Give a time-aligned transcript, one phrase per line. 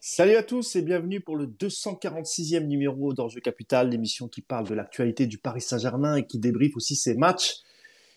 [0.00, 0.36] Salut.
[0.36, 5.26] À tous et bienvenue pour le 246e numéro d'Enjeu Capital, l'émission qui parle de l'actualité
[5.26, 7.56] du Paris Saint-Germain et qui débriefe aussi ses matchs.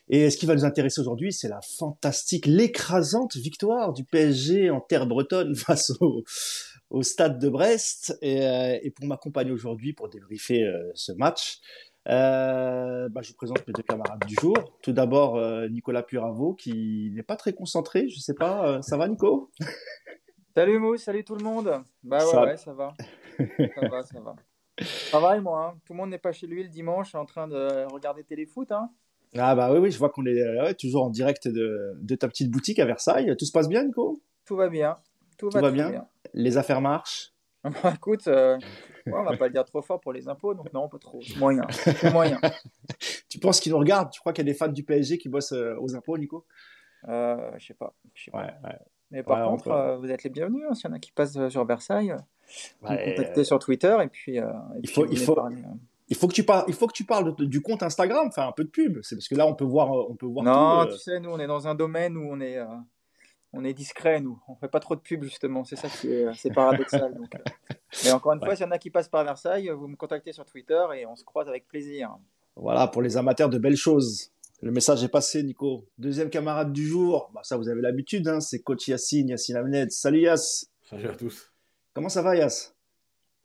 [0.09, 4.81] Et ce qui va nous intéresser aujourd'hui, c'est la fantastique, l'écrasante victoire du PSG en
[4.81, 6.23] terre bretonne face au,
[7.03, 8.17] stade de Brest.
[8.21, 11.59] Et, euh, et pour m'accompagner aujourd'hui pour débriefer euh, ce match,
[12.09, 14.55] euh, bah, je vous présente mes deux camarades du jour.
[14.81, 15.39] Tout d'abord,
[15.69, 18.09] Nicolas Puravo, qui n'est pas très concentré.
[18.09, 19.51] Je sais pas, ça va, Nico?
[20.55, 21.83] Salut Mou, salut tout le monde.
[22.03, 22.93] Bah ouais, Ça- ouais, ça va.
[23.37, 24.35] Ça va, ça va.
[25.11, 25.79] Pareil, moi, hein.
[25.85, 28.71] tout le monde n'est pas chez lui le dimanche en train de regarder téléfoot.
[28.71, 28.91] Hein.
[29.35, 32.15] Ah bah oui, oui, je vois qu'on est euh, ouais, toujours en direct de, de
[32.15, 33.35] ta petite boutique à Versailles.
[33.37, 34.21] Tout se passe bien, Nico?
[34.45, 34.97] Tout va bien.
[35.39, 37.31] Tout, Tout va bien Les affaires marchent?
[37.81, 38.57] Bah, écoute, euh,
[39.07, 41.21] ouais, on va pas le dire trop fort pour les impôts, donc non, pas trop.
[41.37, 41.63] Moyen.
[42.11, 42.39] Moyen.
[43.29, 44.11] Tu penses qu'ils nous regardent?
[44.11, 46.45] Tu crois qu'il y a des fans du PSG qui bossent euh, aux impôts, Nico?
[47.07, 47.95] Je sais pas.
[48.13, 48.43] je sais pas.
[48.63, 48.77] Ouais.
[49.13, 50.65] Mais par Ouais, contre, peut- euh, vous êtes les bienvenus.
[50.69, 52.17] hein, S'il y en a qui passent euh, sur Versailles, euh,
[52.81, 54.37] vous me contactez sur Twitter et puis.
[54.37, 54.43] et
[54.81, 55.63] Il faut- vous il venez faut- parler.
[56.09, 58.47] Il faut que tu parles, il faut que tu parles de- du compte Instagram, enfin
[58.47, 58.99] un peu de pub.
[59.03, 60.93] C'est parce que là, on peut voir, on peut voir Non, tout.
[60.93, 62.65] tu sais, nous, on est dans un domaine où on est, euh,
[63.53, 64.37] on est discret, nous.
[64.47, 65.63] On fait pas trop de pub, justement.
[65.63, 67.13] C'est ça qui est, paradoxal.
[67.15, 67.39] donc, euh.
[68.05, 70.33] Mais encore une fois, s'il y en a qui passent par Versailles, vous me contactez
[70.33, 72.15] sur Twitter et on se croise avec plaisir.
[72.55, 74.31] Voilà, pour les amateurs de belles choses.
[74.63, 75.89] Le message est passé, Nico.
[75.97, 79.91] Deuxième camarade du jour, bah, ça vous avez l'habitude, hein, c'est coach Yassine, Yassine Ahmed.
[79.91, 81.51] Salut Yass, Salut à tous.
[81.93, 82.73] comment ça va Yass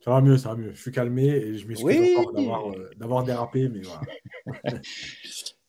[0.04, 0.72] Ça va mieux, ça va mieux.
[0.72, 2.14] Je suis calmé et je m'excuse Oui.
[2.16, 4.00] encore d'avoir, euh, d'avoir dérapé, mais voilà.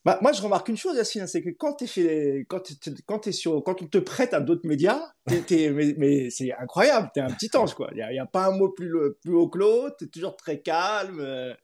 [0.05, 3.17] bah, Moi, je remarque une chose, Yassine, c'est que quand, t'es chez, quand, t'es- quand,
[3.19, 5.01] t'es sur, quand on te prête à d'autres médias,
[5.31, 7.89] mais, mais c'est incroyable, t'es un petit ange, quoi.
[7.93, 10.35] Il n'y a, il y a pas un mot plus haut que l'autre, t'es toujours
[10.35, 11.19] très calme.
[11.21, 11.55] euh.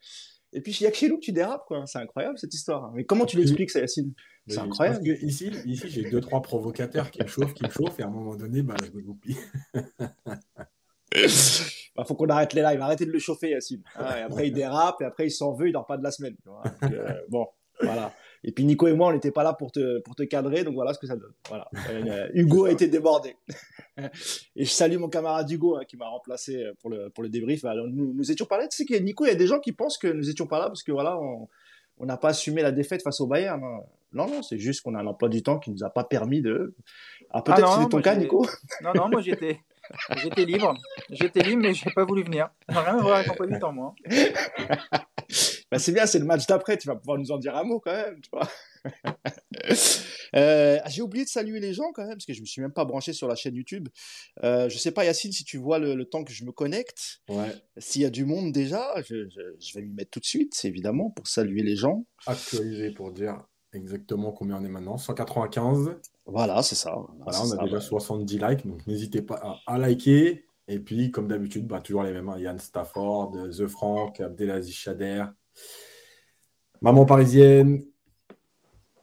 [0.56, 1.86] Et puis, il y a que chez nous que tu dérapes, quoi.
[1.86, 2.92] C'est incroyable, cette histoire.
[2.94, 4.14] Mais comment tu l'expliques, ça, Yassine
[4.48, 5.04] C'est incroyable.
[5.04, 8.08] Que ici, ici j'ai deux, trois provocateurs qui me chauffent, qui me chauffent, et à
[8.08, 9.38] un moment donné, bah, je me goupille.
[11.96, 13.82] Bah, faut qu'on arrête les lives, arrêtez de le chauffer, Yacine.
[13.96, 16.12] Ah, et après, il dérape, et après, il s'en veut, il dort pas de la
[16.12, 16.36] semaine.
[16.44, 17.48] Donc, euh, bon,
[17.80, 18.14] voilà.
[18.48, 20.76] Et puis, Nico et moi, on n'était pas là pour te, pour te cadrer, donc
[20.76, 21.34] voilà ce que ça donne.
[21.50, 21.68] Voilà.
[21.90, 23.36] Euh, Hugo a été débordé.
[23.98, 27.64] et je salue mon camarade Hugo, hein, qui m'a remplacé pour le, pour le débrief.
[27.64, 28.68] Bah, nous, nous étions pas là.
[28.68, 30.60] Tu sais que Nico, il y a des gens qui pensent que nous étions pas
[30.60, 31.18] là parce que voilà,
[31.98, 33.64] on n'a pas assumé la défaite face au Bayern.
[33.64, 33.80] hein.
[34.14, 36.42] Non, non, c'est juste qu'on a un emploi du temps qui nous a pas permis
[36.42, 36.74] de.
[37.32, 38.46] Alors peut-être Ah c'était ton cas, Nico.
[38.82, 39.60] Non, non, moi j'étais,
[40.18, 40.74] j'étais libre.
[41.10, 42.50] J'étais libre, mais j'ai pas voulu venir.
[42.70, 43.94] Rien à voir avec l'emploi du temps, moi.
[45.72, 47.80] Bah, c'est bien, c'est le match d'après, tu vas pouvoir nous en dire un mot
[47.80, 48.48] quand même, tu vois.
[50.36, 52.74] Euh, J'ai oublié de saluer les gens quand même, parce que je me suis même
[52.74, 53.88] pas branché sur la chaîne YouTube.
[54.44, 57.20] Euh, je sais pas, Yacine, si tu vois le, le temps que je me connecte,
[57.30, 57.54] Ouais.
[57.78, 60.54] s'il y a du monde déjà, je, je, je vais m'y mettre tout de suite,
[60.66, 62.06] évidemment, pour saluer les gens.
[62.28, 63.42] Actualisé pour dire
[63.74, 64.98] exactement combien on est maintenant.
[64.98, 65.96] 195.
[66.26, 66.96] Voilà, c'est ça.
[67.24, 67.82] Voilà, on a ça, déjà bah.
[67.82, 70.46] 70 likes, donc n'hésitez pas à, à liker.
[70.68, 72.28] Et puis, comme d'habitude, bah, toujours les mêmes.
[72.30, 72.40] hein.
[72.40, 75.26] Yann Stafford, The Frank, Abdelaziz Chader,
[76.82, 77.84] Maman Parisienne,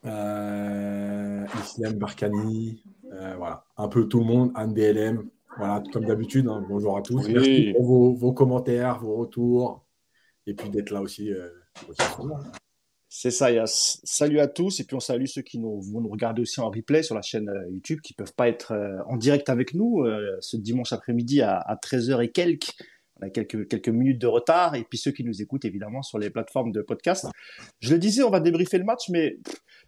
[0.05, 2.83] euh, Islam Barkani,
[3.13, 5.29] euh, voilà, un peu tout le monde, Anne DLM.
[5.59, 6.65] Voilà, comme d'habitude, hein.
[6.69, 7.27] bonjour à tous.
[7.27, 7.33] Oui.
[7.35, 9.85] Merci pour vos, vos commentaires, vos retours,
[10.47, 11.31] et puis d'être là aussi.
[11.31, 11.49] euh,
[12.25, 12.41] moi.
[13.09, 14.01] C'est ça, Yass.
[14.05, 16.71] Salut à tous, et puis on salue ceux qui nous, vont nous regarder aussi en
[16.71, 18.75] replay sur la chaîne euh, YouTube, qui peuvent pas être
[19.07, 20.05] en direct avec nous
[20.41, 22.75] ce dimanche après-midi à, à 13h et quelques.
[23.23, 26.29] A quelques, quelques minutes de retard, et puis ceux qui nous écoutent évidemment sur les
[26.31, 27.27] plateformes de podcast.
[27.81, 29.37] Je le disais, on va débriefer le match, mais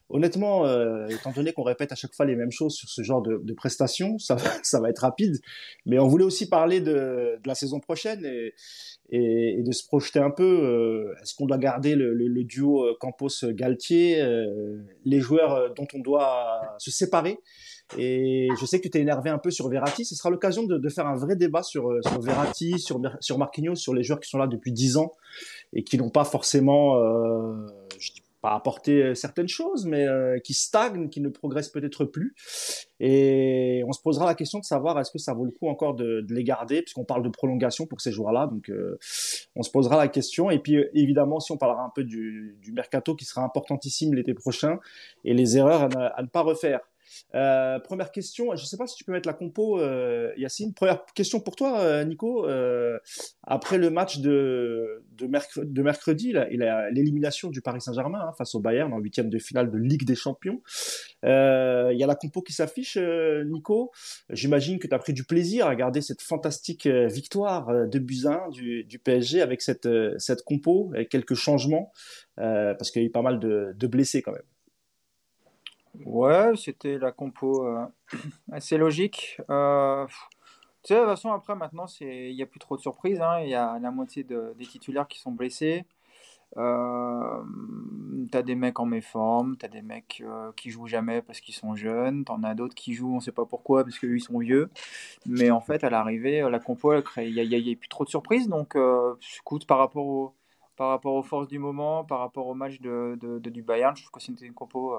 [0.09, 3.23] honnêtement, euh, étant donné qu'on répète à chaque fois les mêmes choses sur ce genre
[3.23, 5.37] de, de prestations, ça, va- ça va être rapide.
[5.87, 10.45] Mais on voulait aussi parler de, la saison prochaine et, de se projeter un peu.
[10.45, 14.23] euh, Est-ce qu'on doit garder le, duo euh, Campos-Galtier,
[15.05, 17.39] les joueurs dont on doit se séparer?
[17.99, 20.05] Et je sais que tu t'es énervé un peu sur Verratti.
[20.05, 23.01] Ce sera l'occasion de, faire un vrai débat sur, euh, sur Verratti, sur,
[23.39, 25.13] Marquinhos, sur les joueurs qui sont là depuis 10 ans
[25.73, 27.67] et qui n'ont pas forcément, euh,
[28.45, 32.35] pas apporté certaines choses, mais euh, qui stagnent, qui ne progressent peut-être plus.
[33.01, 35.95] Et on se posera la question de savoir est-ce que ça vaut le coup encore
[35.95, 38.47] de, les garder, puisqu'on parle de prolongation pour ces joueurs-là.
[38.49, 38.99] Donc, euh,
[39.57, 40.51] on se posera la question.
[40.51, 44.35] Et puis, euh, évidemment, si on parlera un peu du, mercato qui sera importantissime l'été
[44.35, 44.79] prochain
[45.25, 46.81] et les erreurs à ne pas refaire.
[47.35, 50.75] Euh, première question, je ne sais pas si tu peux mettre la compo, euh, Yacine.
[50.75, 52.47] Première question pour toi, euh, Nico.
[52.47, 52.99] Euh,
[53.43, 56.61] après le match de, de, mercredi, là, il
[56.93, 60.15] l'élimination du Paris Saint-Germain hein, face au Bayern en huitième de finale de Ligue des
[60.15, 60.63] Champions.
[61.25, 63.91] Euh, Il y a la compo qui s'affiche, euh, Nico.
[64.31, 67.99] J'imagine que tu as pris du plaisir à regarder cette fantastique euh, victoire euh, de
[67.99, 71.93] Buzyn du, du PSG avec cette, euh, cette compo, avec quelques changements,
[72.39, 74.43] euh, parce qu'il y a eu pas mal de, de blessés quand même.
[76.05, 77.87] Ouais, c'était la compo euh,
[78.53, 79.41] assez logique.
[79.51, 80.07] Euh,
[80.83, 83.21] Tu sais, de toute façon, après, maintenant, il n'y a plus trop de surprises.
[83.21, 83.41] Hein.
[83.41, 85.87] Il y a la moitié des titulaires qui sont blessés.
[86.57, 87.43] Euh,
[88.31, 91.75] t'as des mecs en méforme, t'as des mecs euh, qui jouent jamais parce qu'ils sont
[91.75, 94.71] jeunes, t'en as d'autres qui jouent, on sait pas pourquoi, parce qu'ils sont vieux.
[95.27, 98.49] Mais en fait, à l'arrivée, la compo, il n'y a, plus trop de surprises.
[98.49, 100.35] Donc, euh, écoute, par rapport, au,
[100.77, 104.13] par rapport aux forces du moment, par rapport au match de, du Bayern, je trouve
[104.13, 104.95] que c'était une compo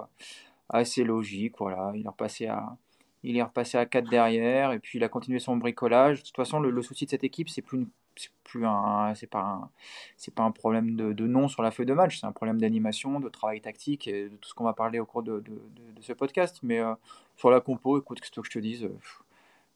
[0.70, 1.56] assez logique.
[1.60, 1.92] Voilà.
[1.96, 2.78] Il est repassé à,
[3.24, 6.22] il est repassé à 4 derrière et puis il a continué son bricolage.
[6.22, 9.42] De toute façon, le, souci de cette équipe, c'est plus c'est plus un c'est pas
[9.42, 9.70] un,
[10.16, 12.62] c'est pas un problème de, de, nom sur la feuille de match, c'est un problème
[12.62, 16.02] d'animation, de travail tactique et de tout ce qu'on va parler au cours de, de,
[16.02, 16.60] ce podcast.
[16.64, 16.94] Mais euh,
[17.36, 18.98] sur la compo, écoute, ce que je te dise, euh,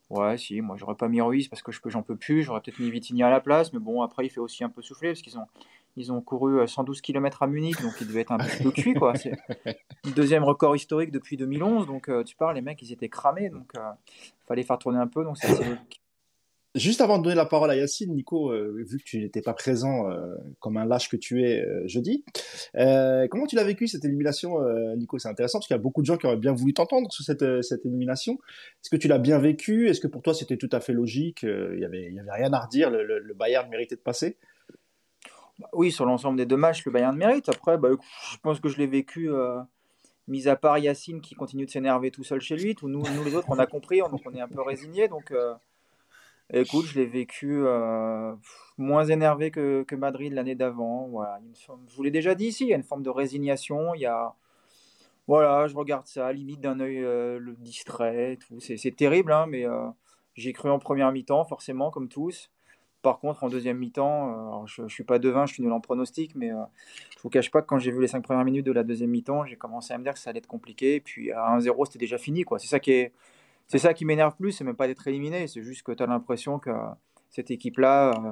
[0.09, 2.61] ouais, si, moi j'aurais pas mis Ruiz parce que je peux, j'en peux plus, j'aurais
[2.61, 5.09] peut-être mis Vitigny à la place, mais bon, après il fait aussi un peu souffler
[5.09, 5.47] parce qu'ils ont
[5.95, 8.71] ils ont couru 112 euh, km à Munich, donc ils devaient être un petit peu
[8.71, 8.93] cuits.
[8.93, 9.15] Quoi.
[9.15, 9.33] C'est
[9.65, 11.87] le deuxième record historique depuis 2011.
[11.87, 13.49] Donc euh, tu parles, les mecs, ils étaient cramés.
[13.49, 13.91] Donc il euh,
[14.47, 15.23] fallait faire tourner un peu.
[15.23, 15.37] Donc
[16.75, 20.07] Juste avant de donner la parole à Yacine, Nico, vu que tu n'étais pas présent
[20.59, 22.23] comme un lâche que tu es jeudi,
[22.75, 24.59] comment tu l'as vécu cette élimination,
[24.95, 25.17] Nico?
[25.17, 27.25] C'est intéressant parce qu'il y a beaucoup de gens qui auraient bien voulu t'entendre sur
[27.25, 28.33] cette, cette élimination.
[28.33, 29.89] Est-ce que tu l'as bien vécu?
[29.89, 31.41] Est-ce que pour toi c'était tout à fait logique?
[31.41, 34.37] Il n'y avait, y avait rien à redire le, le Bayern méritait de passer?
[35.73, 37.49] Oui, sur l'ensemble des deux matchs, le Bayern mérite.
[37.49, 37.89] Après, bah,
[38.31, 39.59] je pense que je l'ai vécu, euh,
[40.27, 42.75] mis à part Yacine qui continue de s'énerver tout seul chez lui.
[42.75, 45.07] Tout, nous, nous, les autres, on a compris, donc on est un peu résignés.
[45.07, 45.53] Donc, euh,
[46.53, 48.33] écoute, je l'ai vécu euh,
[48.77, 51.07] moins énervé que, que Madrid l'année d'avant.
[51.07, 53.93] Voilà, je vous l'ai déjà dit ici, il y a une forme de résignation.
[53.95, 54.33] Il y a,
[55.27, 57.05] voilà, je regarde ça, limite d'un œil
[57.57, 58.39] distrait.
[58.59, 59.65] C'est terrible, hein, mais
[60.35, 62.49] j'ai cru en première mi-temps, forcément, comme tous.
[63.01, 65.79] Par contre, en deuxième mi-temps, euh, je ne suis pas devin, je suis nul en
[65.79, 66.55] pronostic, mais euh,
[67.11, 68.83] je ne vous cache pas que quand j'ai vu les cinq premières minutes de la
[68.83, 70.95] deuxième mi-temps, j'ai commencé à me dire que ça allait être compliqué.
[70.95, 72.43] Et puis à 1-0, c'était déjà fini.
[72.57, 73.13] C'est ça qui, est,
[73.67, 76.07] c'est ça qui m'énerve plus, c'est même pas d'être éliminé, c'est juste que tu as
[76.07, 76.71] l'impression que
[77.29, 78.31] cette équipe-là, euh,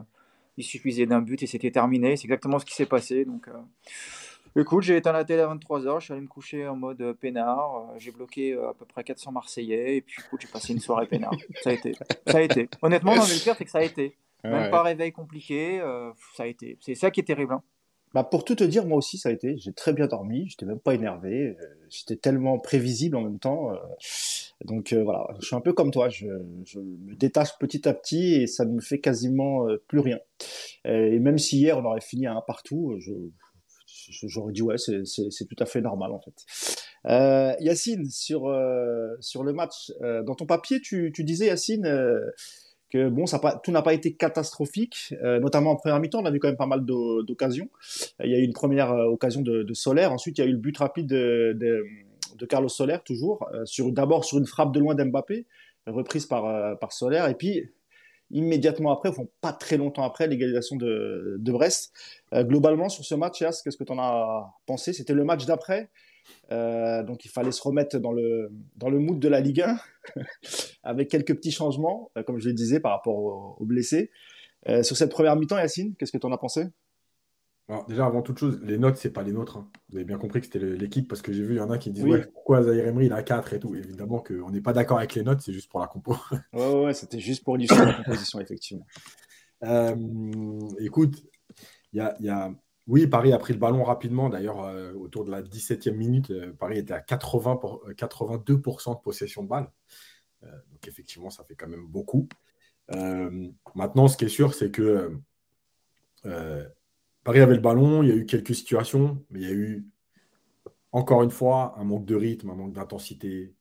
[0.57, 2.17] il suffisait d'un but et c'était terminé.
[2.17, 3.23] C'est exactement ce qui s'est passé.
[3.23, 3.47] Donc,
[4.53, 7.93] écoute, j'ai éteint la télé à 23h, je suis allé me coucher en mode peinard,
[7.99, 11.35] j'ai bloqué à peu près 400 Marseillais, et puis écoute, j'ai passé une soirée peinard.
[11.61, 11.93] ça a été.
[12.25, 12.67] Ça a été.
[12.81, 14.17] Honnêtement, dans le pire, c'est que ça a été.
[14.43, 16.77] Même pas réveil compliqué, euh, ça a été.
[16.81, 17.53] C'est ça qui est terrible.
[17.53, 17.63] Hein.
[18.13, 19.57] Bah pour tout te dire, moi aussi ça a été.
[19.57, 21.57] J'ai très bien dormi, j'étais même pas énervé.
[21.59, 23.73] Euh, j'étais tellement prévisible en même temps.
[23.73, 23.77] Euh,
[24.63, 26.09] donc voilà, je suis un peu comme toi.
[26.09, 26.27] Je,
[26.65, 30.19] je, me détache petit à petit et ça ne me fait quasiment plus rien.
[30.85, 32.97] et même si hier on aurait fini à un partout,
[34.09, 36.45] j'aurais dit ouais, c'est tout à fait normal en fait.
[37.05, 38.51] Euh, Yacine, sur,
[39.19, 41.85] sur le match, dans ton papier, tu, tu disais Yacine
[42.89, 46.31] que bon, ça tout n'a pas été catastrophique, euh, notamment en première mi-temps, on a
[46.31, 47.69] vu quand même pas mal d'occasions.
[48.23, 50.47] Il y a eu une première euh, occasion de, de, Solaire, ensuite il y a
[50.47, 51.85] eu le but rapide de,
[52.49, 55.45] Carlos Soler, toujours, euh, sur d'abord sur une frappe de loin d'Mbappé,
[55.85, 57.71] reprise par, par Solaire, et puis
[58.29, 61.93] immédiatement après, pas très longtemps après, l'égalisation de, de Brest.
[62.33, 64.91] globalement, sur ce match, qu'est-ce que tu en as pensé?
[64.91, 65.89] C'était le match d'après
[66.51, 69.77] euh, donc il fallait se remettre dans le, dans le mood de la Ligue 1
[70.83, 73.15] avec quelques petits changements, euh, comme je le disais, par rapport
[73.59, 74.11] aux, blessés.
[74.69, 76.67] Euh, sur cette première mi-temps, Yacine, qu'est-ce que tu en as pensé?
[77.69, 79.57] Alors, Déjà, avant toute chose, les notes, c'est pas les nôtres.
[79.57, 79.69] Hein.
[79.89, 81.77] Vous avez bien compris que c'était l'équipe parce que j'ai vu, il y en a
[81.77, 83.75] qui disent ouais, pourquoi Zahir Emery il a 4 et tout.
[83.75, 86.15] Évidemment qu'on n'est pas d'accord avec les notes, c'est juste pour la compo.
[86.53, 88.85] ouais, ouais, c'était juste pour illustrer la composition, effectivement.
[90.79, 91.21] écoute,
[91.91, 92.51] il y a, y a
[92.87, 94.29] oui, Paris a pris le ballon rapidement.
[94.29, 98.95] D'ailleurs, euh, autour de la 17e minute, euh, Paris était à 80 pour, 82% euh,
[98.95, 99.69] de possession de balle.
[100.41, 102.27] donc effectivement, ça fait quand même beaucoup.
[103.75, 105.19] maintenant, ce qui est sûr, c'est que
[107.23, 109.85] Paris avait le ballon, il y a eu quelques situations, mais il y a eu
[110.91, 113.53] encore une fois un manque de rythme, un manque d'intensité,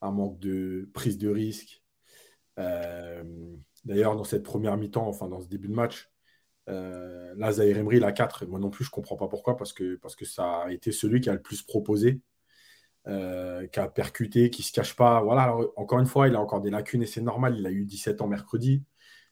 [0.00, 1.82] un manque de prise de risque.
[2.56, 6.10] D'ailleurs, dans cette première mi-temps, enfin dans ce début de match,
[6.68, 8.46] euh, là, Zahir Emery, il a 4.
[8.46, 10.92] Moi non plus, je ne comprends pas pourquoi, parce que, parce que ça a été
[10.92, 12.20] celui qui a le plus proposé,
[13.08, 15.20] euh, qui a percuté, qui ne se cache pas.
[15.22, 17.56] Voilà, encore une fois, il a encore des lacunes et c'est normal.
[17.58, 18.82] Il a eu 17 ans mercredi.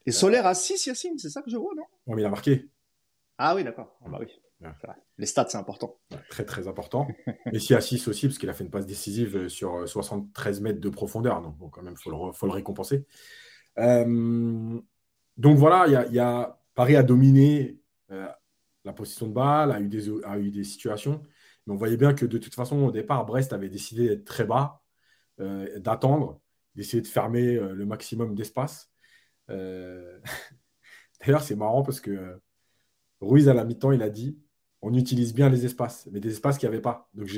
[0.05, 1.83] Et Solaire à 6, Yacine, c'est ça que je vois, non?
[2.07, 2.67] Oui, mais il a marqué.
[3.37, 3.97] Ah oui, d'accord.
[4.03, 4.27] Ah bah oui.
[5.17, 5.97] Les stats, c'est important.
[6.29, 7.07] très, très important.
[7.51, 10.79] Mais si à 6 aussi, parce qu'il a fait une passe décisive sur 73 mètres
[10.79, 11.41] de profondeur.
[11.41, 13.05] Donc, quand même, il faut le, faut le récompenser.
[13.79, 14.79] Euh,
[15.37, 17.79] donc voilà, il y a Paris a dominé
[18.11, 18.27] euh,
[18.85, 19.87] la position de balle, a eu,
[20.51, 21.21] des, situations.
[21.65, 24.45] Mais on voyait bien que de toute façon, au départ, Brest avait décidé d'être très
[24.45, 24.81] bas,
[25.39, 26.41] euh, d'attendre,
[26.75, 28.89] d'essayer de fermer euh, le maximum d'espace.
[29.49, 32.39] D'ailleurs, c'est marrant parce que
[33.19, 34.39] Ruiz, à la mi-temps, il a dit
[34.81, 37.09] on utilise bien les espaces, mais des espaces qu'il n'y avait pas.
[37.13, 37.29] Donc,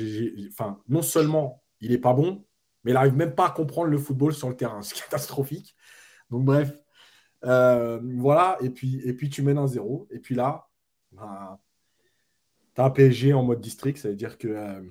[0.88, 2.46] non seulement il n'est pas bon,
[2.82, 4.80] mais il n'arrive même pas à comprendre le football sur le terrain.
[4.82, 5.76] C'est catastrophique.
[6.30, 6.72] Donc, bref,
[7.44, 10.08] Euh, voilà, et puis, et puis tu mènes un zéro.
[10.10, 10.68] Et puis là,
[11.12, 11.58] ben,
[12.74, 14.82] tu as un PSG en mode district, ça veut dire qu'il euh,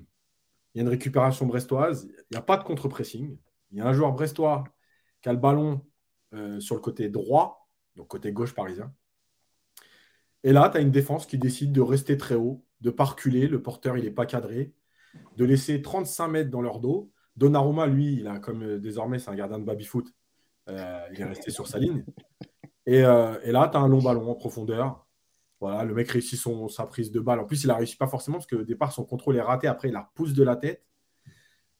[0.74, 3.36] y a une récupération brestoise, il n'y a pas de contre-pressing.
[3.72, 4.64] Il y a un joueur brestois
[5.20, 5.84] qui a le ballon
[6.34, 8.92] euh, sur le côté droit, donc côté gauche parisien.
[10.44, 13.48] Et là, tu as une défense qui décide de rester très haut, de pas reculer.
[13.48, 14.74] Le porteur, il n'est pas cadré,
[15.36, 17.10] de laisser 35 mètres dans leur dos.
[17.36, 20.12] Donnarumma, lui, il a comme désormais, c'est un gardien de baby-foot.
[20.68, 22.04] Il est resté sur sa ligne.
[22.86, 25.04] Et, et là, tu as un long ballon en profondeur
[25.64, 27.40] voilà, le mec réussit son, sa prise de balle.
[27.40, 29.66] En plus, il a réussi pas forcément parce que au départ, son contrôle est raté.
[29.66, 30.84] Après, il la repousse de la tête.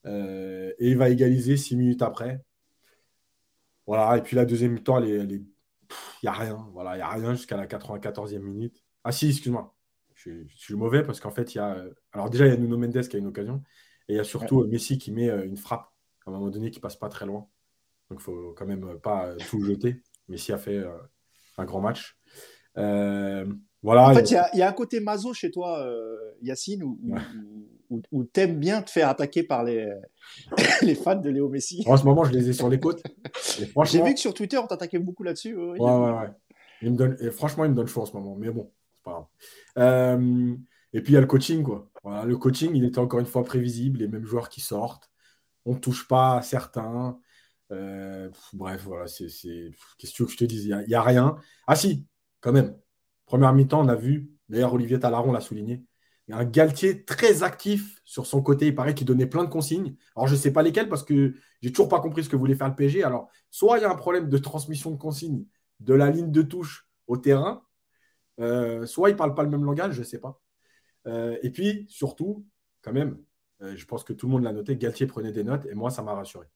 [0.06, 2.42] Euh, et il va égaliser six minutes après.
[3.86, 5.44] Voilà, et puis la deuxième mi-temps, il
[6.22, 6.66] n'y a rien.
[6.72, 8.82] Voilà, il n'y a rien jusqu'à la 94e minute.
[9.04, 9.74] Ah si, excuse-moi.
[10.14, 11.84] Je, suis mauvais parce qu'en fait, il y a.
[12.12, 13.62] Alors déjà, il y a Nuno Mendes qui a une occasion.
[14.08, 15.92] Et il y a surtout Messi qui met euh, une frappe
[16.26, 17.46] à un moment donné qui passe pas très loin.
[18.14, 20.00] Donc il faut quand même pas tout jeter.
[20.28, 20.92] Messi a fait euh,
[21.58, 22.16] un grand match.
[22.76, 26.98] Voilà, en fait, il y, a un côté maso chez toi, euh, Yacine, où,
[28.10, 29.92] où, t'aimes bien te faire attaquer par les,
[30.82, 31.84] les fans de Léo Messi.
[31.86, 33.02] En ce moment, je les ai sur les côtes.
[33.84, 35.54] J'ai vu que sur Twitter, on t'attaquait beaucoup là-dessus.
[35.54, 36.30] Ouais, ouais, ouais.
[36.80, 39.02] Il me donne, et franchement, il me donne chaud en ce moment, mais bon, c'est
[39.02, 39.26] pas grave.
[39.78, 40.56] Euh,
[40.94, 41.90] et puis, il y a le coaching, quoi.
[42.02, 45.10] Voilà, le coaching, il était encore une fois prévisible, les mêmes joueurs qui sortent.
[45.66, 47.18] On ne touche pas à certains.
[47.72, 49.26] Euh, bref, voilà, c'est.
[49.98, 50.64] Qu'est-ce que je te dise?
[50.66, 51.36] Il n'y a, rien.
[51.66, 52.06] Ah si,
[52.40, 52.76] quand même.
[53.26, 55.82] Première mi-temps, on a vu, d'ailleurs Olivier Talaron l'a souligné,
[56.28, 58.66] il y a un Galtier très actif sur son côté.
[58.68, 59.96] Il paraît qu'il donnait plein de consignes.
[60.16, 62.54] Alors, je ne sais pas lesquelles parce que j'ai toujours pas compris ce que voulait
[62.54, 63.02] faire le PSG.
[63.02, 65.44] Alors, soit il y a un problème de transmission de consignes
[65.80, 67.62] de la ligne de touche au terrain,
[68.40, 70.40] euh, soit il ne parle pas le même langage, je ne sais pas.
[71.06, 72.46] Euh, et puis, surtout,
[72.82, 73.18] quand même,
[73.60, 76.02] je pense que tout le monde l'a noté, Galtier prenait des notes et moi, ça
[76.02, 76.46] m'a rassuré.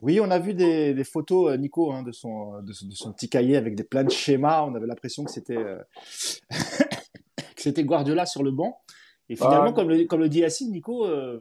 [0.00, 3.56] Oui, on a vu des, photos, euh, Nico, hein, de, son, de, son, petit cahier
[3.56, 4.62] avec des plein de schémas.
[4.62, 5.78] On avait l'impression que c'était euh,
[7.56, 8.80] c'était Guardiola sur le banc.
[9.30, 11.40] Et finalement, comme, le, comme le dit Yacine, Nico, euh,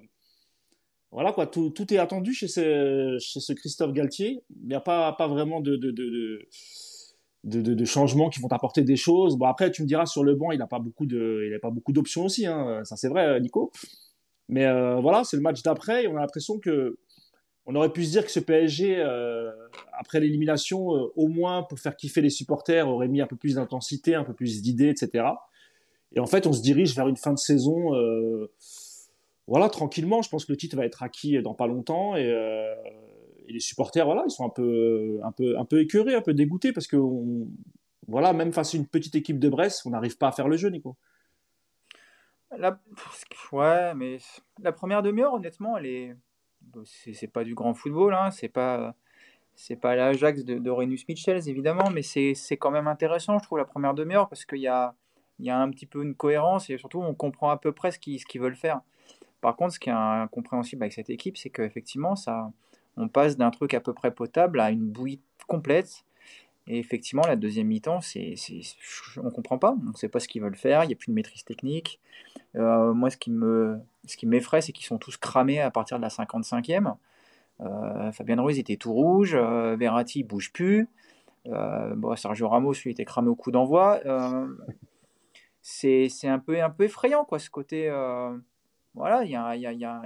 [1.12, 4.44] voilà quoi, tout, tout, est attendu chez ce, chez ce Christophe Galtier.
[4.62, 8.96] Il n'y a pas, pas vraiment de, de, de, de changements qui vont apporter des
[8.96, 9.36] choses.
[9.36, 12.46] Bon, après, tu me diras, sur le banc, il n'a pas beaucoup d'options aussi.
[12.46, 12.82] Hein.
[12.86, 13.72] Ça, c'est vrai, Nico.
[14.48, 14.66] Mais
[15.02, 16.98] voilà, c'est le match d'après et on a l'impression que
[17.66, 19.52] on aurait pu se dire que ce PSG, euh,
[19.94, 23.56] après l'élimination, euh, au moins pour faire kiffer les supporters, aurait mis un peu plus
[23.56, 25.26] d'intensité, un peu plus d'idées, etc.
[26.14, 28.52] Et en fait, on se dirige vers une fin de saison, euh,
[29.48, 30.22] voilà, tranquillement.
[30.22, 32.34] Je pense que le titre va être acquis dans pas longtemps et,
[33.50, 36.72] les supporters, voilà, ils sont un peu, un peu, un peu écœurés, un peu dégoûtés
[36.72, 36.98] parce que,
[38.08, 40.56] voilà, même face à une petite équipe de Brest, on n'arrive pas à faire le
[40.56, 40.96] jeu, Nico.
[42.58, 42.80] La...
[43.52, 44.18] Ouais, mais
[44.62, 46.16] la première demi-heure, honnêtement, elle est
[46.86, 48.96] c'est pas du grand football, hein, c'est pas
[49.56, 53.66] c'est pas l'Ajax de, de Renus évidemment, mais c'est quand même intéressant, je trouve, la
[53.66, 54.96] première demi-heure parce qu'il y a,
[55.40, 58.00] y a un petit peu une cohérence et surtout on comprend à peu près ce
[58.00, 58.82] qu'ils veulent faire.
[59.42, 62.52] Par contre, ce qui est incompréhensible avec cette équipe, c'est qu'effectivement, ça,
[62.96, 66.06] on passe d'un truc à peu près potable à une bouillie complète.
[66.66, 68.36] Et effectivement, la deuxième mi-temps, c'est,
[69.18, 70.96] on ne comprend pas, on ne sait pas ce qu'ils veulent faire, il n'y a
[70.96, 72.00] plus de maîtrise technique.
[72.56, 73.80] Euh, moi, ce qui, me,
[74.24, 76.96] m'effraie, c'est qu'ils sont tous cramés à partir de la 55e.
[77.62, 80.88] Euh, Fabien Ruiz était tout rouge, euh, Verratti bouge plus.
[81.48, 84.00] Euh, Sergio Ramos, lui, était cramé au coup d'envoi.
[85.62, 87.90] c'est, un, peu, un peu effrayant, quoi, ce côté.
[88.94, 90.02] voilà, il y a, y, a, y, a,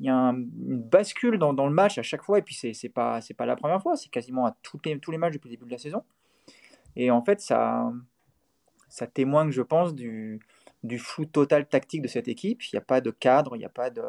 [0.00, 3.20] y a une bascule dans, dans, le match à chaque fois, et puis c'est pas,
[3.36, 5.66] pas la première fois, c'est quasiment à tous les, tous les matchs depuis le début
[5.66, 6.02] de la saison.
[6.96, 7.92] Et en fait, ça,
[8.88, 10.40] ça témoigne, je pense, du,
[10.86, 12.62] du flou total tactique de cette équipe.
[12.64, 14.02] Il n'y a pas de cadre, il n'y a pas de,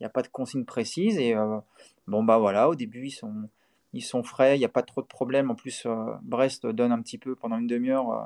[0.00, 1.18] il y a pas de consigne précise.
[1.18, 1.58] Et euh,
[2.06, 3.48] bon, bah voilà, au début, ils sont,
[3.92, 5.50] ils sont frais, il n'y a pas trop de problèmes.
[5.50, 8.24] En plus, euh, Brest donne un petit peu pendant une demi-heure euh,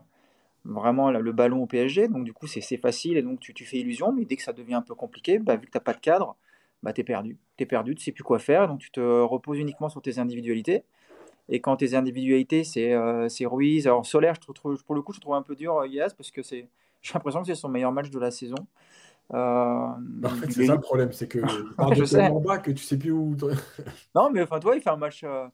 [0.65, 2.09] vraiment le ballon au PSG.
[2.09, 4.13] Donc, du coup, c'est facile et donc tu, fais illusion.
[4.13, 6.01] Mais dès que ça devient un peu compliqué, bah, vu que tu n'as pas de
[6.01, 6.37] cadre,
[6.83, 7.37] bah, tu es perdu.
[7.57, 8.69] Tu es perdu, tu sais plus quoi faire.
[8.69, 10.85] Donc, tu te reposes uniquement sur tes individualités.
[11.51, 12.95] Et quand tes individualités, c'est
[13.47, 13.87] Ruiz.
[13.87, 14.37] Alors, Solaire,
[14.87, 16.69] pour le coup, je trouve un peu dur, Yas, parce que c'est
[17.05, 18.57] j'ai l'impression que c'est son meilleur match de la saison.
[19.33, 22.83] Euh, en fait, c'est ça le problème, c'est que tu de tellement bas que tu
[22.83, 23.37] sais plus où.
[24.15, 25.23] non, mais enfin, toi, il fait un match.
[25.23, 25.47] Euh,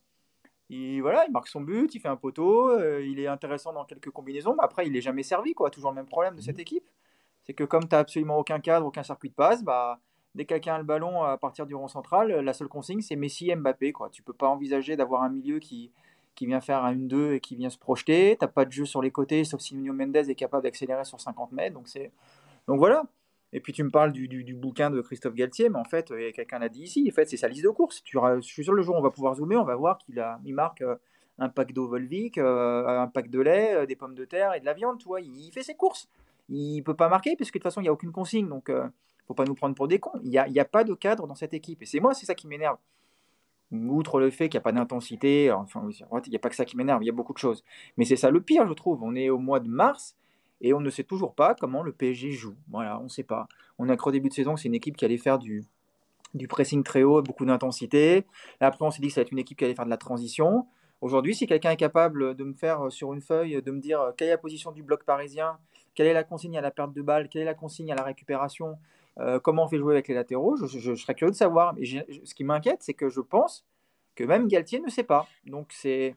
[0.68, 3.84] il, voilà, il marque son but, il fait un poteau, euh, il est intéressant dans
[3.84, 5.52] quelques combinaisons, mais après, il n'est jamais servi.
[5.52, 5.70] Quoi.
[5.70, 6.62] Toujours le même problème de cette mhm.
[6.62, 6.88] équipe.
[7.42, 9.98] C'est que comme tu n'as absolument aucun cadre, aucun circuit de passe, bah,
[10.36, 13.16] dès que quelqu'un a le ballon à partir du rond central, la seule consigne, c'est
[13.16, 13.90] Messi et Mbappé.
[13.90, 14.08] Quoi.
[14.10, 15.90] Tu peux pas envisager d'avoir un milieu qui,
[16.34, 18.36] qui vient faire un 1-2 et qui vient se projeter.
[18.38, 21.20] T'as pas de jeu sur les côtés, sauf si Nuno Mendes est capable d'accélérer sur
[21.20, 21.74] 50 mètres.
[21.74, 21.86] Donc,
[22.66, 23.04] donc voilà.
[23.52, 26.60] Et puis tu me parles du, du, bouquin de Christophe Galtier, mais en fait, quelqu'un
[26.60, 28.02] l'a dit ici, en fait, c'est sa liste de courses.
[28.04, 30.20] Tu, je suis sûr le jour où on va pouvoir zoomer, on va voir qu'il
[30.20, 30.94] a, il marque euh,
[31.38, 34.74] un pack d'eau Volvic, un pack de lait, des pommes de terre et de la
[34.74, 35.20] viande, tu vois.
[35.20, 36.08] Il, fait ses courses.
[36.48, 38.48] Il ne peut pas marquer, puisque de toute façon, il n'y a aucune consigne.
[38.48, 38.88] Donc, ne
[39.26, 40.20] faut pas nous prendre pour des cons.
[40.22, 41.82] Il n'y a, a, pas de cadre dans cette équipe.
[41.82, 42.76] Et c'est moi, c'est ça qui m'énerve.
[43.72, 46.64] Outre le fait qu'il n'y a pas d'intensité, enfin, il n'y a pas que ça
[46.64, 47.64] qui m'énerve, il y a beaucoup de choses.
[47.96, 49.02] Mais c'est ça le pire, je trouve.
[49.02, 50.16] On est au mois de mars
[50.61, 52.56] et on ne sait toujours pas comment le PSG joue.
[52.68, 53.46] Voilà, on ne sait pas.
[53.78, 55.64] On a cru au début de saison que c'est une équipe qui allait faire du,
[56.35, 58.26] du pressing très haut, beaucoup d'intensité.
[58.61, 59.96] Après, on s'est dit que ça allait être une équipe qui allait faire de la
[59.96, 60.66] transition.
[61.00, 64.00] Aujourd'hui, si quelqu'un est capable de me faire euh, sur une feuille, de me dire
[64.00, 65.59] euh, quelle est la position du bloc parisien,
[65.94, 68.02] quelle est la consigne à la perte de balle, quelle est la consigne à la
[68.02, 68.78] récupération,
[69.18, 71.75] euh, comment on fait jouer avec les latéraux, je, serais curieux de savoir.
[71.75, 73.66] Mais ce qui m'inquiète, c'est que je pense
[74.14, 75.27] que même Galtier ne sait pas.
[75.46, 76.16] Donc c'est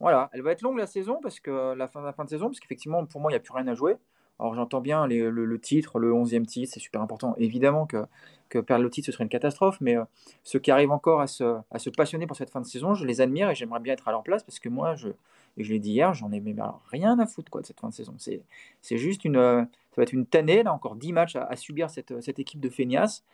[0.00, 2.46] voilà, elle va être longue la saison parce que la fin, la fin de saison,
[2.46, 3.96] parce qu'effectivement pour moi il n'y a plus rien à jouer.
[4.40, 7.34] Alors j'entends bien le, titre, le 11e titre, c'est super important.
[7.36, 8.04] Évidemment que,
[8.48, 10.04] que perdre le titre, ce serait une catastrophe, mais euh,
[10.42, 13.06] ceux qui arrivent encore à se, à se, passionner pour cette fin de saison, je
[13.06, 15.10] les admire et j'aimerais bien être à leur place parce que moi, je,
[15.56, 17.88] et je l'ai dit hier, j'en ai même rien à foutre quoi, de cette fin
[17.88, 18.14] de saison.
[18.18, 22.20] C'est juste une, ça va être une tannée, là, encore 10 matchs à, subir cette,
[22.22, 23.24] cette, équipe de feignasses.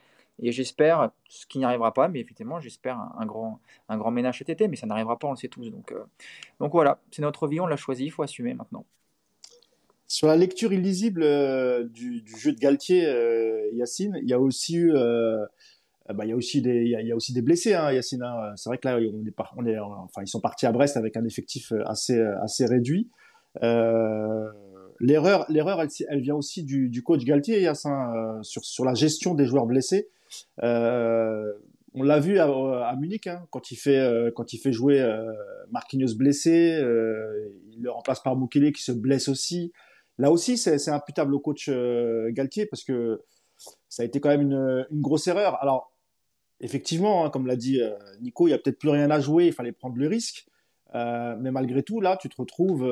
[0.40, 4.38] Et j'espère, ce qui n'y arrivera pas, mais effectivement, j'espère un, grand, un grand ménage
[4.38, 5.70] cet été, mais ça n'arrivera pas, on le sait tous.
[5.70, 6.04] Donc, euh,
[6.60, 8.84] donc voilà, c'est notre vie, on l'a choisi, il faut assumer maintenant.
[10.10, 14.80] Sur la lecture illisible euh, du, jeu de Galtier, euh, Yacine, il y a aussi
[14.80, 15.44] euh,
[16.08, 18.22] bah, il y a aussi des, il y a, aussi des blessés, hein, Yacine.
[18.22, 18.54] Hein.
[18.56, 18.98] C'est vrai que là,
[19.56, 23.10] on est, enfin, ils sont partis à Brest avec un effectif assez, assez réduit.
[25.00, 29.46] L'erreur, l'erreur, elle, vient aussi du, du coach Galtier, Yacine, sur, sur la gestion des
[29.46, 30.08] joueurs blessés.
[30.62, 32.46] on l'a vu à,
[32.88, 35.04] à Munich, hein, quand il fait, quand il fait jouer
[35.70, 36.78] Marquinhos blessé,
[37.72, 39.72] il le remplace par Mukele qui se blesse aussi.
[40.18, 43.22] Là aussi, c'est imputable au coach euh, Galtier parce que
[43.88, 45.62] ça a été quand même une, grosse erreur.
[45.62, 45.92] Alors,
[46.60, 49.46] effectivement, hein, comme l'a dit euh, Nico, il n'y a peut-être plus rien à jouer,
[49.46, 50.47] il fallait prendre le risque.
[50.94, 52.84] Euh, mais malgré tout, là, tu te retrouves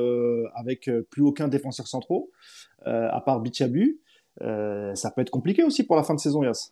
[0.53, 2.31] avec plus aucun défenseur centraux,
[2.85, 3.99] à part Bichabu.
[4.39, 6.71] ça peut être compliqué aussi pour la fin de saison, Yas.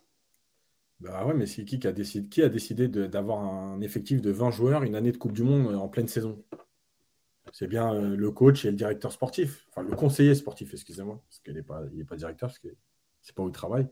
[1.01, 4.31] Bah ouais, mais c'est qui qui a décidé, qui a décidé d'avoir un effectif de
[4.31, 6.41] 20 joueurs une année de Coupe du Monde en pleine saison?
[7.51, 11.39] C'est bien euh, le coach et le directeur sportif, enfin le conseiller sportif, excusez-moi, parce
[11.39, 12.67] qu'il n'est pas, pas directeur, parce que
[13.21, 13.87] c'est pas où il travaille.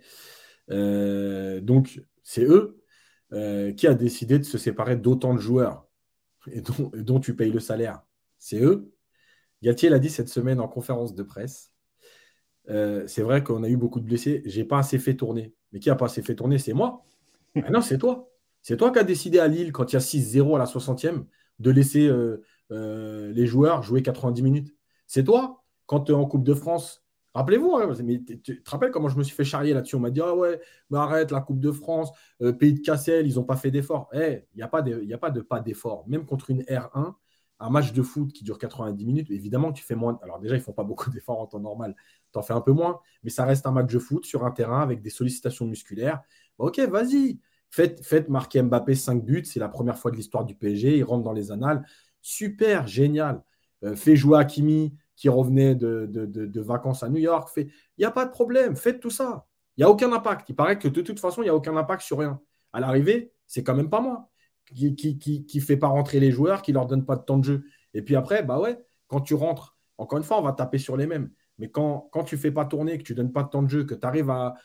[0.69, 2.83] Euh, donc, c'est eux
[3.31, 5.87] euh, qui a décidé de se séparer d'autant de joueurs
[6.51, 8.03] et dont, tu payes le salaire.
[8.37, 8.91] C'est eux.
[9.61, 11.71] Gatier l'a dit cette semaine en conférence de presse.
[12.67, 14.41] c'est vrai qu'on a eu beaucoup de blessés.
[14.45, 15.53] J'ai pas assez fait tourner.
[15.71, 17.05] Mais qui a pas assez fait tourner C'est moi.
[17.71, 18.29] non, c'est toi.
[18.61, 21.25] C'est toi qui as décidé à Lille, quand il y a 6-0 à la 60e,
[21.59, 22.09] de laisser
[22.71, 24.75] euh, les joueurs jouer 90 minutes.
[25.05, 27.02] C'est toi, quand tu es en Coupe de France,
[27.33, 27.93] rappelez-vous, hein,
[28.43, 29.95] tu, te rappelles comment je me suis fait charrier là-dessus?
[29.95, 30.59] On m'a dit Ah ouais,
[30.93, 34.09] arrête, la Coupe de France, euh, pays de Cassel, ils n'ont pas fait d'effort.
[34.13, 36.05] Eh, il n'y a, pas de, pas de d'effort.
[36.07, 37.15] Même contre une R1,
[37.59, 40.19] un match de foot qui dure 90 minutes, évidemment tu fais moins.
[40.21, 41.95] Alors déjà, ils font pas beaucoup d'efforts en temps normal,
[42.31, 44.51] tu en fais un peu moins, mais ça reste un match de foot sur un
[44.51, 46.21] terrain avec des sollicitations musculaires.
[46.57, 50.55] ok, vas-y, faites, faites marquer Mbappé 5 buts, c'est la première fois de l'histoire du
[50.55, 51.85] PSG, il rentre dans les annales.
[52.21, 53.43] Super, génial.
[53.83, 57.49] Euh, fais jouer Hakimi qui revenait de, vacances à New York.
[57.57, 59.45] Il n'y a pas de problème, faites tout ça.
[59.77, 60.49] Il n'y a aucun impact.
[60.49, 62.39] Il paraît que de toute façon, il n'y a aucun impact sur rien.
[62.73, 64.29] À l'arrivée, c'est quand même pas moi
[64.65, 67.63] qui qui, fait pas rentrer les joueurs, qui leur donne pas de temps de jeu.
[67.93, 70.97] Et puis après, bah ouais, quand tu rentres, encore une fois, on va taper sur
[70.97, 71.31] les mêmes.
[71.59, 73.83] Mais quand, quand tu fais pas tourner, que tu donnes pas de temps de jeu,
[73.83, 74.55] que tu arrives à,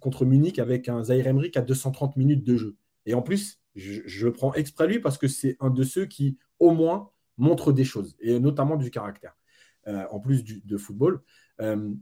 [0.00, 2.76] contre Munich avec un Zaire Emery qui a 230 minutes de jeu.
[3.06, 6.38] Et en plus, je, je prends exprès lui parce que c'est un de ceux qui
[6.58, 9.36] au moins montre des choses, et notamment du caractère,
[9.88, 11.22] euh, en plus de football.
[11.60, 11.92] Euh,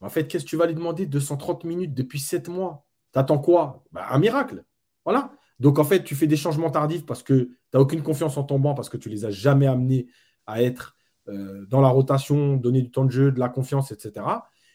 [0.00, 2.86] en fait, qu'est-ce que tu vas lui demander 230 minutes depuis 7 mois?
[3.12, 3.84] T'attends quoi?
[3.92, 4.64] Bah, Un miracle.
[5.04, 5.32] Voilà.
[5.58, 8.44] Donc, en fait, tu fais des changements tardifs parce que tu n'as aucune confiance en
[8.44, 10.06] ton banc, parce que tu les as jamais amenés
[10.46, 10.96] à être
[11.28, 14.26] euh, dans la rotation, donner du temps de jeu, de la confiance, etc.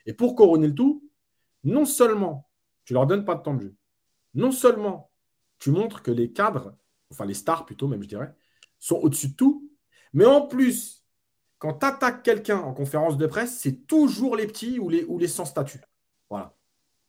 [0.05, 1.07] Et pour couronner le tout,
[1.63, 2.49] non seulement
[2.83, 3.75] tu leur donnes pas de temps de jeu,
[4.33, 5.11] non seulement
[5.59, 6.75] tu montres que les cadres,
[7.09, 8.33] enfin les stars plutôt même, je dirais,
[8.79, 9.70] sont au-dessus de tout.
[10.13, 11.05] Mais en plus,
[11.59, 15.45] quand tu attaques quelqu'un en conférence de presse, c'est toujours les petits ou les, sans
[15.45, 15.81] statut.
[16.29, 16.55] Voilà.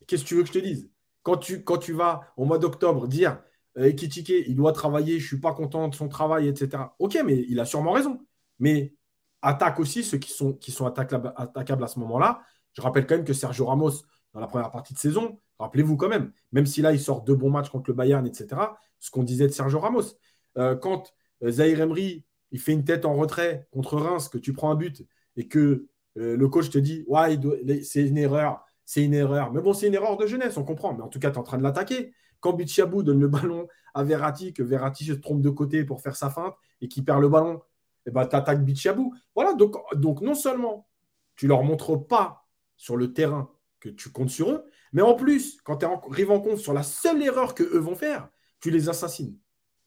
[0.07, 0.91] Qu'est-ce que tu veux que je te dise?
[1.23, 3.41] Quand tu, vas au mois d'octobre dire
[3.79, 6.83] euh, il doit travailler, je ne suis pas content de son travail, etc.
[6.99, 8.21] Ok, mais il a sûrement raison.
[8.59, 8.95] Mais
[9.41, 12.43] attaque aussi ceux qui sont, attaquables à ce moment-là.
[12.75, 13.93] Je rappelle quand même que Sergio Ramos,
[14.33, 17.35] dans la première partie de saison, rappelez-vous quand même, même si là il sort deux
[17.35, 18.61] bons matchs contre le Bayern, etc.,
[18.99, 20.15] ce qu'on disait de Sergio Ramos.
[20.59, 21.13] Euh, quand
[21.43, 24.75] euh, Zahir Emery, il fait une tête en retrait contre Reims, que tu prends un
[24.75, 25.05] but
[25.37, 25.89] et que
[26.19, 27.39] euh, le coach te dit Ouais,
[27.83, 29.53] c'est une erreur, c'est une erreur.
[29.53, 30.95] Mais bon, c'est une erreur de jeunesse, on comprend.
[30.95, 32.13] Mais en tout cas, tu es en train de l'attaquer.
[32.41, 36.17] Quand Bichabou donne le ballon à Verratti, que Verratti se trompe de côté pour faire
[36.17, 37.57] sa feinte et qu'il perd le ballon,
[38.05, 39.15] et eh ben, tu attaques Bichabou.
[39.35, 40.89] Voilà, donc, donc non seulement
[41.37, 45.61] tu leur montres pas sur le terrain que tu comptes sur eux, mais en plus,
[45.63, 48.29] quand tu arrives en compte sur la seule erreur que eux vont faire,
[48.61, 49.39] tu les assassines.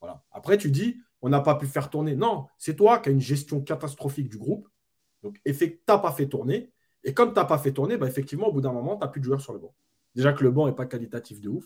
[0.02, 0.24] Voilà.
[0.32, 2.16] Après, tu dis, on n'a pas pu faire tourner.
[2.16, 4.70] Non, c'est toi qui as une gestion catastrophique du groupe.
[5.24, 6.72] Donc, tu n'as pas fait tourner.
[7.04, 9.08] Et comme tu n'as pas fait tourner, bah, effectivement, au bout d'un moment, tu n'as
[9.08, 9.74] plus de joueurs sur le banc.
[10.14, 11.66] Déjà que le banc n'est pas qualitatif de ouf.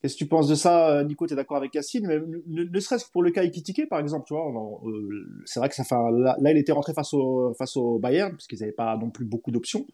[0.00, 1.26] Qu'est-ce que tu penses de ça, euh, Nico?
[1.26, 2.06] Tu es d'accord avec Yacine?
[2.06, 4.46] Mais ne, serait-ce que pour le cas Ikitike, par exemple, tu vois,
[4.86, 8.70] euh, c'est vrai que ça là, il était rentré face au, Bayern, parce qu'ils n'avaient
[8.70, 9.88] pas non plus beaucoup d'options.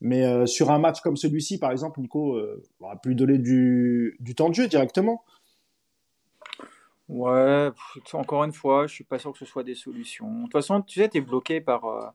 [0.00, 2.38] Mais euh, sur un match comme celui-ci, par exemple, Nico
[2.78, 5.24] on aurait pu lui donner du, du, temps de jeu directement.
[7.10, 7.70] Ouais,
[8.12, 10.32] encore une fois, je suis pas sûr que ce soit des solutions.
[10.32, 12.14] De toute façon, tu sais, tu es bloqué par,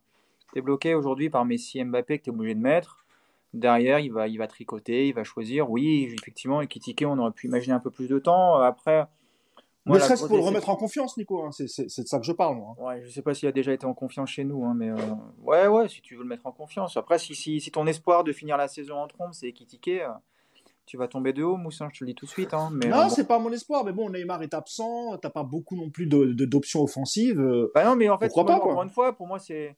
[0.56, 3.06] es bloqué aujourd'hui par Messi, Mbappé que tu es obligé de mettre.
[3.54, 5.70] Derrière, il va, il va tricoter, il va choisir.
[5.70, 8.56] Oui, effectivement, et Kitike, on aurait pu imaginer un peu plus de temps.
[8.56, 9.08] Après.
[9.86, 11.44] Moi, ne serait-ce pour le remettre en confiance, Nico.
[11.44, 11.52] Hein.
[11.52, 12.56] C'est de ça que je parle.
[12.56, 12.76] Moi.
[12.80, 14.96] Ouais, je sais pas s'il a déjà été en confiance chez nous, hein, mais euh,
[15.44, 16.98] ouais, ouais, si tu veux le mettre en confiance.
[16.98, 20.10] Après, si, si, si ton espoir de finir la saison en trompe, c'est Kitike, euh,
[20.86, 22.54] tu vas tomber de haut, Moussin, je te le dis tout de suite.
[22.54, 25.44] Hein, mais, non, euh, c'est pas mon espoir, mais bon, Neymar est absent, t'as pas
[25.44, 27.42] beaucoup non plus d'options offensives.
[27.74, 29.76] Bah non, mais en fait, pas, encore une fois, pour moi, c'est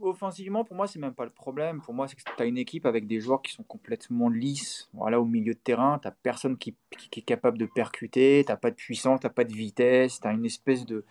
[0.00, 1.80] offensivement, pour moi, c'est même pas le problème.
[1.80, 4.88] Pour moi, c'est que tu as une équipe avec des joueurs qui sont complètement lisses.
[4.92, 6.76] Voilà, au milieu de terrain, tu personne qui,
[7.10, 10.32] qui, est capable de percuter, tu pas de puissance, tu pas de vitesse, tu as
[10.32, 11.04] une espèce de.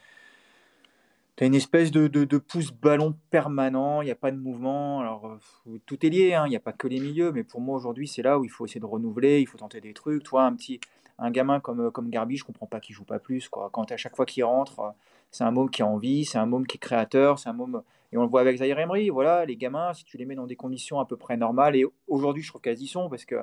[1.38, 5.02] Tu une espèce de, de, pouce-ballon permanent, il n'y a pas de mouvement.
[5.02, 7.62] Alors, euh, tout est lié, hein, il n'y a pas que les milieux, mais pour
[7.62, 10.24] moi, aujourd'hui, c'est là où il faut essayer de renouveler, il faut tenter des trucs.
[10.24, 10.80] Toi, un petit
[11.20, 13.50] un gamin comme, comme Garbi, je comprends pas qu'il joue pas plus.
[13.50, 13.70] Quoi.
[13.72, 14.94] Quand à chaque fois qu'il rentre,
[15.32, 17.82] c'est un môme qui a envie, c'est un môme qui est créateur, c'est un môme
[18.12, 20.48] et on le voit avec Zaire Emery, voilà, les gamins, si tu les mets dans
[20.48, 23.36] des conditions à peu près normales, et aujourd'hui je trouve qu'elles y sont, parce que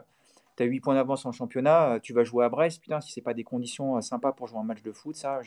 [0.56, 3.20] tu as 8 points d'avance en championnat, tu vas jouer à Brest, putain, si c'est
[3.20, 5.40] pas des conditions euh, sympas pour jouer un match de foot, ça,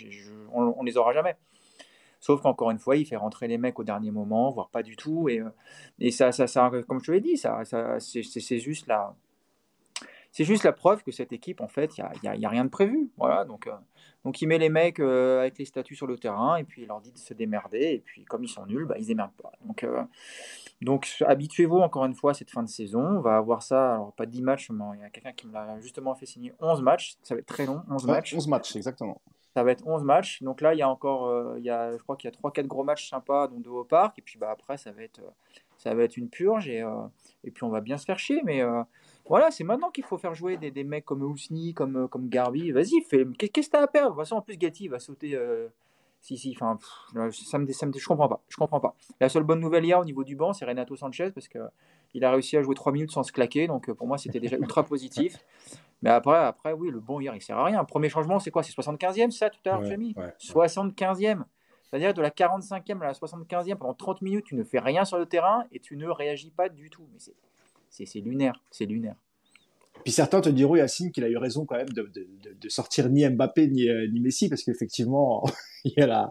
[0.54, 1.36] on, on, les aura jamais.
[2.20, 4.96] Sauf qu'encore une fois, il fait rentrer les mecs au dernier moment, voire pas du
[4.96, 5.50] tout, et, euh,
[6.00, 9.16] et ça, ça, ça, comme je te l'ai dit, ça, ça c'est juste là
[10.38, 12.64] c'est juste la preuve que cette équipe, en fait, il n'y a, y a, rien
[12.64, 13.10] de prévu.
[13.18, 13.72] Voilà, donc, euh,
[14.24, 16.88] donc il met les mecs euh, avec les statuts sur le terrain et puis il
[16.88, 17.80] leur dit de se démerder.
[17.80, 19.52] Et puis comme ils sont nuls, bah, ils ne démerdent pas.
[19.66, 20.04] Donc, euh,
[20.80, 23.02] donc habituez-vous encore une fois à cette fin de saison.
[23.02, 25.54] On va avoir ça, alors pas 10 matchs, mais il y a quelqu'un qui me
[25.54, 27.16] l'a justement fait signer 11 matchs.
[27.24, 28.36] Ça va être très long, 11 matchs.
[28.36, 29.20] 11 matchs, exactement.
[29.58, 30.44] Ça va être 11 matchs.
[30.44, 32.68] Donc là, il y a encore, il y a, je crois qu'il y a 3-4
[32.68, 34.20] gros matchs sympas, dont deux au parc.
[34.20, 35.22] Et puis bah, après, ça va être,
[35.78, 36.70] ça va être une purge.
[36.70, 36.84] Et,
[37.44, 38.42] et puis on va bien se faire chier.
[38.46, 38.62] Mais
[39.28, 42.30] voilà, c'est maintenant qu'il faut faire jouer des, des mecs comme Ousni, comme, euh, comme
[42.30, 42.72] Garbi.
[42.72, 43.26] Vas-y, fais.
[43.38, 44.12] Qu'est-ce que t'as à perdre?
[44.12, 45.36] De toute façon, en plus, Gatti va sauter.
[45.36, 45.68] Euh,
[46.22, 46.78] si, si, enfin,
[47.32, 48.42] ça me, ça me, je comprends pas.
[48.50, 48.96] Je comprends pas.
[49.20, 51.60] La seule bonne nouvelle hier au niveau du banc, c'est Renato Sanchez parce que
[52.14, 53.68] il a réussi à jouer 3 minutes sans se claquer.
[53.68, 55.38] Donc euh, pour moi, c'était déjà ultra positif.
[56.02, 57.84] Mais après, après, oui, le bon hier, il sert à rien.
[57.84, 58.64] Premier changement, c'est quoi?
[58.64, 61.44] C'est 75e, ça, tout à l'heure, ouais, ouais, 75e.
[61.90, 65.18] C'est-à-dire de la 45e à la 75e, pendant 30 minutes, tu ne fais rien sur
[65.18, 67.08] le terrain et tu ne réagis pas du tout.
[67.14, 69.16] Mais c'est c'est lunaire, c'est lunaire.
[70.04, 72.28] Puis certains te diront, Yacine, qu'il a eu raison quand même de, de,
[72.60, 75.44] de sortir ni Mbappé ni, euh, ni Messi, parce qu'effectivement,
[75.84, 76.30] il, y a la,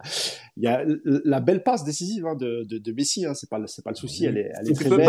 [0.57, 3.91] il y a la belle passe décisive hein, de, de, Messi, hein, c'est pas, pas
[3.91, 5.09] le souci, elle est, elle est très belle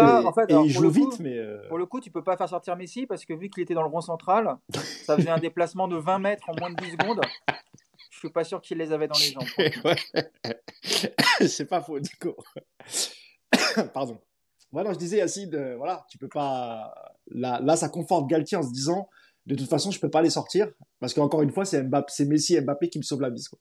[0.49, 1.19] et, il joue vite.
[1.19, 3.63] mais euh, Pour le coup, tu peux pas faire sortir Messi, parce que vu qu'il
[3.63, 4.57] était dans le rond central,
[5.05, 7.21] ça faisait un déplacement de 20 mètres en moins de 10 secondes.
[8.11, 9.45] Je suis pas sûr qu'il les avait dans les jambes.
[11.47, 12.35] c'est pas faux, Nico.
[13.93, 14.19] Pardon.
[14.71, 16.93] Voilà, je disais, Yacine, euh, voilà, tu peux pas.
[17.27, 19.09] Là, là, ça conforte Galtier en se disant,
[19.45, 22.25] de toute façon, je peux pas les sortir parce qu'encore une fois, c'est Mbappé, c'est
[22.25, 23.47] Messi et Mbappé qui me sauvent la mise.
[23.47, 23.59] Quoi.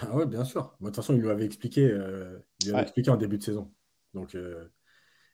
[0.00, 0.76] Ah ouais, bien sûr.
[0.80, 3.42] de toute façon, il lui avait expliqué, euh, il lui avait expliqué en début de
[3.42, 3.72] saison.
[4.14, 4.68] Donc, euh,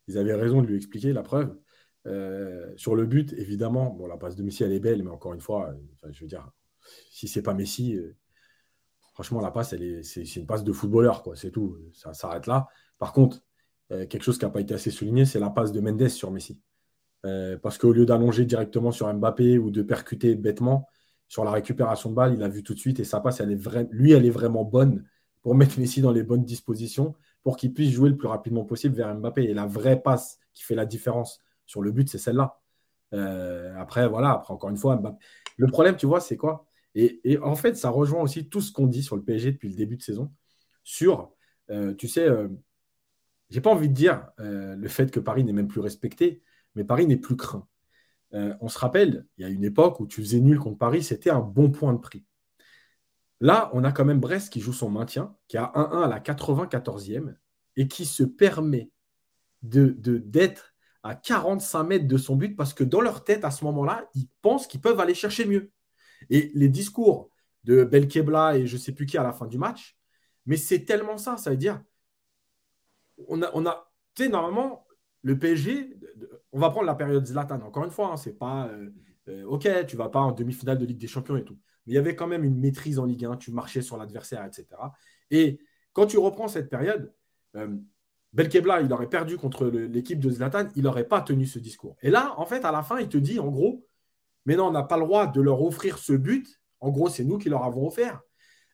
[0.08, 1.56] ils avaient raison de lui expliquer la preuve.
[2.76, 5.40] sur le but, évidemment, bon, la passe de Messi, elle est belle, mais encore une
[5.40, 5.74] fois,
[6.10, 6.50] je veux dire,
[7.10, 7.98] si c'est pas Messi,
[9.14, 11.37] franchement, la passe, elle est, c'est, une passe de footballeur, quoi.
[11.37, 11.78] C'est tout.
[11.94, 12.68] Ça s'arrête là.
[12.98, 13.43] Par contre,
[13.92, 16.30] euh, quelque chose qui n'a pas été assez souligné, c'est la passe de Mendes sur
[16.30, 16.60] Messi.
[17.26, 20.88] Euh, parce qu'au lieu d'allonger directement sur Mbappé ou de percuter bêtement
[21.28, 23.50] sur la récupération de balle, il a vu tout de suite et sa passe, elle
[23.50, 25.04] est lui, elle est vraiment bonne
[25.42, 28.94] pour mettre Messi dans les bonnes dispositions pour qu'il puisse jouer le plus rapidement possible
[28.94, 29.44] vers Mbappé.
[29.44, 32.60] Et la vraie passe qui fait la différence sur le but, c'est celle-là.
[33.14, 35.18] Euh, après, voilà, après, encore une fois, Mbappé.
[35.56, 36.66] le problème, tu vois, c'est quoi?
[36.94, 39.74] Et, en fait, ça rejoint aussi tout ce qu'on dit sur le PSG depuis le
[39.74, 40.30] début de saison,
[40.84, 41.32] sur,
[41.98, 42.28] tu sais,
[43.54, 46.42] j'ai pas envie de dire euh, le fait que Paris n'est même plus respecté,
[46.74, 47.68] mais Paris n'est plus craint.
[48.32, 51.04] Euh, on se rappelle, il y a une époque où tu faisais nul contre Paris,
[51.04, 52.24] c'était un bon point de prix.
[53.40, 56.18] Là, on a quand même Brest qui joue son maintien, qui a 1-1 à la
[56.18, 57.36] 94e
[57.76, 58.90] et qui se permet
[59.62, 60.50] d'être de,
[61.04, 64.26] à 45 mètres de son but parce que dans leur tête, à ce moment-là, ils
[64.42, 65.70] pensent qu'ils peuvent aller chercher mieux.
[66.28, 67.30] Et les discours
[67.62, 69.96] de Belkebla et je ne sais plus qui à la fin du match,
[70.44, 71.80] mais c'est tellement ça, ça veut dire,
[73.29, 73.64] on a, on
[74.14, 74.87] tu sais, normalement,
[75.22, 75.96] le PSG,
[76.53, 78.90] on va prendre la période Zlatan, encore une fois, hein, c'est pas, euh,
[79.29, 81.96] euh, ok, tu vas pas en demi-finale de Ligue des Champions et tout, mais il
[81.96, 84.66] y avait quand même une maîtrise en Ligue 1, tu marchais sur l'adversaire, etc.
[85.31, 85.59] Et
[85.92, 87.12] quand tu reprends cette période,
[87.57, 87.74] euh,
[88.35, 91.96] Belkebla, il aurait perdu contre l'équipe de Zlatan, il n'aurait pas tenu ce discours.
[92.03, 93.87] Et là, en fait, à la fin, il te dit, en gros,
[94.44, 96.61] mais non, on n'a pas le droit de leur offrir ce but.
[96.81, 98.20] En gros, c'est nous qui leur avons offert.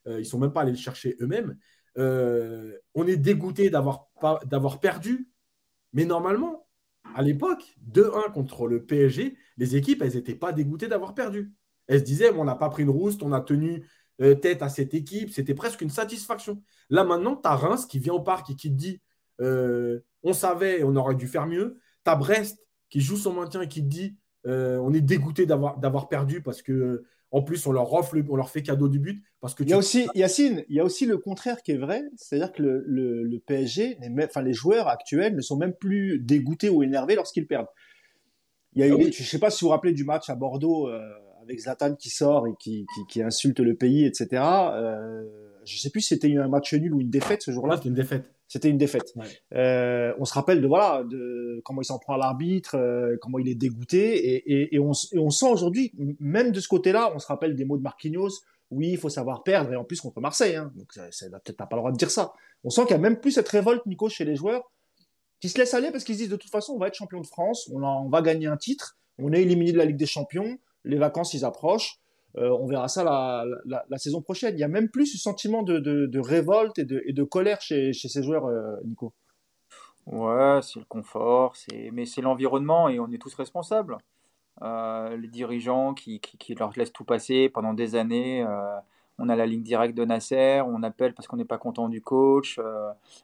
[0.07, 1.55] Ils ne sont même pas allés le chercher eux-mêmes.
[1.95, 4.10] On est dégoûté d'avoir
[4.79, 5.29] perdu.
[5.93, 6.67] Mais normalement,
[7.15, 11.51] à l'époque, 2-1 contre le PSG, les équipes, elles n'étaient pas dégoûtées d'avoir perdu.
[11.87, 13.85] Elles se disaient, on n'a pas pris une rouste, on a tenu
[14.21, 15.31] euh, tête à cette équipe.
[15.31, 16.61] C'était presque une satisfaction.
[16.89, 19.01] Là, maintenant, tu as Reims qui vient au parc et qui te dit,
[20.23, 21.79] on savait, on aurait dû faire mieux.
[22.05, 26.07] Tu as Brest qui joue son maintien et qui te dit, on est dégoûté d'avoir
[26.09, 29.55] perdu parce que en plus, on leur offre, on leur fait cadeau du but parce
[29.55, 29.63] que.
[29.63, 32.51] Il y a aussi, Yacine, il y a aussi le contraire qui est vrai, c'est-à-dire
[32.51, 37.15] que le, PSG, les, enfin les joueurs actuels ne sont même plus dégoûtés ou énervés
[37.15, 37.69] lorsqu'ils perdent.
[38.73, 40.87] Il y a ah je sais pas si vous vous rappelez du match à Bordeaux
[40.87, 41.01] euh,
[41.41, 42.85] avec Zlatan qui sort et qui,
[43.21, 44.43] insulte le pays, etc.
[44.73, 45.23] Euh,
[45.65, 47.77] je sais plus si c'était un match nul ou une défaite ce jour-là.
[47.77, 48.25] c'était une défaite.
[48.51, 49.13] C'était une défaite.
[49.53, 53.39] Euh, on se rappelle de voilà de comment il s'en prend à l'arbitre, euh, comment
[53.39, 57.27] il est dégoûté, et, et, on, on, sent aujourd'hui, même de ce côté-là, on se
[57.27, 58.41] rappelle des mots de Marquinhos.
[58.69, 60.57] Oui, il faut savoir perdre, et en plus contre Marseille.
[60.57, 62.33] Hein, donc peut-être pas le droit de dire ça.
[62.65, 64.69] On sent qu'il y a même plus cette révolte, Nico, chez les joueurs,
[65.39, 67.21] qui se laissent aller parce qu'ils se disent de toute façon, on va être champion
[67.21, 70.05] de France, on, on va gagner un titre, on est éliminé de la Ligue des
[70.05, 72.00] Champions, les vacances ils approchent.
[72.37, 74.55] Euh, on verra ça la, saison prochaine.
[74.55, 78.45] Il y a même plus ce sentiment de, révolte et de, colère chez, ces joueurs,
[78.45, 79.13] euh, Nico.
[80.07, 81.53] Ouais, c'est le confort,
[81.91, 83.97] mais c'est l'environnement et on est tous responsables.
[84.61, 86.21] Euh, les dirigeants qui,
[86.57, 88.45] leur laissent tout passer pendant des années.
[89.19, 92.01] on a la ligne directe de Nasser, on appelle parce qu'on n'est pas content du
[92.01, 92.59] coach.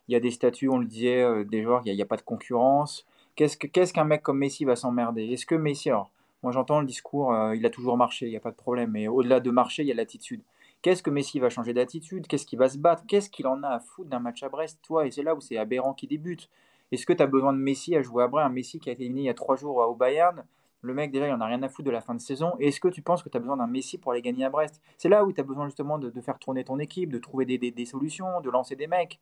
[0.07, 2.17] Il y a des statuts, on le disait, des joueurs, il n'y a, a, pas
[2.17, 3.05] de concurrence.
[3.35, 5.25] Qu'est-ce qu'un mec comme Messi va s'emmerder?
[5.31, 6.11] Est-ce que Messi, alors,
[6.43, 8.91] moi, j'entends le discours, euh, il a toujours marché, il n'y a pas de problème.
[8.91, 10.41] Mais au-delà de marcher, il y a l'attitude.
[10.81, 12.27] Qu'est-ce que Messi va changer d'attitude?
[12.27, 13.03] Qu'est-ce qu'il va se battre?
[13.07, 15.07] Qu'est-ce qu'il en a à foutre d'un match à Brest, toi?
[15.07, 16.49] Et c'est là où c'est aberrant qui débute.
[16.91, 18.45] Est-ce que tu as besoin de Messi à jouer à Brest?
[18.45, 20.45] Un Messi qui a été éliminé il y a trois jours au Bayern
[20.81, 22.55] le mec, déjà, il en a rien à foutre de la fin de saison.
[22.59, 24.81] Est-ce que tu penses que tu as besoin d'un Messi pour aller gagner à Brest?
[24.97, 27.85] C'est là où tu as besoin justement de, faire tourner ton équipe, de trouver des,
[27.85, 29.19] solutions, de lancer des mecs.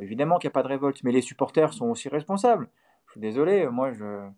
[0.00, 2.68] Évidemment qu'il n'y a pas de révolte, mais les supporters sont aussi responsables.
[3.16, 4.28] Désolé, moi, je,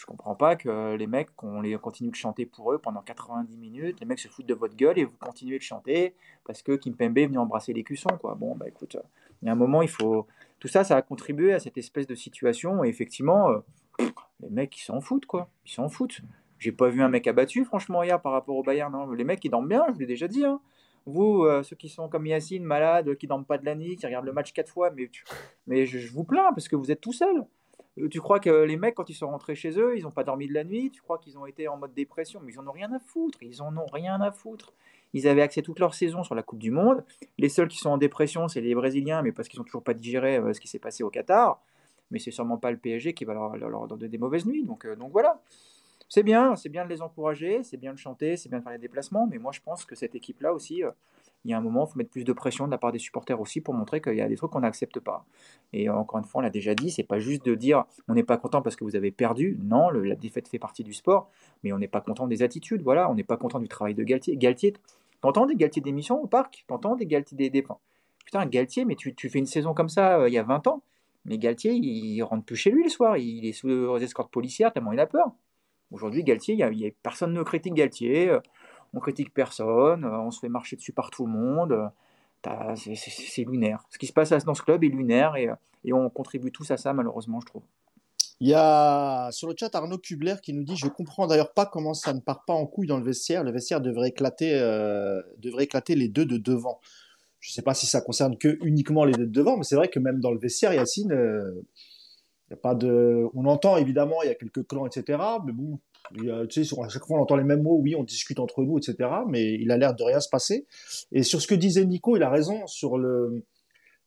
[0.00, 3.54] je comprends pas que les mecs, qu'on les continue de chanter pour eux pendant 90
[3.58, 6.72] minutes, les mecs se foutent de votre gueule et vous continuez de chanter parce que
[6.72, 8.34] Kim Pembe est venu embrasser les cuissons, quoi.
[8.34, 8.96] Bon, bah écoute,
[9.42, 10.26] il y a un moment, il faut.
[10.58, 13.58] Tout ça, ça a contribué à cette espèce de situation et effectivement, euh,
[14.40, 15.50] les mecs, ils s'en foutent, quoi.
[15.66, 16.22] Ils s'en foutent.
[16.58, 18.90] J'ai pas vu un mec abattu, franchement, hier par rapport au Bayern.
[18.90, 19.10] Non.
[19.12, 20.46] Les mecs, ils dorment bien, je l'ai déjà dit.
[20.46, 20.62] Hein.
[21.04, 24.06] Vous, euh, ceux qui sont comme Yacine, malades, qui dorment pas de la nuit, qui
[24.06, 25.10] regardent le match quatre fois, mais,
[25.66, 27.44] mais je, je vous plains parce que vous êtes tout seul.
[28.00, 30.24] Euh, tu crois que les mecs, quand ils sont rentrés chez eux, ils n'ont pas
[30.24, 30.90] dormi de la nuit?
[30.90, 32.40] Tu crois qu'ils ont été en mode dépression?
[32.44, 33.42] Mais ils en ont rien à foutre.
[33.42, 34.72] Ils en ont rien à foutre.
[35.12, 37.04] Ils avaient accès toute leur saison sur la Coupe du Monde.
[37.38, 39.94] Les seuls qui sont en dépression, c'est les Brésiliens, mais parce qu'ils n'ont toujours pas
[39.94, 41.60] digéré euh, ce qui s'est passé au Qatar.
[42.10, 44.64] Mais c'est sûrement pas le PSG qui va leur, donner des mauvaises nuits.
[44.64, 45.40] Donc, euh, donc voilà.
[46.08, 48.72] C'est bien, c'est bien de les encourager, c'est bien de chanter, c'est bien de faire
[48.72, 49.28] les déplacements.
[49.30, 50.82] Mais moi, je pense que cette équipe-là aussi,
[51.44, 52.98] il y a un moment, il faut mettre plus de pression de la part des
[52.98, 55.24] supporters aussi pour montrer qu'il y a des trucs qu'on n'accepte pas.
[55.72, 58.22] Et encore une fois, on l'a déjà dit, c'est pas juste de dire on n'est
[58.24, 59.58] pas content parce que vous avez perdu.
[59.62, 61.30] Non, la défaite fait partie du sport,
[61.64, 62.82] mais on n'est pas content des attitudes.
[62.82, 64.36] Voilà, on n'est pas content du travail de Galtier.
[64.36, 64.74] Galtier,
[65.22, 66.64] t'entends des Galtier d'émission au parc?
[66.66, 67.80] T'entends des Galtier des défenses
[68.26, 70.82] Putain, Galtier, mais tu, fais une saison comme ça euh, il y a 20 ans.
[71.24, 73.16] Mais Galtier, il, rentre plus chez lui le soir.
[73.16, 75.32] Il, est sous les escortes policières tellement il a peur.
[75.90, 76.70] Aujourd'hui, Galtier, y a,
[77.02, 78.30] personne ne critique Galtier.
[78.92, 81.72] On critique personne, euh, on se fait marcher dessus par tout le monde.
[82.46, 83.84] Euh, c'est lunaire.
[83.90, 86.70] Ce qui se passe dans ce club est lunaire et, euh, et, on contribue tous
[86.70, 87.62] à ça, malheureusement, je trouve.
[88.40, 91.66] Il y a sur le chat Arnaud Kubler qui nous dit Je comprends d'ailleurs pas
[91.66, 93.44] comment ça ne part pas en couille dans le vestiaire.
[93.44, 94.52] Le vestiaire devrait éclater,
[95.36, 96.80] devrait éclater les deux de devant.
[97.38, 99.76] Je ne sais pas si ça concerne que uniquement les deux de devant, mais c'est
[99.76, 101.12] vrai que même dans le vestiaire, Yacine,
[102.50, 103.28] y a pas de.
[103.34, 105.18] On entend évidemment, il y a quelques clans, etc.
[105.44, 105.78] Mais bon,
[106.12, 109.08] à chaque fois on entend les mêmes mots, oui, on discute entre nous, etc.
[109.28, 110.66] Mais il a l'air de rien se passer.
[111.12, 113.44] Et sur ce que disait Nico, il a raison sur le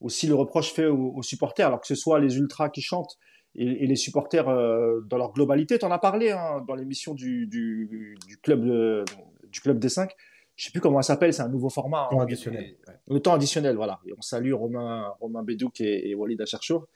[0.01, 3.17] aussi le reproche fait aux, supporters, alors que ce soit les ultras qui chantent
[3.55, 5.79] et, les supporters euh, dans leur globalité.
[5.79, 9.05] Tu en as parlé hein, dans l'émission du, du, club
[9.49, 10.11] du club des cinq
[10.55, 12.07] je sais plus comment ça s'appelle, c'est un nouveau format.
[12.11, 12.75] Temps hein, additionnel.
[13.07, 13.99] Le temps additionnel, voilà.
[14.05, 16.87] Et on salue Romain, Romain Bedouk et, Walid Acharchour.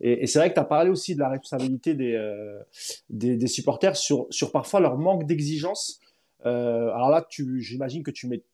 [0.00, 2.60] Et, et c'est vrai que tu as parlé aussi de la responsabilité des, euh,
[3.08, 6.00] des, supporters sur, sur parfois leur manque d'exigence.
[6.46, 7.26] Euh, alors là,
[7.58, 8.44] j'imagine que tu mets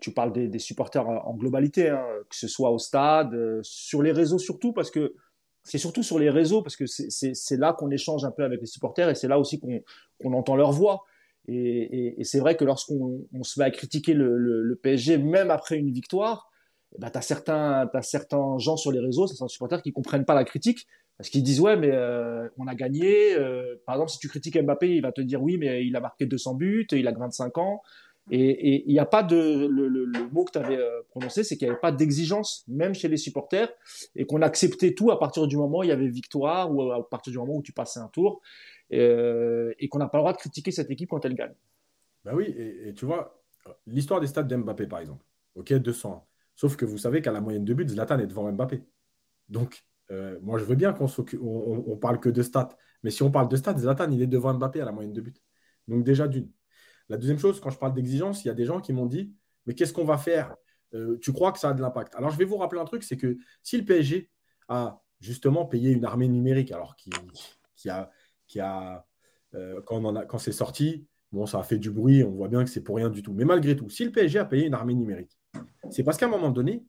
[0.00, 4.12] tu parles des, supporters en globalité, hein, que ce soit au stade, euh, sur les
[4.12, 5.14] réseaux surtout, parce que
[5.62, 8.66] c'est surtout sur les réseaux, parce que c'est là qu'on échange un peu avec les
[8.66, 11.04] supporters et c'est là aussi qu'on entend leur voix.
[11.48, 16.50] Et, c'est vrai que lorsqu'on se met à critiquer le, PSG, même après une victoire,
[16.94, 20.34] eh ben, tu as, certains, certains gens sur les réseaux, certains supporters qui comprennent pas
[20.34, 20.86] la critique,
[21.18, 23.34] parce qu'ils disent ouais mais euh, on a gagné.
[23.34, 26.00] Euh, par exemple si tu critiques Mbappé, il va te dire oui mais il a
[26.00, 27.82] marqué 200 buts, il a 25 ans.
[28.28, 31.68] Et il n'y a pas de le, mot que tu avais euh, prononcé, c'est qu'il
[31.68, 33.68] n'y avait pas d'exigence même chez les supporters
[34.16, 37.08] et qu'on acceptait tout à partir du moment où il y avait victoire ou à
[37.08, 38.40] partir du moment où tu passais un tour.
[38.92, 41.54] Euh, et qu'on n'a pas le droit de critiquer cette équipe quand elle gagne.
[42.24, 43.42] Bah oui, et, tu vois,
[43.86, 45.24] l'histoire des stades d'Mbappé, par exemple.
[45.54, 46.26] Ok, 200.
[46.54, 48.84] Sauf que vous savez qu'à la moyenne de buts, Zlatan est devant Mbappé.
[49.48, 51.06] Donc, euh, moi, je veux bien qu'on
[51.40, 52.76] on, parle que de stats.
[53.02, 55.20] Mais si on parle de stats, Zlatan, il est devant Mbappé à la moyenne de
[55.20, 55.34] buts.
[55.88, 56.50] Donc, déjà, d'une.
[57.08, 59.32] La deuxième chose, quand je parle d'exigence, il y a des gens qui m'ont dit
[59.66, 60.56] Mais qu'est-ce qu'on va faire?
[60.94, 62.14] Euh, Tu crois que ça a de l'impact?
[62.16, 64.30] Alors, je vais vous rappeler un truc c'est que si le PSG
[64.68, 67.10] a justement payé une armée numérique, alors qui,
[67.76, 68.10] qui a
[68.46, 72.64] qui euh, a, quand c'est sorti, bon, ça a fait du bruit, on voit bien
[72.64, 73.32] que c'est pour rien du tout.
[73.32, 75.38] Mais malgré tout, si le PSG a payé une armée numérique,
[75.90, 76.84] c'est parce qu'à un moment donné,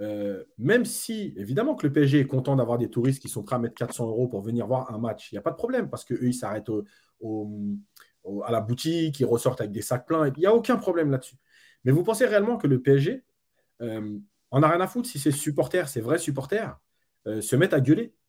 [0.00, 3.56] euh, même si, évidemment, que le PSG est content d'avoir des touristes qui sont prêts
[3.56, 5.88] à mettre 400 euros pour venir voir un match, il n'y a pas de problème
[5.90, 10.46] parce qu'eux, ils s'arrêtent à la boutique, ils ressortent avec des sacs pleins, il n'y
[10.46, 11.36] a aucun problème là-dessus.
[11.84, 13.24] Mais vous pensez réellement que le PSG,
[13.80, 14.18] euh,
[14.50, 16.78] on n'a rien à foutre si ses supporters, ses vrais supporters,
[17.24, 18.12] se mettent à gueuler?
[18.12, 18.21] euh,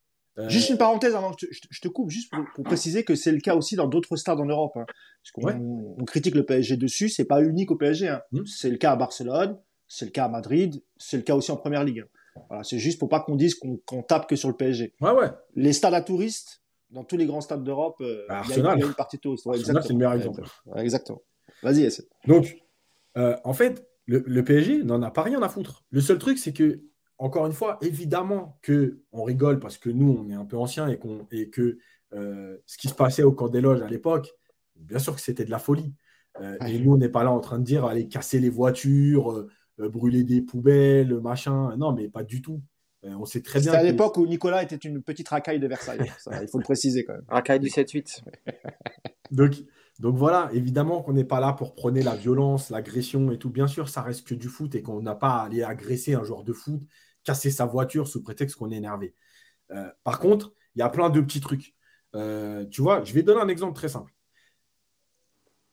[0.48, 3.56] juste une parenthèse avant que je, te coupe, juste pour, préciser que c'est le cas
[3.56, 4.74] aussi dans d'autres stades en Europe.
[4.76, 4.86] Hein.
[4.86, 8.08] Parce qu'on on critique le PSG dessus, c'est pas unique au PSG.
[8.08, 8.22] Hein.
[8.32, 8.46] Hmm.
[8.46, 9.58] C'est le cas à Barcelone,
[9.88, 12.06] c'est le cas à Madrid, c'est le cas aussi en Première Ligue.
[12.50, 14.94] Voilà, c'est juste pour pas qu'on dise qu'on tape que sur le PSG.
[15.02, 15.30] Ouais, ouais.
[15.56, 18.76] Les stades à touristes, dans tous les grands stades d'Europe, euh, bah, il y, a
[18.76, 19.46] une partie touriste.
[19.46, 20.42] Ouais, c'est le meilleur exemple.
[20.78, 21.22] exactement.
[21.62, 21.90] Vas-y,
[22.28, 22.58] Donc,
[23.18, 25.84] euh, en fait, le, le PSG n'en a pas rien à foutre.
[25.92, 26.82] Le seul truc, c'est que
[27.18, 30.88] encore une fois, évidemment que on rigole parce que nous, on est un peu anciens
[30.88, 31.78] et, qu'on, et que
[32.14, 34.34] euh, ce qui se passait au camp des loges à l'époque,
[34.76, 35.94] bien sûr que c'était de la folie.
[36.42, 39.32] Euh, et nous, on n'est pas là en train de dire aller casser les voitures,
[39.32, 41.76] euh, brûler des poubelles, machin.
[41.78, 42.62] Non, mais pas du tout.
[43.04, 43.72] on sait très bien.
[43.72, 46.00] C'était à l'époque où Nicolas était une petite racaille de Versailles.
[46.42, 47.26] il faut le préciser quand même.
[47.28, 48.24] Racaille du 7-8.
[49.32, 49.54] donc,
[50.00, 53.50] donc voilà, évidemment qu'on n'est pas là pour prôner la violence, l'agression et tout.
[53.50, 56.24] Bien sûr, ça reste que du foot et qu'on n'a pas à aller agresser un
[56.24, 56.82] joueur de foot
[57.24, 59.16] casser sa voiture sous prétexte qu'on est énervé.
[59.72, 61.76] Euh, par contre, il y a plein de petits trucs.
[62.16, 64.14] Euh, tu vois, je vais donner un exemple très simple.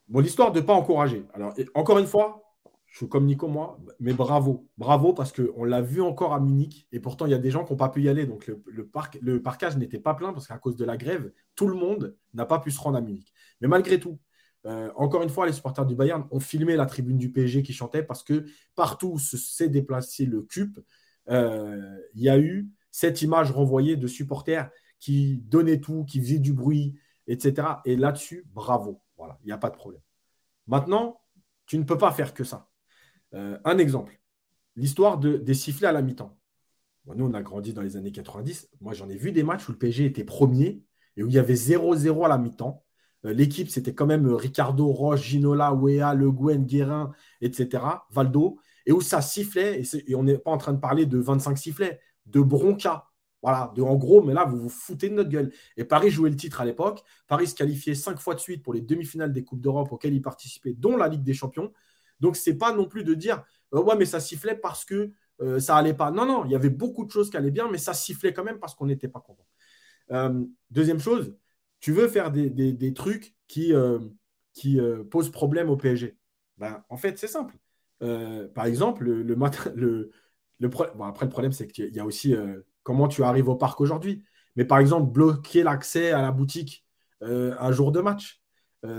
[0.08, 1.26] Bon, l'histoire de ne pas encourager.
[1.34, 2.49] Alors, encore une fois,
[2.90, 4.68] je suis comme Nico, moi, mais bravo.
[4.76, 7.64] Bravo parce qu'on l'a vu encore à Munich et pourtant, il y a des gens
[7.64, 8.26] qui n'ont pas pu y aller.
[8.26, 11.68] Donc, le, parc, le parcage n'était pas plein parce qu'à cause de la grève, tout
[11.68, 13.32] le monde n'a pas pu se rendre à Munich.
[13.60, 14.18] Mais malgré tout,
[14.66, 17.72] euh, encore une fois, les supporters du Bayern ont filmé la tribune du PSG qui
[17.72, 20.80] chantait parce que partout s'est déplacé le CUP,
[21.28, 24.68] euh, il y a eu cette image renvoyée de supporters
[24.98, 27.68] qui donnaient tout, qui faisaient du bruit, etc.
[27.84, 29.00] Et là-dessus, bravo.
[29.16, 30.02] Voilà, il n'y a pas de problème.
[30.66, 31.20] Maintenant,
[31.66, 32.69] tu ne peux pas faire que ça.
[33.34, 34.20] Euh, un exemple,
[34.76, 36.38] l'histoire de, des sifflets à la mi-temps.
[37.06, 38.68] nous, on a grandi dans les années 90.
[38.80, 40.82] Moi, j'en ai vu des matchs où le PSG était premier
[41.16, 42.84] et où il y avait 0-0 à la mi-temps.
[43.26, 47.84] Euh, l'équipe, c'était quand même Ricardo, Roche, Ginola, Wea, Le Guen, Guérin, etc.
[48.10, 51.56] Valdo et où ça sifflait, et, on n'est pas en train de parler de 25
[51.58, 53.06] sifflets, de bronca.
[53.42, 55.52] Voilà, de en gros, mais là, vous vous foutez de notre gueule.
[55.76, 57.02] Et Paris jouait le titre à l'époque.
[57.26, 60.20] Paris se qualifiait cinq fois de suite pour les demi-finales des Coupes d'Europe auxquelles il
[60.20, 61.72] participait, dont la Ligue des Champions.
[62.20, 63.42] Donc, c'est pas non plus de dire,
[63.74, 65.10] euh, ouais, mais ça sifflait parce que
[65.40, 66.10] euh, ça allait pas.
[66.10, 68.44] Non, non, il y avait beaucoup de choses qui allaient bien, mais ça sifflait quand
[68.44, 69.46] même parce qu'on n'était pas content.
[70.12, 71.34] Euh, deuxième chose,
[71.80, 73.72] tu veux faire des, trucs qui,
[75.10, 76.16] posent problème au PSG.
[76.58, 77.56] Ben, en fait, c'est simple.
[78.54, 79.04] Par exemple,
[79.40, 79.70] après,
[81.26, 82.34] le problème, c'est qu'il y a aussi
[82.82, 84.24] comment tu arrives au parc aujourd'hui.
[84.56, 86.84] Mais par exemple, bloquer l'accès à la boutique
[87.22, 88.42] un jour de match.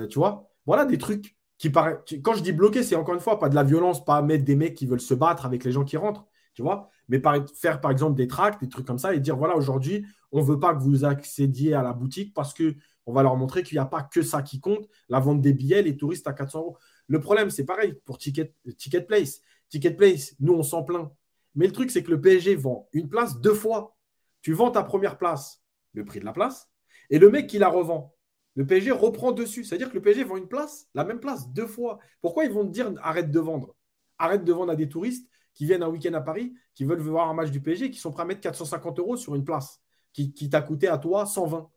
[0.10, 0.50] tu vois?
[0.66, 1.36] Voilà des trucs
[1.70, 4.56] Quand je dis bloquer, c'est encore une fois pas de la violence, pas mettre des
[4.56, 6.26] mecs qui veulent se battre avec les gens qui rentrent.
[6.54, 7.22] Tu vois Mais
[7.56, 10.60] faire par exemple des tracts, des trucs comme ça et dire voilà, aujourd'hui, on veut
[10.60, 13.80] pas que vous accédiez à la boutique parce que on va leur montrer qu'il n'y
[13.80, 16.78] a pas que ça qui compte, la vente des billets, les touristes à 400 euros.
[17.08, 19.42] Le problème, c'est pareil pour Ticket, Ticket Place.
[19.70, 21.12] Ticket Place, nous, on s'en plaint.
[21.56, 23.98] Mais le truc, c'est que le PSG vend une place deux fois.
[24.42, 25.62] Tu vends ta première place,
[25.94, 26.70] le prix de la place,
[27.10, 28.16] et le mec qui la revend,
[28.56, 29.64] Le PSG reprend dessus.
[29.64, 32.00] C'est-à-dire que le PSG vend une place, la même place, deux fois.
[32.22, 33.76] Pourquoi ils vont te dire arrête de vendre?
[34.18, 37.30] Arrête de vendre à des touristes qui viennent un week-end à Paris, qui veulent voir
[37.30, 39.82] un match du PSG, qui sont prêts à mettre 450 euros sur une place
[40.14, 41.70] qui, t'a coûté à toi 120.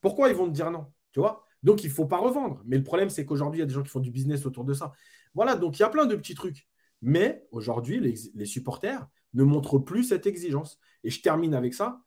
[0.00, 0.86] Pourquoi ils vont te dire non?
[1.12, 1.44] Tu vois?
[1.62, 2.62] Donc, il ne faut pas revendre.
[2.64, 4.64] Mais le problème, c'est qu'aujourd'hui, il y a des gens qui font du business autour
[4.64, 4.92] de ça.
[5.34, 6.66] Voilà, donc il y a plein de petits trucs.
[7.02, 10.78] Mais aujourd'hui, les, supporters ne montrent plus cette exigence.
[11.04, 12.00] Et je termine avec ça.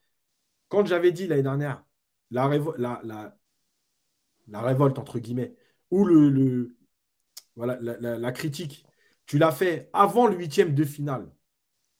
[0.70, 1.84] Quand j'avais dit l'année dernière,
[2.32, 3.38] la, la,
[4.54, 5.56] révolte, entre guillemets,
[5.92, 6.76] ou le,
[7.56, 8.86] voilà, la, critique,
[9.26, 11.32] tu l'as fait avant le huitième de finale,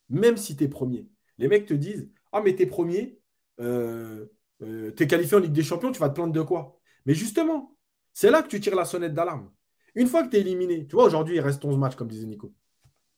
[0.10, 1.10] même si tu es premier.
[1.38, 3.20] Les mecs te disent Ah, mais tu es premier,
[3.60, 4.28] euh,
[4.62, 6.80] euh, tu es qualifié en Ligue des Champions, tu vas te plaindre de quoi?
[7.06, 7.78] Mais justement,
[8.14, 9.52] c'est là que tu tires la sonnette d'alarme.
[9.96, 12.28] Une fois que tu es éliminé, tu vois, aujourd'hui, il reste 11 matchs, comme disait
[12.28, 12.54] Nico.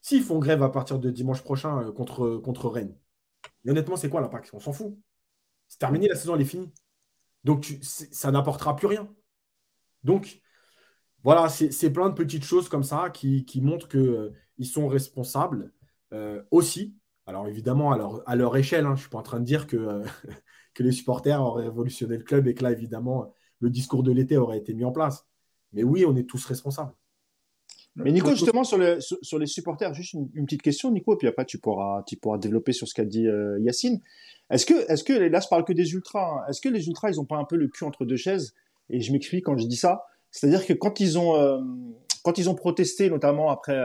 [0.02, 2.96] S'ils font grève à partir de dimanche prochain euh, contre, contre Rennes,
[3.66, 4.50] et honnêtement, c'est quoi l'impact?
[4.54, 4.98] On s'en fout.
[5.68, 6.72] C'est terminé, la saison, elle est finie.
[7.44, 9.08] Donc, ça n'apportera plus rien.
[10.04, 10.42] Donc,
[11.24, 15.74] voilà, c'est plein de petites choses comme ça qui, montrent qu'ils sont responsables
[16.52, 19.40] aussi alors évidemment, à leur, à leur échelle, hein, je ne suis pas en train
[19.42, 20.06] de dire que, euh,
[20.74, 24.38] que les supporters auraient révolutionné le club et que là, évidemment, le discours de l'été
[24.38, 25.28] aurait été mis en place.
[25.74, 26.94] Mais oui, on est tous responsables.
[27.98, 31.46] Mais Nico, justement, sur, sur, les supporters, juste une, petite question, Nico, et puis après,
[31.46, 34.02] tu pourras, tu pourras développer sur ce qu'a dit euh, Yacine.
[34.50, 36.46] Est-ce que, est que, là, je parle que des ultras, hein.
[36.50, 38.54] est-ce que les ultras, ils n'ont pas un peu le cul entre deux chaises?
[38.90, 40.06] Et je m'explique quand je dis ça.
[40.32, 41.60] C'est-à-dire que quand ils ont, euh,
[42.24, 43.78] quand ils ont protesté, notamment après,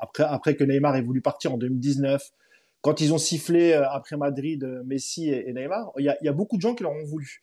[0.00, 2.32] après, après que Neymar ait voulu partir en 2019,
[2.80, 6.56] quand ils ont sifflé euh, après Madrid, euh, Messi et, Neymar, il y, a, beaucoup
[6.56, 7.42] de gens qui leur ont voulu.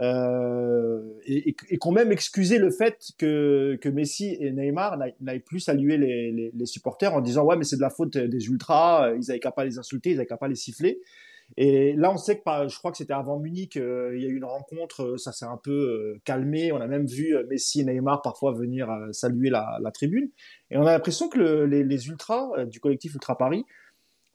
[0.00, 5.40] Euh, et, et, qui ont même excusé le fait que, que Messi et Neymar n'aillent
[5.40, 9.12] plus saluer les, les, supporters en disant ouais mais c'est de la faute des ultras,
[9.14, 11.00] ils n'avaient qu'à pas les insulter, ils n'avaient qu'à pas les siffler.
[11.56, 14.28] Et là, on sait que, je crois que c'était avant Munich, euh, il y a
[14.28, 16.72] eu une rencontre, euh, ça s'est un peu euh, calmé.
[16.72, 20.30] On a même vu Messi et Neymar parfois venir saluer la, tribune.
[20.70, 23.64] Et on a l'impression que les, ultras du collectif Ultra Paris,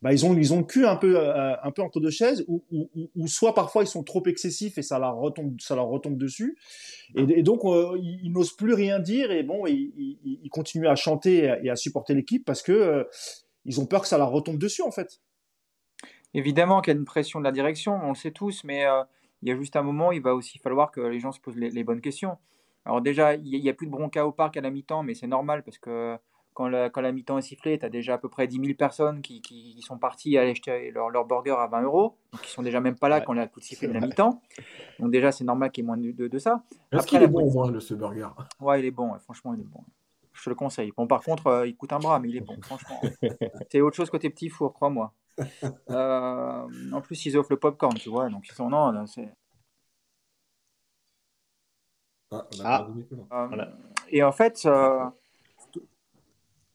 [0.04, 3.56] bah, ils ont ils ont cul un peu un peu entre deux chaises, ou, soit
[3.56, 6.58] parfois ils sont trop excessifs et ça leur retombe ça leur retombe dessus.
[7.16, 11.70] Et, donc ils, n'osent plus rien dire et bon ils, ils, continuent à chanter et
[11.70, 13.08] à supporter l'équipe parce que
[13.66, 15.22] ils ont peur que ça leur retombe dessus en fait.
[16.34, 19.04] Évidemment qu'il y a une pression de la direction, on le sait tous, mais euh,
[19.42, 21.58] il y a juste un moment, il va aussi falloir que les gens se posent
[21.58, 22.38] les, bonnes questions.
[22.86, 25.28] Alors déjà, il n'y a, plus de bronca au parc à la mi-temps, mais c'est
[25.28, 26.18] normal parce que
[26.54, 28.74] quand la, quand la mi-temps est sifflée, tu as déjà à peu près 10 000
[28.78, 32.50] personnes qui, qui, sont parties aller acheter leur, leur, burger à 20 euros, donc ils
[32.50, 34.42] sont déjà même pas là quand la coup de sifflet de la mi-temps.
[35.00, 36.64] Donc déjà, c'est normal qu'il y ait moins de, de, ça.
[36.92, 38.30] Est-ce qu'il est bon au moins, le, ce burger?
[38.60, 39.84] Ouais, il est bon, franchement, il est bon.
[40.34, 40.92] Je te le conseille.
[40.98, 43.00] Bon, par contre, euh, il coûte un bras, mais il est bon, franchement.
[43.70, 45.14] c'est autre chose côté petit four, crois-moi.
[45.90, 48.30] Euh, en plus, ils offrent le popcorn, tu vois.
[48.30, 48.70] Donc, ils sont.
[48.70, 49.30] Non, c'est.
[52.32, 52.88] Ah, ah.
[53.32, 53.66] Euh,
[54.10, 55.06] et en fait, euh,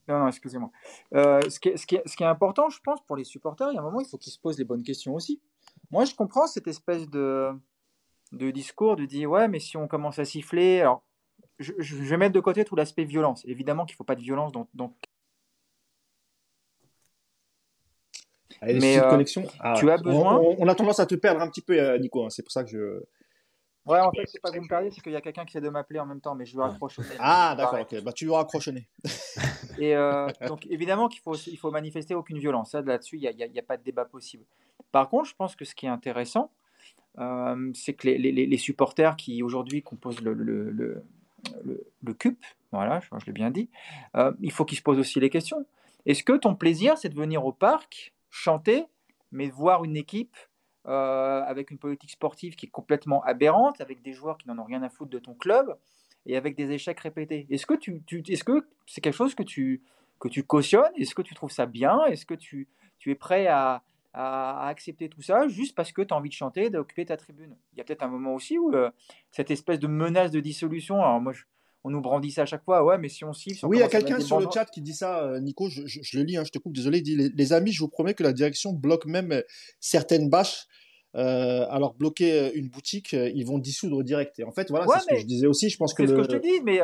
[0.08, 0.70] non, non, excusez-moi.
[1.12, 3.74] ce, qui est, ce, qui ce, qui est, important, je pense, pour les supporters, il
[3.74, 5.40] y a un moment, il faut qu'ils se posent les bonnes questions aussi.
[5.90, 7.50] Moi, je comprends cette espèce de,
[8.32, 11.02] de discours de dire ouais, mais si on commence à siffler, alors
[11.58, 13.44] je, je vais mettre de côté tout l'aspect violence.
[13.46, 14.94] Évidemment qu'il ne faut pas de violence dans, dans
[18.62, 19.24] mais euh,
[19.60, 20.40] ah, tu as besoin.
[20.58, 22.24] On, a tendance à te perdre un petit peu, euh, Nico.
[22.24, 23.02] Hein, c'est pour ça que je.
[23.88, 25.56] Ouais, en fait, c'est pas que vous me perdez, c'est qu'il y a quelqu'un qui
[25.56, 27.02] essaie de m'appeler en même temps, mais je vais raccrocher.
[27.18, 28.02] Ah, d'accord, ok.
[28.02, 28.86] Bah, tu vas raccrocher.
[29.78, 32.74] Et euh, donc, évidemment qu'il faut, il faut manifester aucune violence.
[32.74, 34.44] Là-dessus, il n'y a, a, pas de débat possible.
[34.92, 36.50] Par contre, je pense que ce qui est intéressant,
[37.74, 41.04] c'est que les, les, les, supporters qui aujourd'hui composent le, le, le,
[42.02, 42.38] le, CUP,
[42.70, 43.70] voilà, je, je l'ai bien dit,
[44.40, 45.64] il faut qu'ils se posent aussi les questions.
[46.06, 48.84] Est-ce que ton plaisir, c'est de venir au parc chanter,
[49.32, 50.36] mais voir une équipe
[50.86, 54.64] euh, avec une politique sportive qui est complètement aberrante, avec des joueurs qui n'en ont
[54.64, 55.76] rien à foutre de ton club
[56.26, 57.46] et avec des échecs répétés.
[57.50, 59.82] Est-ce que tu, est-ce que c'est quelque chose que tu
[60.18, 60.90] que tu cautionnes?
[60.96, 62.04] Est-ce que tu trouves ça bien?
[62.06, 62.68] Est-ce que tu,
[62.98, 66.34] tu es prêt à, à, accepter tout ça juste parce que tu as envie de
[66.34, 67.56] chanter, d'occuper ta tribune?
[67.72, 68.90] Il y a peut-être un moment aussi où euh,
[69.30, 71.44] cette espèce de menace de dissolution, alors moi je,
[71.84, 72.84] on nous brandit ça à chaque fois.
[72.84, 73.66] Ouais, mais si on siffle.
[73.66, 75.68] oui, il y a quelqu'un sur le chat qui dit ça, euh, Nico.
[75.68, 75.82] Je,
[76.16, 76.98] le lis, hein, je te coupe, désolé.
[76.98, 79.42] Il dit les, amis, je vous promets que la direction bloque même euh,
[79.80, 80.66] certaines bâches.
[81.16, 84.38] Euh, alors bloquer une boutique, ils vont dissoudre direct.
[84.38, 85.70] Et en fait, voilà, c'est ce que je disais aussi.
[85.70, 86.06] Je pense que.
[86.06, 86.80] C'est ce que je te dis, mais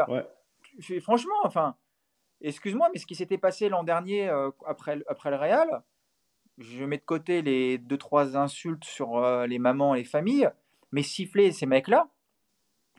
[1.01, 1.77] franchement, enfin,
[2.41, 4.29] excuse-moi, mais ce qui s'était passé l'an dernier
[4.67, 5.83] après, après le Real,
[6.59, 10.49] je mets de côté les deux trois insultes sur les mamans et les familles,
[10.91, 12.09] mais siffler ces mecs-là,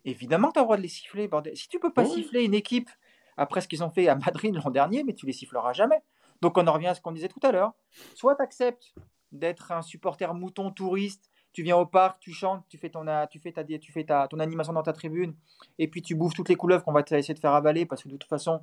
[0.05, 1.27] évidemment tu as le droit de les siffler.
[1.27, 1.57] Bordel.
[1.57, 2.89] Si tu peux pas siffler une équipe
[3.37, 6.01] après ce qu'ils ont fait à Madrid l'an dernier, mais tu les siffleras jamais.
[6.41, 7.73] Donc on en revient à ce qu'on disait tout à l'heure.
[8.13, 8.93] Soit tu acceptes
[9.31, 13.39] d'être un supporter mouton touriste tu viens au parc, tu chantes, tu fais ton, tu
[13.39, 15.33] fais ta, tu fais ta, ton animation dans ta tribune,
[15.79, 18.09] et puis tu bouffes toutes les couleuvres qu'on va essayer de faire avaler, parce que
[18.09, 18.59] de toute façon,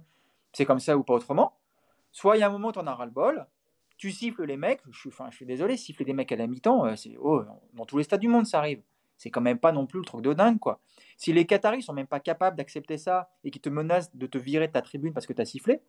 [0.52, 1.54] c'est comme ça ou pas autrement.
[2.12, 3.46] Soit il y a un moment, tu en as ras-le-bol,
[3.96, 6.46] tu siffles les mecs, je suis, enfin, je suis désolé, siffler des mecs à la
[6.46, 8.82] mi-temps, euh, c'est oh, dans tous les stades du monde, ça arrive.
[9.16, 10.78] C'est quand même pas non plus le truc de dingue, quoi.
[11.22, 14.38] Si les Qataris sont même pas capables d'accepter ça et qui te menacent de te
[14.38, 15.80] virer de ta tribune parce que tu as sifflé,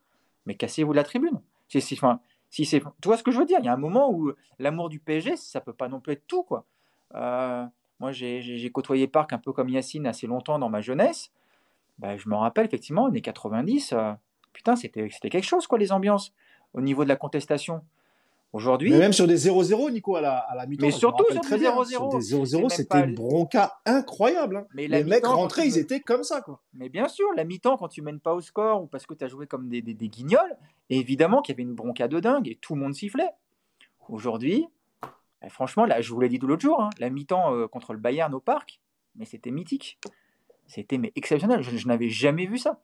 [0.45, 1.41] mais cassez-vous de la tribune.
[1.69, 2.19] Si, enfin,
[2.51, 3.57] si c'est, tu vois ce que je veux dire?
[3.57, 6.27] Il y a un moment où l'amour du PSG, ça peut pas non plus être
[6.27, 6.67] tout, quoi.
[7.15, 7.65] Euh,
[7.99, 11.31] moi, j'ai côtoyé Parc un peu comme Yacine assez longtemps dans ma jeunesse.
[11.97, 14.13] Bah, je me rappelle effectivement, années 90, euh,
[14.53, 16.31] putain, c'était quelque chose, quoi, les ambiances,
[16.75, 17.81] au niveau de la contestation.
[18.53, 18.91] Aujourd'hui.
[18.91, 20.85] Mais même sur des 0-0, Nico, à la, à la mi-temps.
[20.85, 21.85] Mais surtout sur des 0-0.
[21.87, 24.57] Sur des 0-0, c'était une bronca incroyable.
[24.57, 24.67] Hein.
[24.75, 26.41] Mais les mecs rentraient, ils étaient comme ça.
[26.41, 26.61] Quoi.
[26.75, 29.23] Mais bien sûr, la mi-temps, quand tu mènes pas au score ou parce que tu
[29.23, 30.55] as joué comme des, des, des guignols,
[30.91, 33.31] évidemment qu'il y avait une bronca de dingue et tout le monde sifflait.
[34.07, 34.67] Aujourd'hui,
[35.43, 37.93] eh, franchement, là, je vous l'ai dit tout l'autre jour, hein, la mi-temps euh, contre
[37.93, 38.79] le Bayern au parc,
[39.15, 39.99] mais c'était mythique.
[40.67, 41.61] C'était mais exceptionnel.
[41.63, 42.79] Je, n'avais jamais vu ça.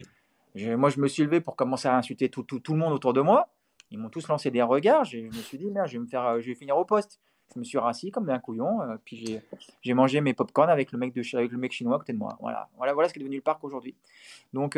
[0.56, 3.14] moi, je me suis levé pour commencer à insulter tout, tout, tout le monde autour
[3.14, 3.50] de moi.
[3.92, 5.04] Ils m'ont tous lancé des regards.
[5.04, 7.20] Je me suis dit, merde, je vais, me faire, euh, je vais finir au poste.
[7.54, 8.82] Je me suis rassis comme un couillon.
[8.82, 9.42] Euh, puis
[9.82, 12.38] j'ai mangé mes pop-corn avec le, mec chinois à côté de moi.
[12.40, 13.96] Voilà, voilà, voilà ce qui est devenu le parc aujourd'hui.
[14.54, 14.78] Donc,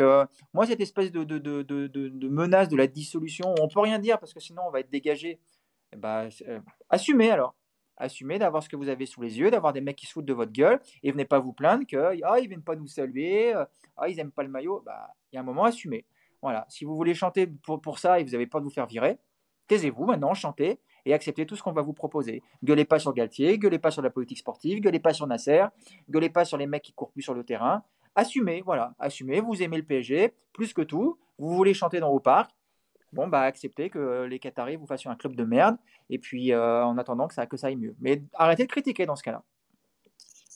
[0.54, 4.62] moi, cette espèce de, menace de la dissolution, on peut rien dire parce que sinon
[4.66, 5.38] on va être dégagé.
[5.92, 6.30] Eh ben,
[6.88, 7.54] assumez alors
[8.02, 10.24] assumez d'avoir ce que vous avez sous les yeux, d'avoir des mecs qui se foutent
[10.24, 13.54] de votre gueule, et venez pas vous plaindre que ah, ils viennent pas nous saluer,
[13.54, 13.64] euh,
[13.96, 14.82] ah, ils aiment pas le maillot.
[14.84, 16.04] Bah, il y a un moment, assumez.
[16.42, 16.66] Voilà.
[16.68, 19.18] Si vous voulez chanter pour, pour ça et vous n'avez pas de vous faire virer,
[19.68, 22.42] taisez-vous maintenant, chantez et acceptez tout ce qu'on va vous proposer.
[22.62, 25.64] Gueulez pas sur Galtier, gueulez pas sur la politique sportive, gueulez pas sur Nasser,
[26.10, 27.82] gueulez pas sur les mecs qui courent plus sur le terrain.
[28.14, 32.20] Assumez, voilà, assumez, vous aimez le PSG plus que tout, vous voulez chanter dans vos
[32.20, 32.50] parcs,
[33.12, 35.76] bon, bah, acceptez que les Qataris vous fassent un club de merde,
[36.10, 37.96] et puis euh, en attendant que ça, que ça aille mieux.
[38.00, 39.42] Mais arrêtez de critiquer dans ce cas-là.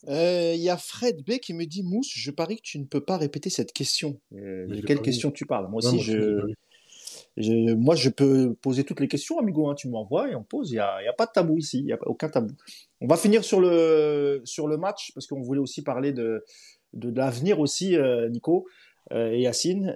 [0.04, 2.84] Il euh, y a Fred B qui me dit Mousse, je parie que tu ne
[2.84, 4.20] peux pas répéter cette question.
[4.34, 5.68] Euh, de quelle question tu parles?
[5.68, 9.68] Moi aussi, je, moi, je peux poser toutes les questions, amigo.
[9.68, 10.70] Hein, tu m'envoies et on pose.
[10.70, 11.78] Il n'y a, pas de tabou ici.
[11.80, 12.54] Il n'y a aucun tabou.
[13.00, 16.44] On va finir sur le, sur le match parce qu'on voulait aussi parler de,
[16.92, 17.96] de, l'avenir aussi,
[18.30, 18.66] Nico.
[19.12, 19.88] Euh, et Yacine.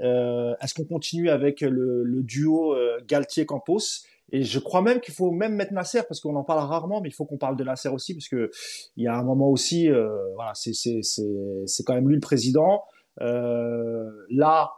[0.61, 2.77] Est-ce qu'on continue avec le, duo
[3.07, 4.05] Galtier-Campos?
[4.33, 7.09] Et je crois même qu'il faut même mettre Nasser parce qu'on en parle rarement, mais
[7.09, 8.51] il faut qu'on parle de Nasser aussi parce que
[8.97, 9.89] il y a un moment aussi,
[10.35, 12.83] voilà, c'est c'est c'est quand même lui le président.
[13.19, 14.71] là,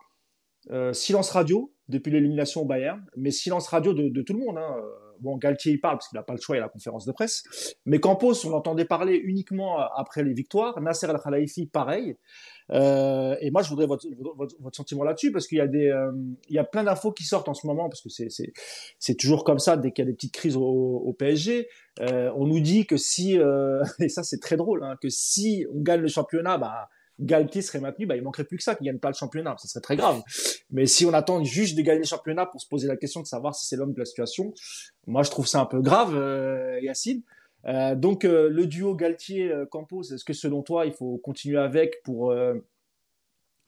[0.93, 4.59] silence radio depuis l'élimination au Bayern, mais silence radio de, de tout le monde.
[4.59, 4.77] Hein.
[5.21, 7.13] Bon, Galtier il parle parce qu'il n'a pas le choix, il a la conférence de
[7.13, 7.45] presse.
[7.87, 10.81] Mais Campos, on l'entendait parler uniquement après les victoires.
[10.81, 12.17] Nasser El Khalifi, pareil.
[12.73, 14.07] Euh, et moi, je voudrais votre,
[14.37, 16.13] votre, votre sentiment là-dessus parce qu'il y a des, euh,
[16.49, 18.53] il y a plein d'infos qui sortent en ce moment parce que c'est, c'est,
[18.99, 21.69] c'est toujours comme ça dès qu'il y a des petites crises au, au PSG.
[22.01, 25.67] Euh, on nous dit que si, euh, et ça c'est très drôle, hein, que si
[25.75, 26.89] on gagne le championnat, bah
[27.21, 29.55] Galtier serait maintenu, bah, il manquerait plus que ça qu'il gagne pas le championnat.
[29.59, 30.23] Ça serait très grave.
[30.71, 33.27] Mais si on attend juste de gagner le championnat pour se poser la question de
[33.27, 34.53] savoir si c'est l'homme de la situation,
[35.07, 37.23] moi je trouve ça un peu grave, euh, Yacine.
[37.67, 42.35] Euh, donc euh, le duo Galtier-Campos, est-ce que selon toi il faut continuer avec pour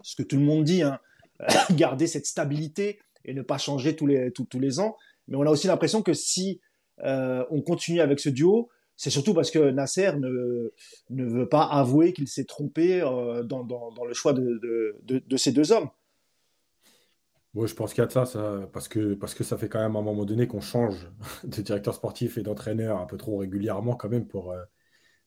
[0.03, 0.99] ce que tout le monde dit, hein,
[1.73, 4.97] garder cette stabilité et ne pas changer tous les, tous, les ans?
[5.29, 6.61] Mais on a aussi l'impression que si
[6.99, 10.73] on continue avec ce duo, c'est surtout parce que Nasser ne,
[11.11, 14.61] ne veut pas avouer qu'il s'est trompé euh, dans, dans, dans, le choix de,
[15.03, 15.89] de, de, ces deux hommes.
[17.57, 18.25] Je pense qu'il y a de ça,
[18.73, 21.09] parce, que, parce que ça fait quand même à un moment donné qu'on change
[21.45, 24.63] de directeur sportif et d'entraîneur un peu trop régulièrement quand même pour, euh,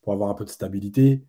[0.08, 1.26] avoir un peu de stabilité.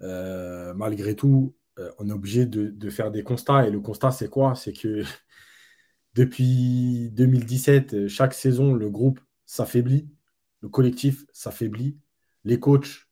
[0.00, 1.54] Euh, malgré tout,
[1.98, 3.66] on est obligé de, de, faire des constats.
[3.66, 4.54] Et le constat, c'est quoi?
[4.54, 5.02] C'est que
[6.14, 10.08] depuis 2017, chaque saison, le groupe s'affaiblit
[10.62, 11.98] le collectif s'affaiblit,
[12.44, 13.08] les coachs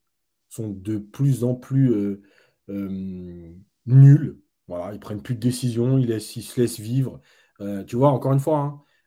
[0.48, 2.22] sont de plus en plus euh,
[2.70, 3.52] euh,
[3.86, 4.40] nuls.
[4.70, 7.20] Voilà, ils prennent plus de décisions, ils, se laissent vivre.
[7.60, 8.58] Euh, tu vois, encore une fois,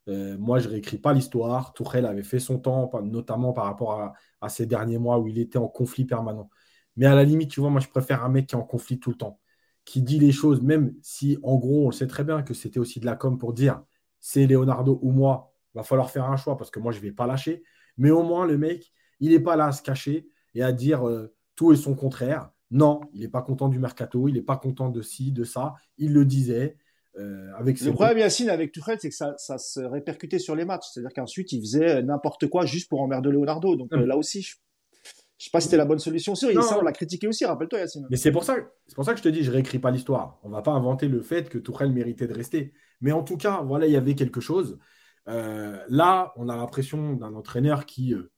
[0.07, 1.73] hein, moi je réécris pas l'histoire.
[1.73, 5.57] Tourelle avait fait son temps, notamment par rapport à, ces derniers mois où il était
[5.57, 6.49] en conflit permanent.
[6.97, 8.99] Mais à la limite, tu vois, moi je préfère un mec qui est en conflit
[8.99, 9.39] tout le temps,
[9.85, 12.99] qui dit les choses, même si en gros on sait très bien que c'était aussi
[12.99, 13.81] de la com pour dire
[14.19, 17.25] c'est Leonardo ou moi, va falloir faire un choix parce que moi je vais pas
[17.25, 17.63] lâcher.
[17.97, 21.07] Mais au moins, le mec, il n'est pas là à se cacher et à dire
[21.07, 22.49] euh, tout et son contraire.
[22.73, 25.75] Non, il n'est pas content du mercato, il n'est pas content de ci, de ça.
[25.99, 26.75] Il le disait.
[27.19, 30.87] Euh, avec le problème, Yacine, avec Tuchel, c'est que ça, se répercutait sur les matchs.
[30.91, 33.75] C'est-à-dire qu'ensuite, il faisait n'importe quoi juste pour emmerder Leonardo.
[33.75, 36.33] Donc euh, là aussi, je ne sais pas si c'était la bonne solution.
[36.33, 38.07] Sûr, et ça, on l'a critiqué aussi, rappelle-toi, Yacine.
[38.09, 38.55] Mais c'est pour, ça,
[38.95, 40.39] pour ça que je te dis, je réécris pas l'histoire.
[40.41, 42.73] On va pas inventer le fait que Tuchel méritait de rester.
[43.01, 44.79] Mais en tout cas, voilà, il y avait quelque chose.
[45.27, 48.31] Euh, là, on a l'impression d'un entraîneur qui euh,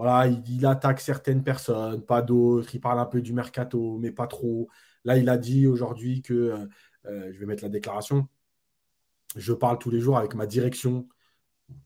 [0.00, 2.74] voilà, il, attaque certaines personnes, pas d'autres.
[2.74, 4.66] Il parle un peu du mercato, mais pas trop.
[5.04, 6.66] Là, il a dit aujourd'hui que, euh,
[7.04, 8.26] euh, je vais mettre la déclaration,
[9.36, 11.06] je parle tous les jours avec ma direction.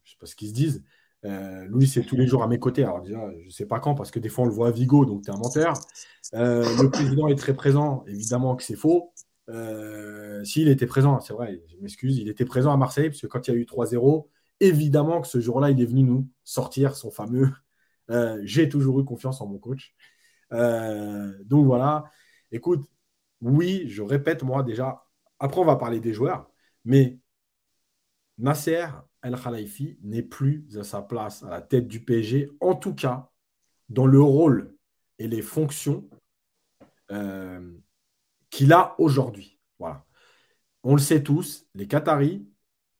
[0.04, 0.84] Je sais pas ce qu'ils se disent.
[1.24, 2.84] Euh, Louis, c'est tous les jours à mes côtés.
[2.84, 4.70] Alors déjà, je ne sais pas quand, parce que des fois, on le voit à
[4.70, 5.74] Vigo, donc tu es un menteur.
[6.32, 8.04] le président est très présent.
[8.06, 9.12] Évidemment que c'est faux.
[10.44, 13.48] S'il était présent, c'est vrai, je m'excuse, il était présent à Marseille, parce que quand
[13.48, 14.28] il y a eu 3-0,
[14.60, 17.50] évidemment que ce jour-là, il est venu nous sortir son fameux
[18.10, 19.94] euh, J'ai toujours eu confiance en mon coach.
[20.52, 22.04] Euh, donc voilà,
[22.52, 22.88] écoute,
[23.40, 25.04] oui, je répète moi déjà,
[25.38, 26.50] après on va parler des joueurs,
[26.84, 27.18] mais
[28.38, 28.86] Nasser
[29.22, 33.30] El Khalifi n'est plus à sa place à la tête du PSG, en tout cas
[33.88, 34.76] dans le rôle
[35.18, 36.08] et les fonctions
[37.10, 37.72] euh,
[38.50, 39.58] qu'il a aujourd'hui.
[39.78, 40.04] Voilà.
[40.82, 42.46] On le sait tous, les Qataris,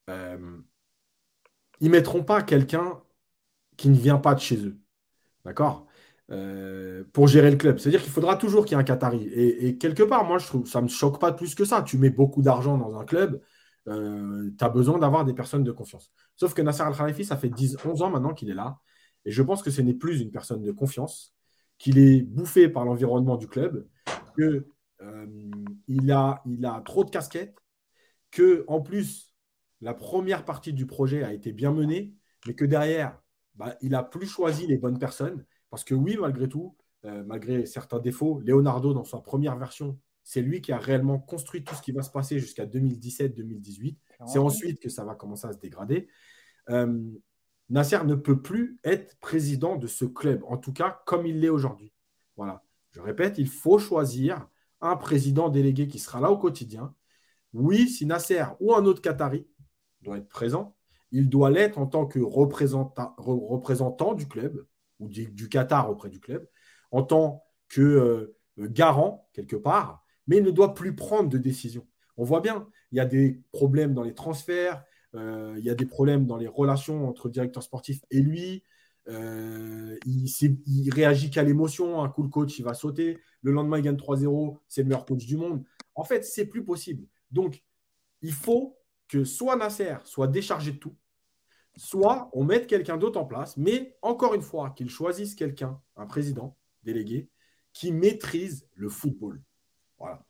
[0.07, 3.01] ils ne mettront pas quelqu'un
[3.77, 4.79] qui ne vient pas de chez eux.
[5.45, 5.87] D'accord?
[6.31, 7.77] Euh, pour gérer le club.
[7.77, 9.27] C'est-à-dire qu'il faudra toujours qu'il y ait un Qatari.
[9.31, 11.83] Et, quelque part, moi, je trouve ça ne me choque pas plus que ça.
[11.83, 13.41] Tu mets beaucoup d'argent dans un club,
[13.87, 16.11] euh, tu as besoin d'avoir des personnes de confiance.
[16.35, 18.79] Sauf que Nasser Al-Khalifi, ça fait 10, 11 ans maintenant qu'il est là.
[19.25, 21.35] Et je pense que ce n'est plus une personne de confiance,
[21.77, 23.87] qu'il est bouffé par l'environnement du club,
[24.35, 24.63] qu'il
[25.01, 27.55] euh, a, il a trop de casquettes,
[28.31, 29.33] que en plus,
[29.81, 32.15] la première partie du projet a été bien menée,
[32.47, 33.19] mais que derrière,
[33.55, 35.45] bah, il n'a plus choisi les bonnes personnes.
[35.69, 36.75] Parce que oui, malgré tout,
[37.05, 41.63] euh, malgré certains défauts, Leonardo, dans sa première version, c'est lui qui a réellement construit
[41.63, 43.97] tout ce qui va se passer jusqu'à 2017-2018.
[44.27, 46.07] C'est ensuite que ça va commencer à se dégrader.
[46.69, 47.11] Euh,
[47.69, 51.49] Nasser ne peut plus être président de ce club, en tout cas comme il l'est
[51.49, 51.93] aujourd'hui.
[52.37, 52.63] Voilà.
[52.91, 54.47] Je répète, il faut choisir
[54.81, 56.95] un président délégué qui sera là au quotidien.
[57.53, 59.47] Oui, si Nasser ou un autre Qatari
[60.01, 60.74] doit être présent,
[61.15, 64.65] il doit l'être en tant que représentant, du club
[64.99, 66.45] ou du, Qatar auprès du club,
[66.91, 71.87] en tant que euh, garant quelque part, mais il ne doit plus prendre de décision.
[72.17, 74.83] On voit bien, il y a des problèmes dans les transferts,
[75.15, 78.63] euh, il y a des problèmes dans les relations entre le directeur sportif et lui.
[79.07, 80.25] Euh, il,
[80.67, 82.03] il, réagit qu'à l'émotion.
[82.03, 83.19] Un coup, le coach, il va sauter.
[83.41, 84.57] Le lendemain, il gagne 3-0.
[84.67, 85.63] C'est le meilleur coach du monde.
[85.93, 87.07] En fait, c'est plus possible.
[87.31, 87.63] Donc,
[88.21, 90.95] il faut que soit Nasser soit déchargé de tout,
[91.77, 96.05] soit on mette quelqu'un d'autre en place, mais encore une fois, qu'il choisisse quelqu'un, un
[96.05, 97.29] président délégué,
[97.73, 99.41] qui maîtrise le football,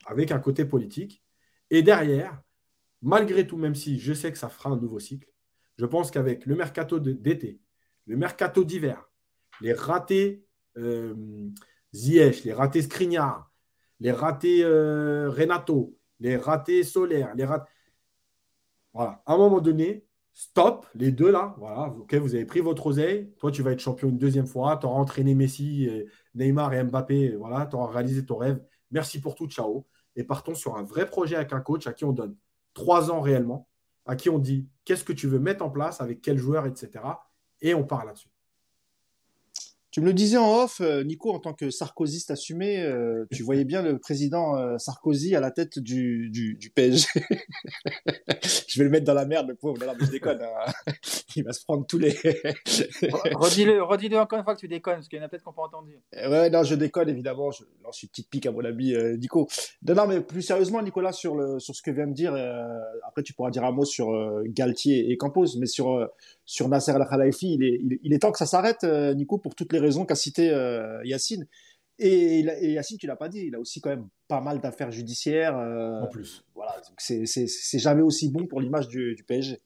[0.06, 1.22] avec un côté politique.
[1.70, 2.42] Et derrière,
[3.02, 5.28] malgré tout, même si je sais que ça fera un nouveau cycle,
[5.78, 7.60] je pense qu'avec le mercato d'été,
[8.06, 9.10] le mercato d'hiver,
[9.60, 11.14] les ratés euh,
[11.92, 13.50] les ratés Skriniar,
[14.00, 17.70] les ratés euh, Renato, les ratés Solaire, les ratés...
[18.92, 20.05] Voilà, à un moment donné,
[20.38, 23.80] stop, les deux là, voilà, ok, vous avez pris votre oseille, toi tu vas être
[23.80, 25.88] champion une deuxième fois, tu auras entraîné Messi,
[26.34, 29.86] Neymar et Mbappé, voilà, tu auras réalisé ton rêve, merci pour tout, ciao.
[30.14, 32.36] Et partons sur un vrai projet avec un coach à qui on donne
[32.74, 33.66] trois ans réellement,
[34.04, 36.90] à qui on dit qu'est-ce que tu veux mettre en place, avec quel joueur, etc.
[37.62, 38.28] Et on part là-dessus.
[39.96, 43.42] Tu me le disais en off, euh, Nico, en tant que sarkozyste assumé, euh, tu
[43.42, 47.08] voyais bien le président euh, Sarkozy à la tête du, du, PSG.
[48.68, 49.82] je vais le mettre dans la merde, le pauvre.
[49.86, 50.42] Non, mais je déconne.
[50.42, 50.72] Hein.
[51.34, 52.10] Il va se prendre tous les.
[53.34, 55.54] redis-le, redis-le encore une fois que tu déconnes, parce qu'il y en a peut-être qu'on
[55.54, 55.98] pas entendu.
[56.12, 57.50] Ouais, non, je déconne évidemment.
[57.50, 59.48] Je lance une petite pique à mon ami Nico.
[59.88, 62.34] Non, non, mais plus sérieusement, Nicolas, sur le sur ce que vient de dire.
[63.08, 64.12] après, tu pourras dire un mot sur
[64.44, 66.06] Galtier et Campos, mais sur
[66.46, 69.72] sur Nasser Al Khalifi, il est, il, est temps que ça s'arrête, Nico, pour toutes
[69.72, 71.46] les raison qu'a cité euh, Yacine.
[71.98, 74.90] Et, et, Yacine, tu l'as pas dit, il a aussi quand même pas mal d'affaires
[74.90, 75.56] judiciaires.
[75.58, 76.44] Euh, en plus.
[76.54, 79.60] Voilà, c'est jamais aussi bon pour l'image du, du, PSG.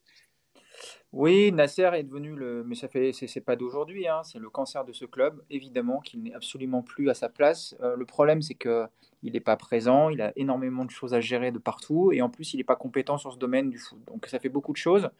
[1.13, 4.85] Oui, Nasser est devenu le, mais ça fait, c'est pas d'aujourd'hui, hein, c'est le cancer
[4.85, 5.43] de ce club.
[5.51, 7.77] Évidemment qu'il n'est absolument plus à sa place.
[7.83, 8.87] Euh, le problème, c'est que
[9.23, 12.31] il n'est pas présent, il a énormément de choses à gérer de partout, et en
[12.31, 13.99] plus, il n'est pas compétent sur ce domaine du foot.
[14.07, 15.11] Donc, ça fait beaucoup de choses.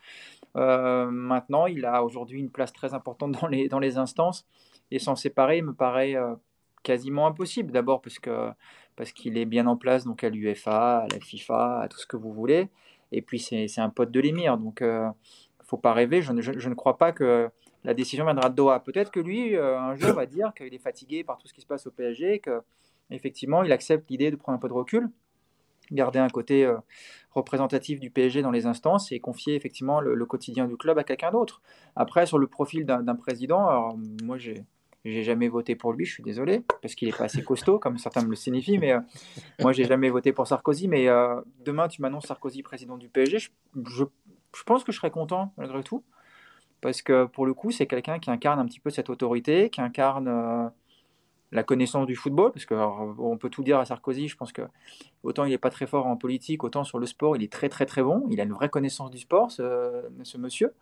[0.55, 4.47] maintenant, il a aujourd'hui une place très importante dans les, dans les instances
[4.91, 6.35] et s'en séparer me paraît euh,
[6.83, 7.73] quasiment impossible.
[7.73, 8.19] D'abord parce
[8.97, 12.07] parce qu'il est bien en place donc à l'UFA, à la FIFA, à tout ce
[12.07, 12.69] que vous voulez.
[13.13, 15.09] Et puis c'est un pote de l'émir, donc euh,
[15.71, 16.21] faut pas rêver.
[16.21, 17.49] Je ne, crois pas que
[17.85, 18.81] la décision viendra de Doha.
[18.81, 21.61] Peut-être que lui euh, un jour va dire qu'il est fatigué par tout ce qui
[21.61, 22.61] se passe au PSG, que
[23.11, 25.09] effectivement il accepte l'idée de prendre un peu de recul
[25.93, 26.77] garder un côté euh,
[27.33, 31.33] représentatif du PSG dans les instances et confier effectivement le, quotidien du club à quelqu'un
[31.33, 31.63] d'autre.
[31.97, 34.63] Après, sur le profil d'un président, alors, moi j'ai
[35.05, 38.23] jamais voté pour lui, je suis désolé, parce qu'il n'est pas assez costaud, comme certains
[38.23, 39.01] me le signifient, mais euh,
[39.59, 40.87] moi, j'ai jamais voté pour Sarkozy.
[40.87, 41.09] Mais
[41.65, 43.39] demain, tu m'annonces Sarkozy président du PSG,
[43.85, 44.05] je,
[44.65, 46.05] pense que je serais content, malgré tout.
[46.81, 49.81] parce que pour le coup, c'est quelqu'un qui incarne un petit peu cette autorité, qui
[49.81, 50.69] incarne euh,
[51.53, 54.63] la connaissance du football, parce qu'on peut tout dire à Sarkozy, je pense que
[55.23, 57.69] autant il n'est pas très fort en politique, autant sur le sport, il est très
[57.69, 60.75] très très bon, il a une vraie connaissance du sport, ce, monsieur,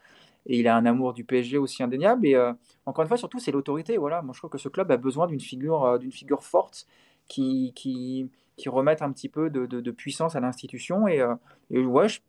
[0.46, 2.52] et il a un amour du PSG aussi indéniable, et euh,
[2.86, 5.26] encore une fois, surtout, c'est l'autorité, voilà, moi je trouve que ce club a besoin
[5.26, 6.86] d'une figure, euh, figure forte
[7.28, 11.24] qui, qui, qui remette un petit peu de, puissance à l'institution, et,
[11.70, 12.20] et ouais, je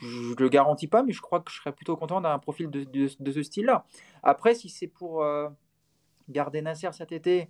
[0.00, 2.70] je ne le garantis pas, mais je crois que je serais plutôt content d'un profil
[2.70, 3.84] de, ce style-là.
[4.22, 5.48] Après, si c'est pour euh,
[6.28, 7.48] garder Nasser cet été,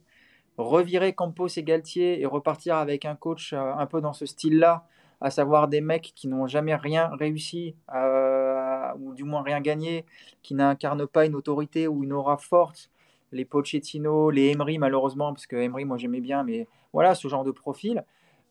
[0.57, 4.86] revirer Campos et Galtier et repartir avec un coach euh, un peu dans ce style-là,
[5.20, 10.05] à savoir des mecs qui n'ont jamais rien réussi, euh, ou du moins rien gagné,
[10.42, 12.90] qui n'incarnent pas une autorité ou une aura forte,
[13.32, 17.45] les Pochettino, les Emery malheureusement, parce que Emery moi j'aimais bien, mais voilà ce genre
[17.45, 18.05] de profil.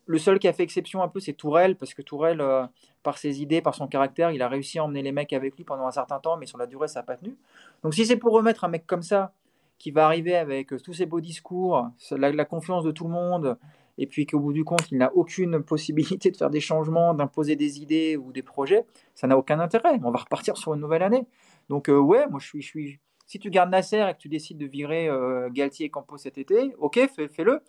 [0.06, 2.66] Le seul qui a fait exception un peu, c'est Tourelle, parce que Tourelle, euh,
[3.04, 5.64] par ses idées, par son caractère, il a réussi à emmener les mecs avec lui
[5.64, 7.38] pendant un certain temps, mais sur la durée, ça n'a pas tenu.
[7.84, 9.34] Donc si c'est pour remettre un mec comme ça,
[9.78, 13.58] qui va arriver avec euh, tous ses beaux discours, la, confiance de tout le monde,
[13.98, 17.56] et puis qu'au bout du compte, il n'a aucune possibilité de faire des changements, d'imposer
[17.56, 18.86] des idées ou des projets,
[19.16, 20.00] ça n'a aucun intérêt.
[20.04, 21.26] On va repartir sur une nouvelle année.
[21.70, 23.00] Donc euh, ouais, moi je suis...
[23.26, 25.10] Si tu gardes Nasser et que tu décides de virer
[25.52, 27.00] Galtier et Campos cet été, ok,
[27.32, 27.62] fais-le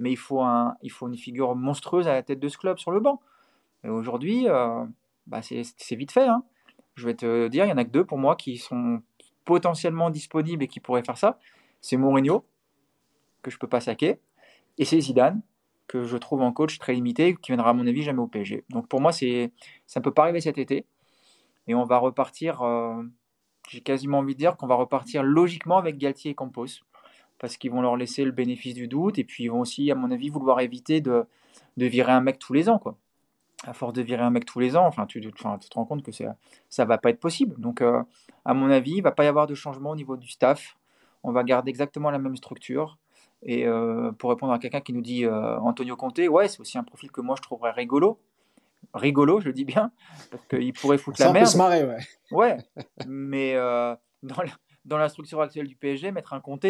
[0.00, 3.20] mais il faut, une figure monstrueuse à la tête de ce club sur le banc.
[3.84, 4.84] Et aujourd'hui, euh,
[5.26, 6.26] bah c'est vite fait.
[6.26, 6.42] Hein.
[6.94, 9.02] Je vais te dire, il n'y en a que deux pour moi qui sont
[9.44, 11.38] potentiellement disponibles et qui pourraient faire ça.
[11.82, 12.44] C'est Mourinho,
[13.42, 14.20] que je ne peux pas saquer,
[14.78, 15.42] et c'est Zidane,
[15.86, 18.64] que je trouve en coach très limité, qui viendra à mon avis jamais au PSG.
[18.70, 20.86] Donc pour moi, ça ne peut pas arriver cet été.
[21.66, 23.02] Et on va repartir, euh,
[23.68, 26.66] j'ai quasiment envie de dire qu'on va repartir logiquement avec Galtier et Campos
[27.40, 29.94] parce qu'ils vont leur laisser le bénéfice du doute et puis ils vont aussi, à
[29.94, 31.24] mon avis, vouloir éviter de,
[31.78, 32.78] de virer un mec tous les ans.
[32.78, 32.96] Quoi.
[33.64, 36.02] À force de virer un mec tous les ans, enfin, tu, tu te rends compte
[36.02, 36.34] que ça
[36.78, 37.58] ne va pas être possible.
[37.58, 38.02] Donc, euh,
[38.44, 40.76] à mon avis, il ne va pas y avoir de changement au niveau du staff.
[41.22, 42.98] On va garder exactement la même structure.
[43.42, 46.76] Et euh, pour répondre à quelqu'un qui nous dit euh, Antonio Conte, ouais, c'est aussi
[46.76, 48.20] un profil que moi je trouverais rigolo.
[48.92, 49.92] Rigolo, je le dis bien,
[50.30, 51.46] parce qu'il pourrait foutre la merde.
[51.46, 51.98] se marrer, ouais.
[52.32, 52.56] Ouais,
[53.06, 54.50] mais dans, la,
[54.84, 56.66] dans la structure actuelle du PSG, mettre un Conte,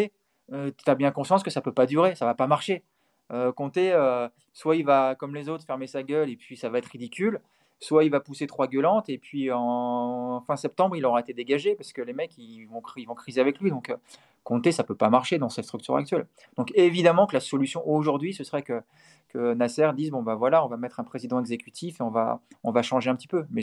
[0.53, 2.85] euh, tu as bien conscience que ça peut pas durer, ça va pas marcher.
[3.33, 6.69] Euh, Comté, euh, soit il va, comme les autres, fermer sa gueule et puis ça
[6.69, 7.41] va être ridicule,
[7.79, 11.75] soit il va pousser trois gueulantes et puis en fin septembre, il aura été dégagé
[11.77, 13.71] parce que les mecs, ils vont, ils vont criser avec lui.
[13.71, 13.95] Donc,
[14.43, 16.27] Comté, ça peut pas marcher dans cette structure actuelle.
[16.57, 18.83] Donc, évidemment que la solution aujourd'hui, ce serait que,
[19.29, 22.41] que Nasser dise bon, bah voilà, on va mettre un président exécutif et on va,
[22.65, 23.45] on va changer un petit peu.
[23.51, 23.63] Mais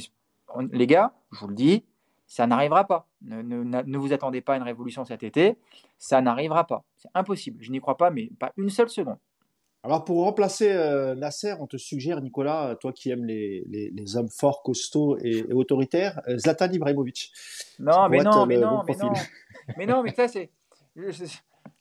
[0.71, 1.83] les gars, je vous le dis,
[2.28, 3.07] ça n'arrivera pas.
[3.21, 5.57] Ne, vous attendez pas à une révolution cet été.
[5.97, 6.84] Ça n'arrivera pas.
[6.97, 7.57] C'est impossible.
[7.61, 9.17] Je n'y crois pas, mais pas une seule seconde.
[9.84, 14.61] Alors pour remplacer euh, Nasser, on te suggère, Nicolas, toi qui aimes les, hommes forts,
[14.61, 17.32] costauds et, autoritaires, euh, Zlatan Ibrahimovic.
[17.80, 19.13] Non, mais non, mais non, mais non,
[19.78, 20.51] mais non, mais ça c'est...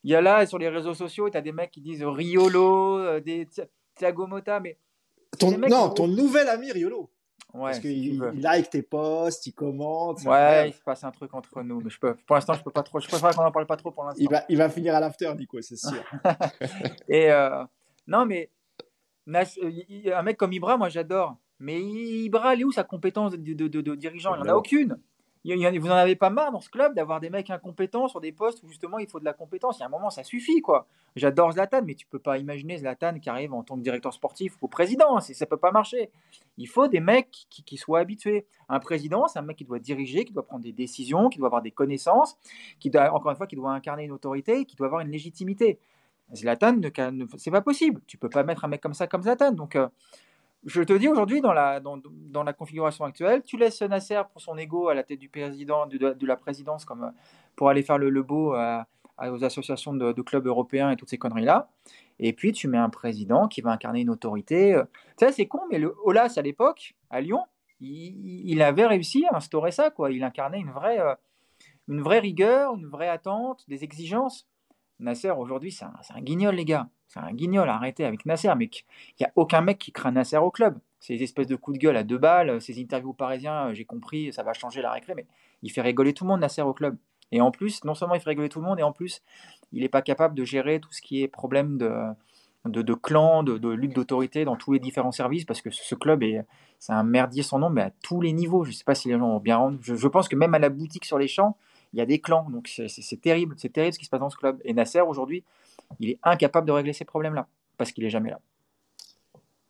[0.04, 2.98] Il y a là sur les réseaux sociaux, tu as des mecs qui disent Riolo,
[2.98, 3.48] euh, des
[3.96, 4.78] Thiago Motta, mais...
[5.68, 7.10] non, ton nouvel ami Riolo.
[7.58, 10.22] Parce qu'il like tes posts, il commente.
[10.24, 11.80] Ouais, il se passe un truc entre nous.
[11.80, 13.00] Mais je peux, pour l'instant, je peux pas trop.
[13.00, 14.22] Je préfère qu'on n'en parle pas trop pour l'instant.
[14.22, 16.02] Il va, il va finir à l'after, Nico, c'est sûr.
[17.08, 17.64] Et euh,
[18.06, 18.50] non, mais
[19.26, 21.36] un mec comme Ibra, moi j'adore.
[21.58, 24.34] Mais Ibra, elle est où sa compétence de, de, de, de dirigeant?
[24.34, 24.98] Il n'y en a aucune
[25.54, 28.62] vous n'en avez pas marre dans ce club d'avoir des mecs incompétents sur des postes
[28.62, 29.78] où justement il faut de la compétence.
[29.78, 30.86] Il y a un moment, ça suffit quoi.
[31.14, 34.56] J'adore Zlatan, mais tu peux pas imaginer Zlatan qui arrive en tant que directeur sportif
[34.60, 35.20] ou président.
[35.20, 36.10] Ça peut pas marcher.
[36.58, 38.46] Il faut des mecs qui, soient habitués.
[38.68, 41.46] Un président, c'est un mec qui doit diriger, qui doit prendre des décisions, qui doit
[41.46, 42.36] avoir des connaissances,
[42.80, 45.78] qui doit, encore une fois, qui doit incarner une autorité, qui doit avoir une légitimité.
[46.34, 46.80] Zlatan,
[47.36, 48.00] c'est pas possible.
[48.06, 49.52] Tu peux pas mettre un mec comme ça comme Zlatan.
[49.52, 49.88] Donc euh,
[50.66, 54.42] je te dis aujourd'hui, dans la, dans, dans, la configuration actuelle, tu laisses Nasser pour
[54.42, 57.10] son ego à la tête du président, de, de la présidence, comme euh,
[57.54, 58.86] pour aller faire le, le beau à,
[59.18, 61.68] aux associations de, clubs européens et toutes ces conneries-là.
[62.18, 64.74] Et puis, tu mets un président qui va incarner une autorité.
[64.74, 64.84] Euh.
[65.16, 67.44] Tu sais, c'est con, mais le Olas, à l'époque, à Lyon,
[67.80, 69.90] il, il, avait réussi à instaurer ça.
[69.90, 70.10] Quoi.
[70.10, 71.14] Il incarnait une vraie, euh,
[71.88, 74.48] une vraie rigueur, une vraie attente, des exigences.
[74.98, 76.88] Nasser, aujourd'hui, c'est un, guignol, les gars.
[77.06, 78.52] C'est un guignol, arrêtez avec Nasser.
[78.56, 80.78] Mais il n'y a aucun mec qui craint Nasser au club.
[81.00, 84.42] Ces espèces de coups de gueule à deux balles, ces interviews parisiens, j'ai compris, ça
[84.42, 85.26] va changer la récré, mais
[85.62, 86.96] il fait rigoler tout le monde, Nasser, au club.
[87.32, 89.22] Et en plus, non seulement il fait rigoler tout le monde, et en plus,
[89.72, 91.92] il n'est pas capable de gérer tout ce qui est problème de,
[92.64, 95.94] de, de clan, de, de lutte d'autorité dans tous les différents services, parce que ce
[95.94, 96.44] club est,
[96.78, 98.64] c'est un merdier sans nom, mais à tous les niveaux.
[98.64, 99.78] Je ne sais pas si les gens ont bien rendu.
[99.82, 101.56] Je, je, pense que même à la boutique sur les champs,
[101.96, 102.46] il y a des clans.
[102.50, 104.60] Donc c'est terrible, c'est terrible ce qui se passe dans ce club.
[104.64, 105.42] Et Nasser, aujourd'hui,
[105.98, 108.40] il est incapable de régler ces problèmes-là, parce qu'il est jamais là.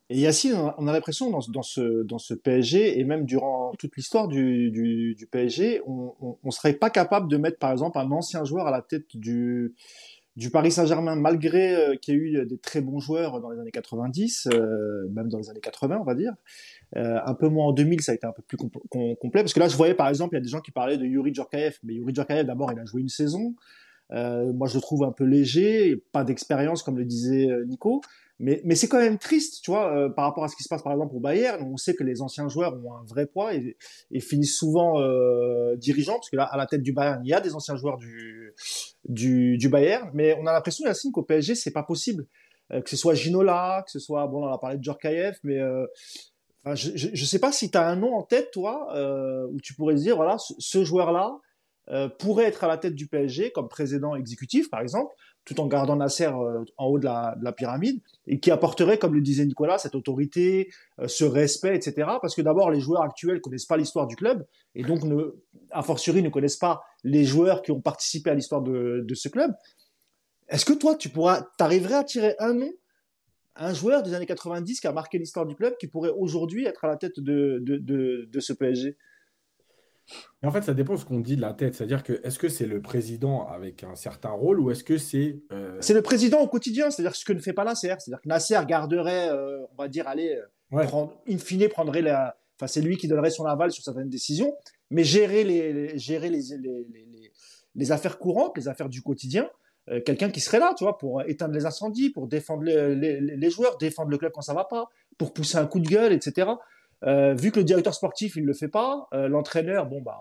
[0.08, 3.96] Et Yacine, on a l'impression dans, dans, ce, dans ce PSG, et même durant toute
[3.96, 8.10] l'histoire du, du, du, PSG, on ne serait pas capable de mettre par exemple un
[8.12, 9.74] ancien joueur à la tête du,
[10.36, 13.58] du Paris Saint-Germain, malgré euh, qu'il y ait eu des très bons joueurs dans les
[13.58, 16.34] années 90, euh, même dans les années 80, on va dire.
[16.96, 19.42] Euh, un peu moins en 2000, ça a été un peu plus complet.
[19.42, 21.04] Parce que là, je voyais par exemple, il y a des gens qui parlaient de
[21.04, 21.80] Yuri Djorkaeff.
[21.82, 23.54] Mais Yuri Djorkaeff, d'abord, il a joué une saison.
[24.12, 28.02] Euh, moi, je le trouve un peu léger, pas d'expérience, comme le disait euh, Nico.
[28.38, 30.82] Mais, c'est quand même triste, tu vois, euh, par rapport à ce qui se passe
[30.82, 31.62] par exemple au Bayern.
[31.62, 33.76] On sait que les anciens joueurs ont un vrai poids et,
[34.20, 37.40] finissent souvent euh, dirigeants, parce que là, à la tête du Bayern, il y a
[37.40, 40.10] des anciens joueurs du, Bayern.
[40.12, 42.26] Mais on a l'impression, Yacine, qu'au PSG, c'est pas possible.
[42.72, 45.58] Euh, que ce soit Ginola, que ce soit, bon, on a parlé de Djorkaeff, mais
[46.66, 48.92] je, je, je, sais pas si tu as un nom en tête, toi,
[49.50, 51.38] où tu pourrais dire, voilà, ce, joueur-là,
[52.18, 55.14] pourrait être à la tête du PSG comme président exécutif, par exemple,
[55.46, 58.98] tout en gardant Nasser euh, en haut de la, de la, pyramide, et qui apporterait,
[58.98, 60.68] comme le disait Nicolas, cette autorité,
[60.98, 62.08] euh, ce respect, etc.
[62.20, 64.44] Parce que d'abord, les joueurs actuels connaissent pas l'histoire du club,
[64.74, 65.00] et donc,
[65.70, 69.52] a fortiori, ne connaissent pas les joueurs qui ont participé à l'histoire de, ce club.
[70.48, 72.72] Est-ce que toi, tu pourras, à tirer un nom,
[73.54, 76.84] un joueur des années 90 qui a marqué l'histoire du club, qui pourrait aujourd'hui être
[76.84, 78.96] à la tête de, de ce PSG
[80.44, 81.74] en fait, ça dépend de ce qu'on dit de la tête.
[81.74, 85.40] C'est-à-dire que est-ce que c'est le président avec un certain rôle ou est-ce que c'est.
[85.52, 85.76] Euh...
[85.80, 87.94] C'est le président au quotidien, c'est-à-dire ce que ne fait pas Nasser.
[87.98, 90.86] C'est-à-dire que Nasser garderait, euh, on va dire, allez, euh, ouais.
[90.86, 92.36] prendre, in fine, prendrait la.
[92.58, 94.54] Enfin, c'est lui qui donnerait son aval sur certaines décisions,
[94.90, 97.32] mais gérer les, les gérer les, les, les,
[97.74, 99.50] les, affaires courantes, les affaires du quotidien,
[99.90, 103.20] euh, quelqu'un qui serait là, tu vois, pour éteindre les incendies, pour défendre les, les,
[103.20, 104.88] les joueurs, défendre le club quand ça va pas,
[105.18, 106.48] pour pousser un coup de gueule, etc.
[107.04, 110.18] Euh, vu que le directeur sportif, il le fait pas, euh, l'entraîneur, bon, bah,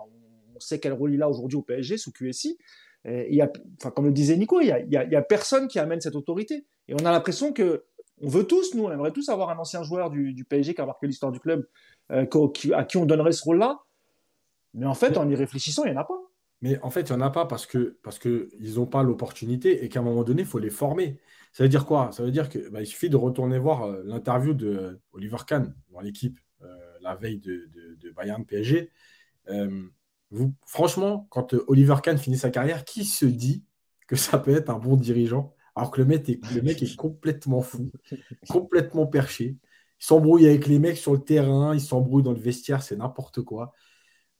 [0.54, 2.56] on, sait quel rôle il a aujourd'hui au PSG sous QSI.
[3.04, 5.04] Et il y a, enfin, comme le disait Nico, il y a, il y, a,
[5.04, 6.64] il y a personne qui amène cette autorité.
[6.88, 7.84] Et on a l'impression que
[8.22, 10.80] on veut tous, nous, on aimerait tous avoir un ancien joueur du, du PSG qui
[10.80, 11.66] a marqué l'histoire du club,
[12.10, 13.80] euh, qui, à qui on donnerait ce rôle-là.
[14.74, 16.18] Mais en fait, en y réfléchissant, il n'y en a pas.
[16.62, 19.02] Mais en fait, il n'y en a pas parce que parce que ils n'ont pas
[19.02, 21.18] l'opportunité et qu'à un moment donné, il faut les former.
[21.52, 22.10] Ça veut dire quoi?
[22.12, 26.38] Ça veut dire qu'il bah, suffit de retourner voir l'interview de Oliver Kahn dans l'équipe
[27.00, 28.90] la veille de, de, de Bayern PSG.
[29.48, 29.88] Euh,
[30.30, 33.64] vous, franchement, quand euh, Oliver Kahn finit sa carrière, qui se dit
[34.06, 36.96] que ça peut être un bon dirigeant alors que le mec est, le mec est
[36.96, 37.92] complètement fou,
[38.48, 39.58] complètement perché.
[40.00, 43.42] Il s'embrouille avec les mecs sur le terrain, il s'embrouille dans le vestiaire, c'est n'importe
[43.42, 43.72] quoi.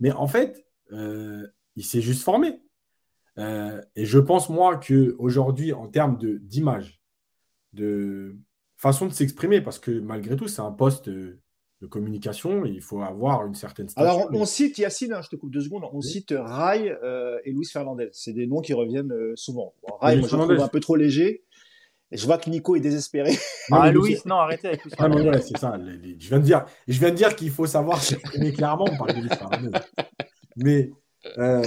[0.00, 1.46] Mais en fait, euh,
[1.76, 2.60] il s'est juste formé.
[3.38, 7.02] Euh, et je pense, moi, qu'aujourd'hui, en termes d'image,
[7.74, 8.38] de, de,
[8.78, 11.10] façon de s'exprimer, parce que malgré tout, c'est un poste
[11.82, 14.10] de communication, il faut avoir une certaine station.
[14.10, 16.02] Alors, on, cite Yacine, hein, je te coupe deux secondes, on oui.
[16.02, 18.08] cite Rai euh, et Luis Fernandez.
[18.12, 19.74] C'est des noms qui reviennent euh, souvent.
[19.82, 21.44] Bon, Rai, moi, je trouve un peu trop léger.
[22.12, 23.32] Et je vois que Nico est désespéré.
[23.70, 25.76] Non, ah, Louis, non, arrêtez avec ah, ouais, c'est ça.
[25.76, 28.86] Les, les, je viens de dire, je viens de dire qu'il faut savoir s'exprimer clairement.
[28.90, 29.78] On parle de Luis Fernandez.
[30.56, 30.90] Mais
[31.36, 31.64] euh,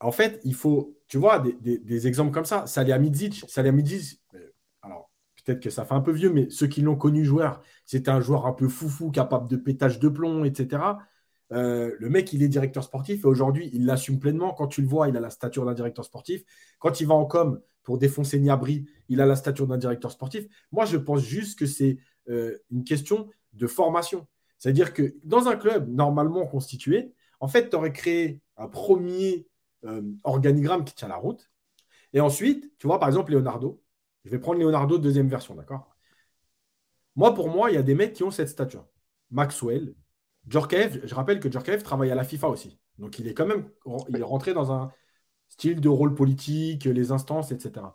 [0.00, 2.66] en fait, il faut, tu vois, des, des, des exemples comme ça.
[2.66, 4.20] Salihamidzic, Salihamidzic,
[5.44, 8.20] peut-être que ça fait un peu vieux, mais ceux qui l'ont connu joueur, c'était un
[8.20, 10.82] joueur un peu foufou, capable de pétage de plomb, etc.
[11.52, 14.52] Euh, le mec, il est directeur sportif et aujourd'hui, il l'assume pleinement.
[14.52, 16.42] Quand tu le vois, il a la stature d'un directeur sportif.
[16.78, 20.46] Quand il va en com pour défoncer Niabri, il a la stature d'un directeur sportif.
[20.72, 24.26] Moi, je pense juste que c'est euh, une question de formation.
[24.58, 29.46] C'est-à-dire que dans un club normalement constitué, en fait, tu aurais créé un premier
[29.84, 31.50] euh, organigramme qui tient la route.
[32.14, 33.82] Et ensuite, tu vois, par exemple, Leonardo,
[34.24, 35.94] je vais prendre Leonardo, deuxième version, d'accord?
[37.16, 38.86] Moi, pour moi, il y a des mecs qui ont cette stature.
[39.30, 39.94] Maxwell,
[40.48, 42.78] Djorkaeff, je rappelle que Djorkaeff travaille à la FIFA aussi.
[42.98, 43.68] Donc, il est quand même
[44.08, 44.92] il est rentré dans un
[45.48, 47.86] style de rôle politique, les instances, etc.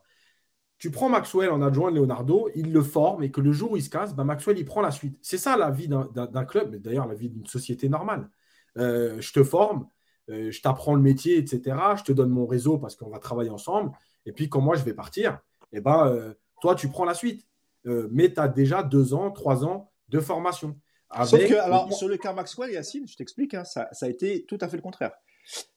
[0.77, 3.77] Tu prends Maxwell en adjoint de Leonardo, il le forme et que le jour où
[3.77, 5.17] il se casse, bah Maxwell, il prend la suite.
[5.21, 8.29] C'est ça la vie d'un club, mais d'ailleurs la vie d'une société normale.
[8.77, 9.89] Euh, je te forme,
[10.29, 11.95] euh, je t'apprends le métier, etc.
[11.97, 13.91] Je te donne mon réseau parce qu'on va travailler ensemble.
[14.25, 15.39] Et puis, quand moi, je vais partir,
[15.73, 17.45] eh ben, euh, toi, tu prends la suite.
[17.85, 20.77] Euh, mais tu as déjà deux ans, trois ans de formation.
[21.09, 21.29] Avec...
[21.29, 24.45] Sauf que, alors, sur le cas Maxwell, Yacine, je t'explique, hein, ça, ça, a été
[24.45, 25.13] tout à fait le contraire.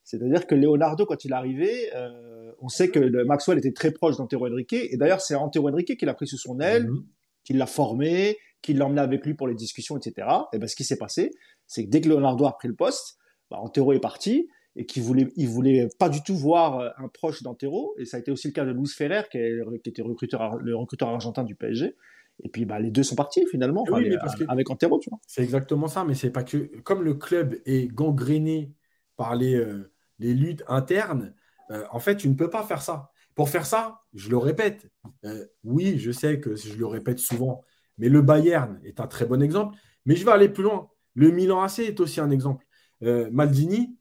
[0.05, 3.93] C'est-à-dire que Leonardo, quand il est arrivé, euh, on sait que le Maxwell était très
[3.93, 4.75] proche d'Antero Henrique.
[4.75, 7.05] Et d'ailleurs, c'est Antero Henrique qui l'a pris sous son aile, mm -hmm.
[7.45, 10.29] qui l'a formé, qui l'a emmené avec lui pour les discussions, etc.
[10.53, 11.31] Et ben, ce qui s'est passé,
[11.67, 13.17] c'est que dès que Leonardo a pris le poste,
[13.51, 17.09] bah, Antero est parti et qui voulait, il voulait pas du tout voir euh, un
[17.09, 17.95] proche d'Antero.
[17.99, 20.57] Et ça a été aussi le cas de Luis Ferrer, qui, est, qui était recruteur,
[20.57, 21.95] le recruteur argentin du PSG.
[22.41, 24.99] Et puis bah, les deux sont partis finalement, enfin, oui, les, parce que avec Antero,
[24.99, 25.19] tu vois.
[25.27, 28.73] C'est exactement ça, mais c'est pas que comme le club est gangréné
[29.17, 31.35] par les, euh, les luttes internes,
[31.71, 33.11] euh, en fait, tu ne peux pas faire ça.
[33.35, 34.91] Pour faire ça, je le répète,
[35.25, 37.63] euh, oui, je sais que je le répète souvent,
[37.99, 39.77] Mais le Bayern est un très bon exemple.
[40.05, 40.91] Mais je vais aller plus loin.
[41.15, 42.65] Le Milan AC est aussi un exemple.
[43.01, 43.99] Maldini,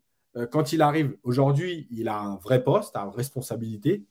[0.52, 4.06] quand il arrive, aujourd'hui, il a un vrai poste, une responsabilité.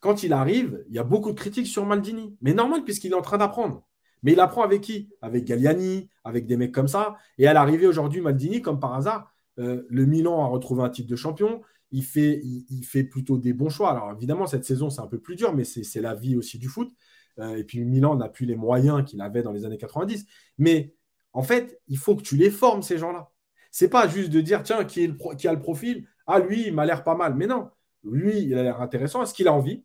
[0.00, 2.36] Quand il arrive, il y a beaucoup de critiques sur Maldini.
[2.40, 3.86] Mais normal, puisqu'il est en train d'apprendre.
[4.22, 5.10] Mais il apprend avec qui?
[5.22, 7.16] Avec Galliani, avec des mecs comme ça.
[7.38, 11.08] Et à l'arrivée aujourd'hui, Maldini, comme par hasard, euh, le Milan a retrouvé un titre
[11.08, 11.62] de champion.
[11.92, 13.90] Il fait, il, fait plutôt des bons choix.
[13.90, 16.68] Alors évidemment, cette saison, c'est un peu plus dur, mais c'est la vie aussi du
[16.68, 16.92] foot.
[17.38, 20.26] et puis Milan n'a plus les moyens qu'il avait dans les années 90.
[20.58, 20.94] Mais
[21.32, 23.30] en fait, il faut que tu les formes, ces gens-là.
[23.78, 26.08] C'est pas juste de dire, tiens, qui, a le profil?
[26.26, 27.34] Ah, lui, il m'a l'air pas mal.
[27.34, 27.68] Mais non,
[28.04, 29.22] lui, il a l'air intéressant.
[29.22, 29.84] Est-ce qu'il a envie?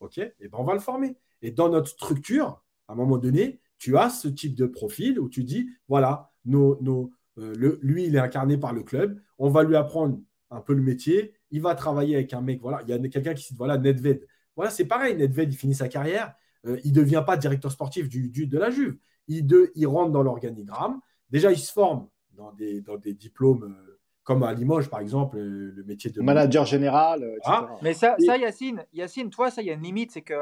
[0.00, 1.16] OK, et eh ben on va le former.
[1.40, 5.30] Et dans notre structure, à un moment donné, tu as ce type de profil où
[5.30, 9.18] tu dis, voilà, nos, euh, lui, il est incarné par le club.
[9.38, 10.20] On va lui apprendre
[10.50, 11.32] un peu le métier.
[11.50, 12.60] Il va travailler avec un mec.
[12.60, 14.26] Voilà, il y a quelqu'un qui cite, voilà, Nedved.
[14.56, 15.16] Voilà, c'est pareil.
[15.16, 16.34] Nedved, il finit sa carrière.
[16.66, 18.98] Euh, il ne devient pas directeur sportif de la Juve.
[19.26, 21.00] Il, de, il rentre dans l'organigramme.
[21.30, 25.36] Déjà, il se forme dans des, dans des diplômes euh, comme à Limoges, par exemple,
[25.36, 27.24] euh, le métier de manager général.
[27.24, 27.70] Euh, ah.
[27.82, 30.34] Mais ça, ça, Yacine, Yacine, toi, ça, il y a une limite, c'est que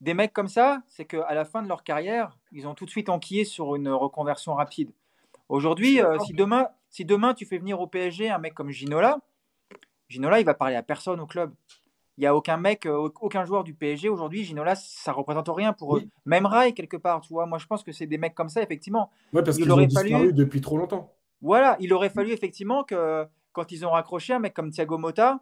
[0.00, 2.90] des mecs comme ça, c'est qu'à la fin de leur carrière, ils ont tout de
[2.90, 4.90] suite enquillé sur une reconversion rapide.
[5.48, 9.18] Aujourd'hui, si, demain, si demain tu fais venir au PSG un mec comme Ginola,
[10.08, 11.54] Ginola, il va parler à personne au club.
[12.18, 15.96] Il n'y a aucun mec, aucun joueur du PSG aujourd'hui, Ginola, ça représente rien pour
[15.96, 16.02] eux.
[16.26, 17.46] Même Rai, quelque part, tu vois.
[17.46, 19.10] Moi, je pense que c'est des mecs comme ça, effectivement.
[19.32, 21.14] Ouais, parce qu'ils ont disparu depuis trop longtemps.
[21.40, 25.40] Voilà, il aurait fallu effectivement que quand ils ont raccroché un mec comme Thiago Motta,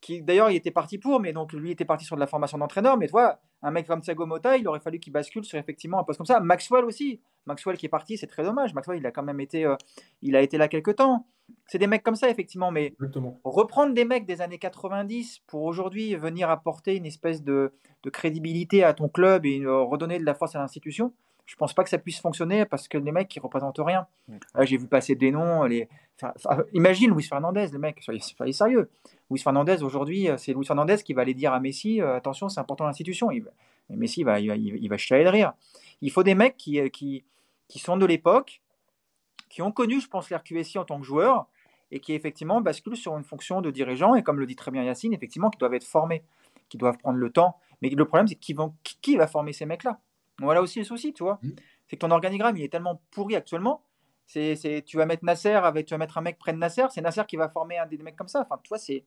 [0.00, 2.58] qui d'ailleurs il était parti pour, mais donc lui était parti sur de la formation
[2.58, 5.58] d'entraîneur, mais tu vois, un mec comme Thiago Motta, il aurait fallu qu'il bascule sur
[5.58, 6.40] effectivement un poste comme ça.
[6.40, 8.74] Maxwell aussi, Maxwell qui est parti, c'est très dommage.
[8.74, 9.76] Maxwell, il a quand même été, euh,
[10.22, 11.26] il a été là quelques temps.
[11.66, 12.94] C'est des mecs comme ça effectivement, mais
[13.42, 17.72] reprendre des mecs des années 90 pour aujourd'hui venir apporter une espèce de,
[18.02, 21.14] de crédibilité à ton club et redonner de la force à l'institution,
[21.48, 24.06] je pense pas que ça puisse fonctionner parce que les mecs qui représentent rien.
[24.60, 25.64] J'ai vu passer des noms.
[25.64, 25.88] Les...
[26.74, 28.90] imagine Luis Fernandez, le mec, soyez, sérieux.
[29.30, 32.50] Luis Fernandez, aujourd'hui, euh, c'est Luis Fernandez qui va aller dire à Messi euh, attention,
[32.50, 33.30] c'est important l'institution.
[33.30, 33.46] Il...
[33.88, 35.54] Messi va, il va, il va de rire.
[36.02, 37.24] Il faut des mecs qui, euh, qui,
[37.66, 38.60] qui sont de l'époque,
[39.48, 41.46] qui ont connu, je pense, l'RQSI en tant que joueur
[41.90, 44.82] et qui effectivement basculent sur une fonction de dirigeant et comme le dit très bien
[44.82, 46.24] Yacine, effectivement, qui doivent être formés,
[46.68, 47.56] qui doivent prendre le temps.
[47.80, 49.98] Mais le problème, c'est qui va former ces mecs-là?
[50.40, 51.38] Voilà aussi le souci, tu vois.
[51.42, 51.50] Mmh.
[51.86, 53.82] C'est que ton organigramme, il est tellement pourri actuellement.
[54.26, 57.00] C'est, tu vas mettre Nasser avec, tu vas mettre un mec près de Nasser, c'est
[57.00, 58.42] Nasser qui va former un des mecs comme ça.
[58.42, 59.04] Enfin, toi, c'est,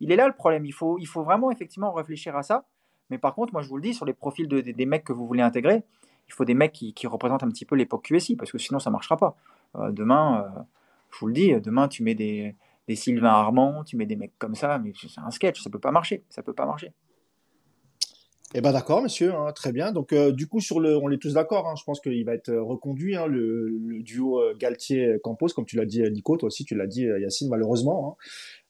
[0.00, 0.64] il est là le problème.
[0.66, 2.64] Il faut, il faut vraiment effectivement réfléchir à ça.
[3.08, 5.12] Mais par contre, moi, je vous le dis, sur les profils de, des mecs que
[5.12, 5.84] vous voulez intégrer,
[6.26, 8.80] il faut des mecs qui, qui représentent un petit peu l'époque QSI, parce que sinon,
[8.80, 9.36] ça marchera pas.
[9.76, 10.60] Euh, demain, euh,
[11.12, 12.56] je vous le dis, demain, tu mets des,
[12.88, 15.78] des Sylvain Armand, tu mets des mecs comme ça, mais c'est un sketch, ça peut
[15.78, 16.24] pas marcher.
[16.28, 16.92] Ça peut pas marcher.
[18.54, 19.92] Eh ben d'accord, monsieur, hein, très bien.
[19.92, 21.68] Donc euh, du coup sur le, on est tous d'accord.
[21.68, 25.76] Hein, je pense qu'il va être euh, reconduit hein, le, duo euh, Galtier-Campos, comme tu
[25.76, 28.16] l'as dit Nico, toi aussi tu l'as dit Yacine, malheureusement,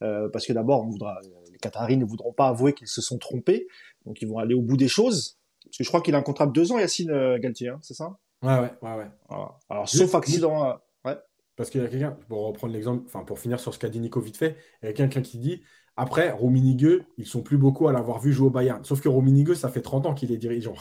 [0.00, 1.20] parce que d'abord on voudra,
[1.52, 3.68] les Qataris ne voudront pas avouer qu'ils se sont trompés,
[4.04, 5.38] donc ils vont aller au bout des choses.
[5.64, 8.18] Parce que je crois qu'il a un contrat de deux ans, Yacine Galtier, c'est ça?
[8.42, 9.36] Ouais, ouais, ouais, ouais.
[9.68, 11.16] Alors sauf accident, ouais.
[11.54, 14.00] Parce qu'il y a quelqu'un, pour reprendre l'exemple, enfin pour finir sur ce qu'a dit
[14.00, 15.62] Nico vite fait, il y a quelqu'un qui dit
[16.00, 18.84] après, Rummenigge, ils sont plus beaucoup à l'avoir vu jouer au Bayern.
[18.84, 20.74] Sauf que Rummenigge, ça fait 30 ans qu'il est dirigeant.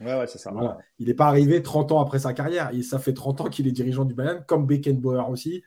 [0.00, 0.52] Ouais, ouais, c'est ça.
[0.98, 2.74] Il n'est pas arrivé 30 ans après sa carrière.
[2.74, 5.62] Et ça fait 30 ans qu'il est dirigeant du Bayern, comme Beckenbauer aussi.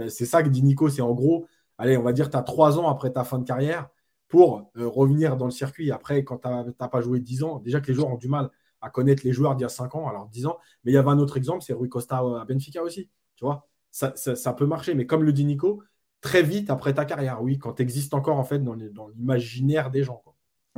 [0.00, 0.88] Euh, c'est ça que dit Nico.
[0.88, 1.46] C'est en gros,
[1.78, 3.90] allez, on va dire, tu as 3 ans après ta fin de carrière
[4.26, 5.92] pour euh, revenir dans le circuit.
[5.92, 8.50] Après, quand tu n'as pas joué 10 ans, déjà que les joueurs ont du mal
[8.80, 10.58] à connaître les joueurs d'il y a 5 ans, alors 10 ans.
[10.82, 13.08] Mais il y avait un autre exemple, c'est Rui Costa à Benfica aussi.
[13.36, 14.96] Tu vois, ça, ça peut marcher.
[14.96, 15.80] Mais comme le dit Nico,
[16.20, 20.02] très vite après ta carrière, oui, quand tu existes encore en fait dans l'imaginaire des
[20.02, 20.22] gens.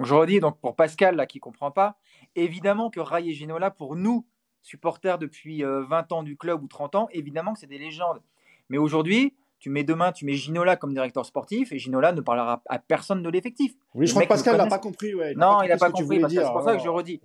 [0.03, 1.99] Je redis donc pour Pascal là qui comprend pas,
[2.35, 4.27] évidemment que Ray et Ginola pour nous
[4.63, 8.21] supporters depuis 20 euh, ans du club ou 30 ans, évidemment que c'est des légendes.
[8.69, 12.63] Mais aujourd'hui, tu mets demain, tu mets Ginola comme directeur sportif et Ginola ne parlera
[12.67, 13.75] à personne de l'effectif.
[13.95, 15.13] Oui, je crois que Pascal n'a pas compris.
[15.37, 16.21] non, il n'a pas compris.
[16.29, 17.21] C'est pour ça que je redis.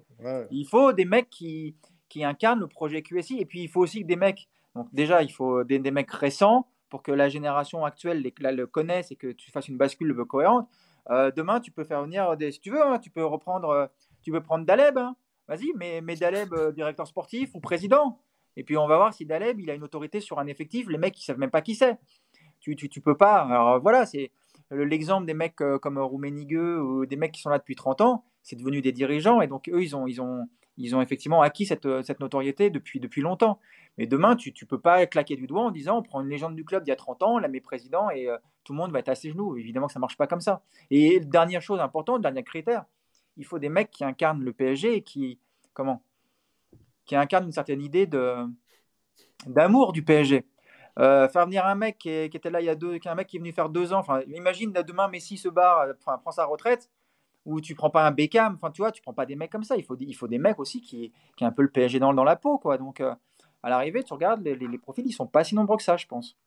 [0.51, 1.75] Il faut des mecs qui,
[2.09, 4.47] qui incarnent le projet QSI et puis il faut aussi des mecs.
[4.75, 9.15] Donc déjà, il faut des mecs récents pour que la génération actuelle le connaisse et
[9.15, 10.69] que tu fasses une bascule cohérente.
[11.09, 13.87] Euh, demain, tu peux faire venir des, si tu veux, hein, tu peux reprendre, euh,
[14.21, 15.15] tu peux prendre Daleb, hein.
[15.47, 18.19] vas-y, mais, mais Daleb euh, directeur sportif ou président.
[18.57, 20.87] Et puis on va voir si Daleb il a une autorité sur un effectif.
[20.87, 21.97] Les mecs ils savent même pas qui c'est.
[22.59, 23.41] Tu, tu, tu, peux pas.
[23.41, 24.31] Alors voilà, c'est
[24.71, 28.23] l'exemple des mecs comme Rouménigue ou des mecs qui sont là depuis 30 ans.
[28.41, 30.47] C'est devenu des dirigeants et donc eux ils ont ils ont
[30.77, 33.59] ils ont effectivement acquis cette, cette notoriété depuis depuis longtemps.
[33.97, 36.55] Mais demain, tu ne peux pas claquer du doigt en disant on prend une légende
[36.55, 38.77] du club d'il y a 30 ans, on la met président et euh, tout le
[38.77, 39.57] monde va être à ses genoux.
[39.57, 40.61] Évidemment que ça ne marche pas comme ça.
[40.91, 42.85] Et dernière chose importante, dernier critère,
[43.37, 45.39] il faut des mecs qui incarnent le PSG et qui,
[45.73, 46.01] comment
[47.05, 48.35] qui incarne une certaine idée de
[49.45, 50.45] d'amour du PSG.
[50.97, 53.37] Euh, faire venir un mec qui, était là il y a deux, un mec qui
[53.37, 53.99] est venu faire deux ans.
[53.99, 56.89] Enfin, imagine demain Messi se barre, enfin, prend sa retraite,
[57.45, 58.55] ou tu prends pas un Beckham.
[58.55, 59.75] Enfin, tu vois, tu prends pas des mecs comme ça.
[59.77, 62.13] Il faut, il faut des mecs aussi qui, qui ont un peu le PSG dans,
[62.13, 62.77] dans la peau, quoi.
[62.77, 63.13] Donc, euh,
[63.63, 66.37] à l'arrivée, tu regardes les, profils, ils sont pas si nombreux que ça, je pense.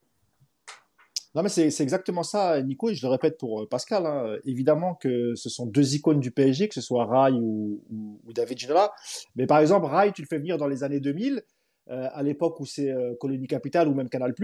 [1.35, 4.07] Non, mais c'est exactement ça, Nico, et je le répète pour euh, Pascal.
[4.07, 4.37] Hein.
[4.45, 8.59] Évidemment que ce sont deux icônes du PSG, que ce soit Rai ou, ou, David
[8.59, 8.93] Ginola.
[9.37, 11.43] Mais par exemple, Rai, tu le fais venir dans les années 2000.
[11.91, 14.35] Euh, à l'époque où c'est euh, Colonie Capital ou même Canal+.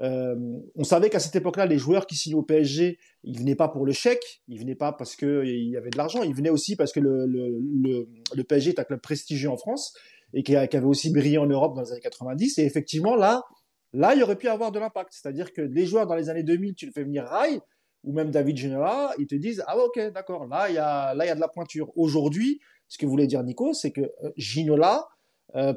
[0.00, 0.34] Euh,
[0.74, 3.86] on savait qu'à cette époque-là, les joueurs qui signaient au PSG, ils venaient pas pour
[3.86, 6.92] le chèque, ils venaient pas parce qu'il y avait de l'argent, ils venaient aussi parce
[6.92, 9.94] que le, PSG est un club prestigieux en France
[10.32, 12.58] et qui, avait aussi brillé en Europe dans les années 90.
[12.58, 13.44] Et effectivement, là,
[13.92, 15.12] là, il aurait pu avoir de l'impact.
[15.12, 17.60] C'est-à-dire que les joueurs dans les années 2000, tu le fais venir Rai
[18.02, 21.24] ou même David Ginola, ils te disent ah ok d'accord, là il y a là
[21.24, 21.90] il y a de la pointure.
[21.96, 25.06] Aujourd'hui, ce que voulait dire Nico, c'est que Ginola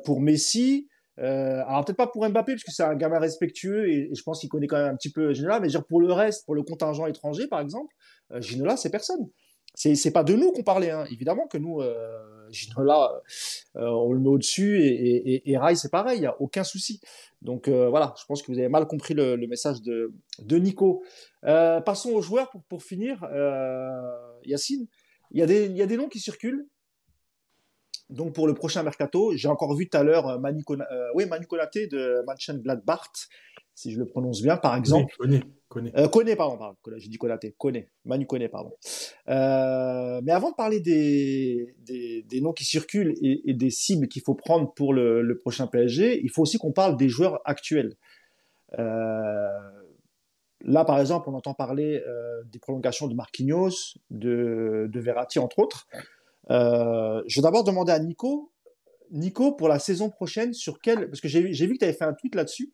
[0.04, 0.90] pour Messi,
[1.20, 4.40] euh, alors peut-être pas pour Mbappé parce que c'est un gamin respectueux et, je pense
[4.40, 6.64] qu'il connaît quand même un petit peu Ginola, mais dire pour le reste, pour le
[6.64, 7.94] contingent étranger par exemple,
[8.32, 9.30] euh, Ginola c'est personne.
[9.74, 11.06] C'est c'est pas de nous qu'on parlait, hein.
[11.12, 13.22] évidemment que nous euh, Ginola
[13.76, 16.64] euh, on le met au-dessus et, et, et Rai c'est pareil, il y a aucun
[16.64, 17.02] souci.
[17.42, 20.58] Donc euh, voilà, je pense que vous avez mal compris le, le message de de
[20.58, 21.04] Nico.
[21.42, 23.28] passons aux joueurs pour pour finir.
[24.46, 24.88] Yacine,
[25.32, 26.68] y a des il y a des noms qui circulent
[28.10, 31.26] donc pour le prochain mercato, j'ai encore vu tout à l'heure euh, Manu, euh, oui,
[31.26, 33.28] Manu Konaté de Mönchengladbach,
[33.76, 35.14] si je le prononce bien, par exemple.
[35.20, 35.92] Connais, connais.
[35.98, 36.78] Euh, connais, pardon, pardon.
[36.98, 37.90] J'ai dit Konaté, connais.
[38.06, 38.72] Manu pardon.
[39.28, 44.08] Euh, mais avant de parler des, des, des noms qui circulent et, et des cibles
[44.08, 47.42] qu'il faut prendre pour le, le, prochain PSG, il faut aussi qu'on parle des joueurs
[47.44, 47.98] actuels.
[48.80, 49.48] Euh,
[50.62, 52.02] là, par exemple, on entend parler
[52.46, 55.88] des prolongations de Marquinhos, de, de Verratti, entre autres.
[56.50, 58.52] Euh, je vais d'abord demander à Nico,
[59.12, 62.06] Nico, pour la saison prochaine, sur quel, parce que j'ai vu que tu avais fait
[62.06, 62.74] un tweet là-dessus,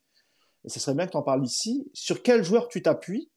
[0.65, 3.29] et ce serait bien que tu en parles ici, sur quel joueur tu t'appuies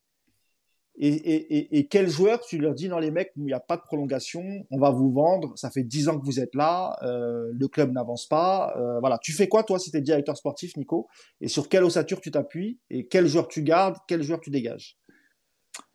[0.99, 3.83] et, et, quel joueur tu leur dis, non les mecs, il n'y a pas de
[3.83, 7.69] prolongation, on va vous vendre, ça fait 10 ans que vous êtes là, euh, le
[7.69, 9.19] club n'avance pas, euh, voilà.
[9.19, 11.07] Tu fais quoi toi si tu es directeur sportif, Nico
[11.43, 14.97] Et sur quelle ossature tu t'appuies Et quel joueur tu gardes Quel joueur tu dégages?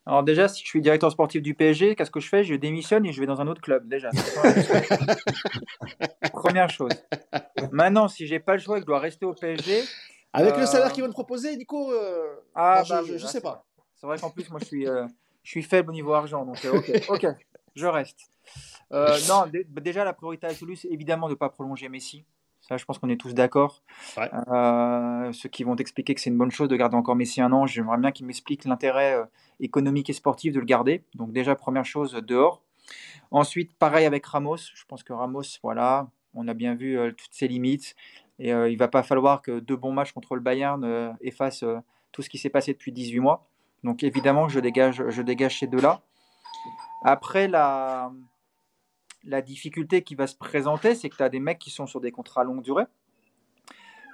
[0.06, 2.44] Alors déjà, si je suis directeur sportif du PSG, qu'est-ce que je fais?
[2.44, 4.10] Je démissionne et je vais dans un autre club, déjà.
[6.34, 6.92] Première chose.
[7.72, 9.84] Maintenant, si j'ai pas le choix et que je dois rester au PSG...
[10.34, 13.42] Avec le salaire euh, qu'ils vont te proposer, Nico, euh, ah, bah, je, ne sais
[13.42, 13.66] pas.
[13.96, 15.06] C'est vrai qu'en plus, moi, je suis, euh,
[15.44, 16.46] je suis faible au niveau argent.
[16.46, 17.28] Donc, ok, ok,
[17.76, 18.32] je reste.
[18.92, 19.52] non,
[19.82, 22.26] déjà, la priorité absolue, c'est évidemment de ne pas prolonger Messi
[22.78, 23.82] je pense qu'on est tous d'accord.
[24.18, 27.52] Euh, ceux qui vont expliquer que c'est une bonne chose de garder encore Messi un
[27.52, 29.26] an, j'aimerais bien qu'ils m'expliquent l'intérêt euh,
[29.60, 31.04] économique et sportif de le garder.
[31.16, 32.62] Donc déjà, première chose, dehors.
[33.32, 34.58] Ensuite, pareil avec Ramos.
[34.58, 37.96] Je pense que Ramos, voilà, on a bien vu euh, toutes ses limites.
[38.40, 41.64] Et il va pas falloir que deux bons matchs contre le Bayern effacent
[42.12, 43.48] tout ce qui s'est passé depuis 18 mois.
[43.84, 46.02] Donc évidemment, je dégage, je dégage ces deux-là.
[47.04, 48.12] Après, la,
[49.24, 52.02] la difficulté qui va se présenter, c'est que tu as des mecs qui sont sur
[52.02, 52.86] des contrats longue durée.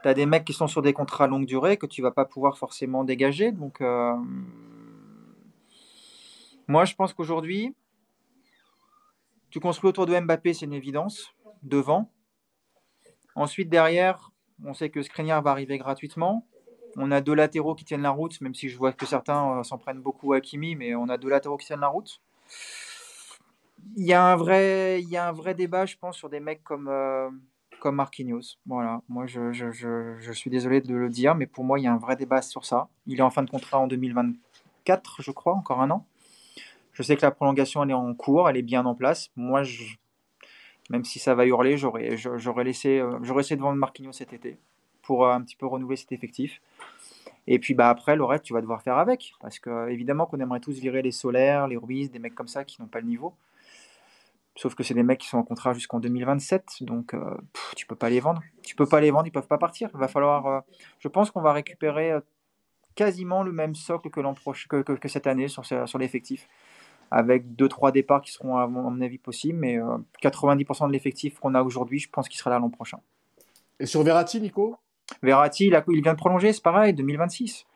[0.04, 2.26] Tu as des mecs qui sont sur des contrats longue durée que tu vas pas
[2.26, 3.52] pouvoir forcément dégager.
[3.52, 4.16] Donc, euh,
[6.68, 7.76] moi, je pense qu'aujourd'hui,
[9.50, 12.12] tu construis autour de Mbappé, c'est une évidence, devant.
[13.36, 14.32] Ensuite, derrière,
[14.64, 16.46] on sait que Skriniar va arriver gratuitement.
[16.96, 19.64] On a deux latéraux qui tiennent la route, même si je vois que certains euh,
[19.64, 22.22] s'en prennent beaucoup à Kimi, mais on a deux latéraux qui tiennent la route
[23.96, 26.40] il y a un vrai, il y a un vrai débat, je pense, sur des
[26.40, 27.30] mecs comme euh,
[27.80, 28.58] comme Marquinhos.
[28.66, 31.84] Voilà, moi je, je, je, je, suis désolé de le dire, mais pour moi il
[31.84, 32.90] y a un vrai débat sur ça.
[33.06, 36.06] Il est en fin de contrat en 2024, je crois, encore un an.
[36.94, 39.30] Je sais que la prolongation elle est en cours, elle est bien en place.
[39.36, 39.64] Moi,
[40.90, 44.34] même si ça va hurler, j'aurais j'aurais laissé, euh, j'aurais essayé de vendre Marquinhos cet
[44.34, 44.58] été
[45.04, 46.62] pour euh, un petit peu renouveler cet effectif.
[47.50, 49.34] Et puis bah après, le reste, tu vas devoir faire avec.
[49.40, 52.66] Parce que évidemment qu'on aimerait tous virer les solaires, les Ruiz, des mecs comme ça
[52.66, 53.34] qui n'ont pas le niveau.
[54.58, 57.38] Sauf que c'est des mecs qui sont en contrat jusqu'en 2027, donc euh,
[57.76, 58.42] tu peux pas les vendre.
[58.64, 59.90] Tu peux pas les vendre, ils peuvent pas partir.
[59.94, 60.48] Il va falloir.
[60.48, 60.60] Euh,
[60.98, 62.22] je pense qu'on va récupérer euh,
[62.96, 66.48] quasiment le même socle que prochain, que, cette année sur, sur l'effectif,
[67.12, 69.78] avec deux trois départs qui seront à mon avis possibles, mais
[70.24, 73.00] 90% de l'effectif qu'on a aujourd'hui, je pense qu'il sera là l'an prochain.
[73.80, 74.78] Et sur Verratti, Nico?
[75.22, 77.68] Verratti, il, il vient de prolonger, c'est pareil, 2026.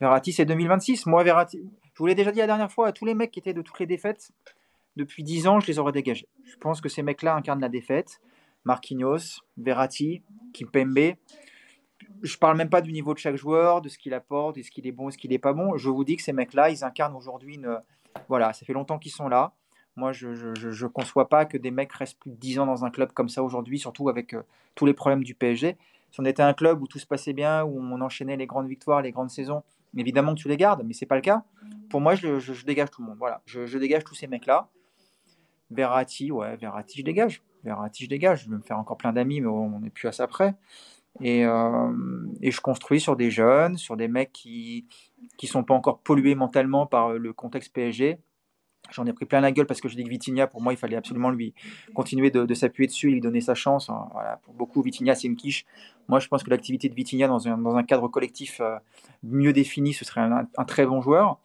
[0.00, 1.04] Verratti, c'est 2026.
[1.04, 3.40] Moi, Verratti, je vous l'ai déjà dit la dernière fois à tous les mecs qui
[3.40, 4.32] étaient de toutes les défaites
[4.96, 6.28] depuis 10 ans, je les aurais dégagés.
[6.44, 8.20] Je pense que ces mecs-là incarnent la défaite.
[8.64, 10.22] Marquinhos, Verratti,
[10.52, 11.14] Kimpembe.
[12.22, 14.70] Je parle même pas du niveau de chaque joueur, de ce qu'il apporte, de ce
[14.70, 15.76] qu'il est bon, de ce qu'il n'est pas bon.
[15.76, 17.78] Je vous dis que ces mecs-là, ils incarnent aujourd'hui une.
[18.28, 19.52] Voilà, ça fait longtemps qu'ils sont là.
[19.96, 22.90] Moi, je ne conçois pas que des mecs restent plus de 10 ans dans un
[22.90, 24.34] club comme ça aujourd'hui, surtout avec
[24.74, 25.76] tous les problèmes du PSG.
[26.10, 28.68] Si on était un club où tout se passait bien, où on enchaînait les grandes
[28.68, 29.62] victoires, les grandes saisons,
[29.96, 31.42] évidemment que tu les gardes, mais c'est pas le cas.
[31.90, 33.18] Pour moi, je, dégage tout le monde.
[33.18, 34.68] Voilà, je, dégage tous ces mecs-là.
[35.70, 37.42] Verratti, ouais, Verratti, je dégage.
[37.64, 38.44] Verratti, je dégage.
[38.44, 40.54] Je vais me faire encore plein d'amis, mais on n'est plus à ça près.
[41.20, 41.92] Et, euh,
[42.42, 44.86] je construis sur des jeunes, sur des mecs qui
[45.38, 48.18] qui sont pas encore pollués mentalement par le contexte PSG.
[48.90, 50.76] J'en ai pris plein la gueule parce que je dis que Vitinha, pour moi, il
[50.76, 51.54] fallait absolument lui
[51.94, 53.88] continuer de, s'appuyer dessus, lui donner sa chance.
[53.88, 54.08] Hein.
[54.42, 55.64] Pour beaucoup, Vitinha, c'est une quiche.
[56.08, 58.76] Moi, je pense que l'activité de Vitinha dans un, dans un cadre collectif euh,
[59.22, 61.38] mieux défini, ce serait un, très bon joueur.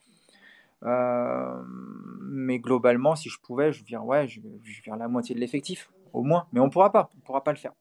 [0.84, 1.62] Euh,
[2.32, 6.24] mais globalement, si je pouvais, je viens, ouais, je, je la moitié de l'effectif, au
[6.24, 6.48] moins.
[6.54, 7.74] Mais on ne pourra pas, on pourra pas le faire.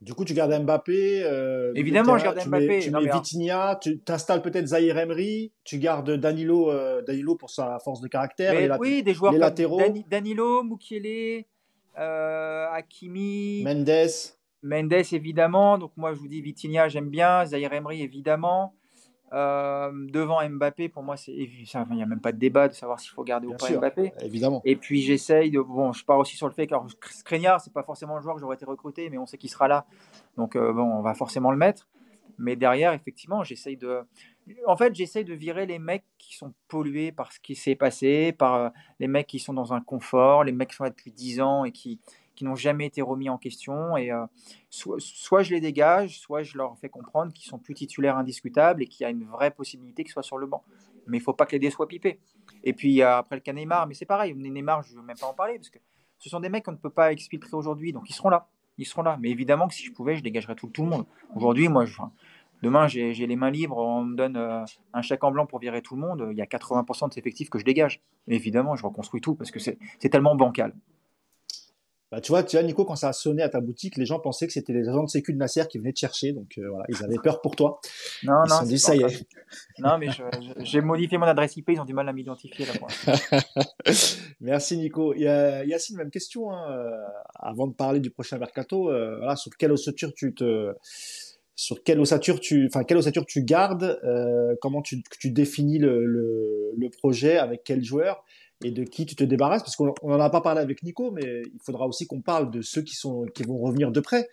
[0.00, 1.24] Du coup, tu gardes Mbappé.
[1.24, 2.78] Euh, Évidemment, je garde Mbappé.
[2.80, 7.80] tu mets Vitinha, tu t'installes peut-être Zahir Emery, tu gardes Danilo, euh, Danilo pour sa
[7.80, 8.78] force de caractère.
[8.78, 9.82] oui, des joueurs latéraux.
[10.08, 11.44] Danilo, Mukiele,
[11.96, 13.62] Hakimi.
[13.64, 13.90] Mendes.
[14.62, 15.78] Mendes, évidemment.
[15.78, 17.44] Donc, moi, je vous dis Vitinha, j'aime bien.
[17.44, 18.74] Zahir Emery, évidemment.
[19.32, 22.98] Euh, devant Mbappé, pour moi, c'est il n'y a même pas de débat de savoir
[22.98, 24.12] s'il faut garder ou pas Mbappé.
[24.20, 24.62] Évidemment.
[24.64, 25.60] Et puis j'essaye de.
[25.60, 26.74] Bon, je pars aussi sur le fait que
[27.10, 29.68] Skriniar, c'est pas forcément le joueur que j'aurais été recruté, mais on sait qu'il sera
[29.68, 29.86] là.
[30.36, 31.88] Donc euh, bon, on va forcément le mettre.
[32.38, 34.00] Mais derrière, effectivement, j'essaye de.
[34.66, 38.32] En fait, j'essaye de virer les mecs qui sont pollués par ce qui s'est passé,
[38.32, 38.68] par euh,
[39.00, 41.64] les mecs qui sont dans un confort, les mecs qui sont là depuis 10 ans
[41.64, 42.00] et qui,
[42.38, 43.96] qui n'ont jamais été remis en question.
[43.96, 44.24] Et euh,
[44.70, 48.86] soit, je les dégage, soit je leur fais comprendre qu'ils sont plus titulaires indiscutables et
[48.86, 50.62] qu'il y a une vraie possibilité qu'ils soient sur le banc.
[51.08, 52.20] Mais il faut pas que les dés soient pipés.
[52.62, 55.26] Et puis après le cas Neymar, mais c'est pareil, Neymar, je ne veux même pas
[55.26, 55.80] en parler parce que
[56.20, 58.46] ce sont des mecs qu'on ne peut pas exfiltrer aujourd'hui, donc ils seront là.
[58.76, 59.18] Ils seront là.
[59.20, 61.06] Mais évidemment que si je pouvais, je dégagerais tout, le monde.
[61.34, 62.00] Aujourd'hui, moi, je,
[62.62, 65.82] demain, j'ai les mains libres, on me donne euh, un chèque en blanc pour virer
[65.82, 66.28] tout le monde.
[66.30, 68.00] Il y a 80% de ces effectifs que je dégage.
[68.28, 70.72] évidemment, je reconstruis tout parce que c'est tellement bancal.
[72.10, 74.18] Bah, tu vois, tu vois, Nico, quand ça a sonné à ta boutique, les gens
[74.18, 76.32] pensaient que c'était les agents de sécu de Nasser qui venaient te chercher.
[76.32, 77.80] Donc euh, voilà, ils avaient peur pour toi.
[78.22, 78.62] Non, ils non.
[78.62, 79.26] dit, ça y est.
[79.78, 80.08] Non, mais
[80.60, 82.72] j'ai modifié mon adresse IP, ils ont du mal à m'identifier là.
[84.40, 85.12] Merci Nico.
[85.14, 86.50] Il y a Yacine, même question.
[86.50, 86.90] Hein, euh,
[87.34, 90.74] avant de parler du prochain mercato, euh, voilà, sur quelle ossature tu te
[91.58, 96.06] sur quelle ossature tu, enfin quelle ossature tu gardes, euh, comment tu, tu définis le,
[96.06, 98.24] le, le, projet, avec quel joueur?
[98.64, 101.42] Et de qui tu te débarrasses Parce qu'on n'en a pas parlé avec Nico, mais
[101.42, 104.28] il faudra aussi qu'on parle de ceux qui, sont, qui vont revenir de près.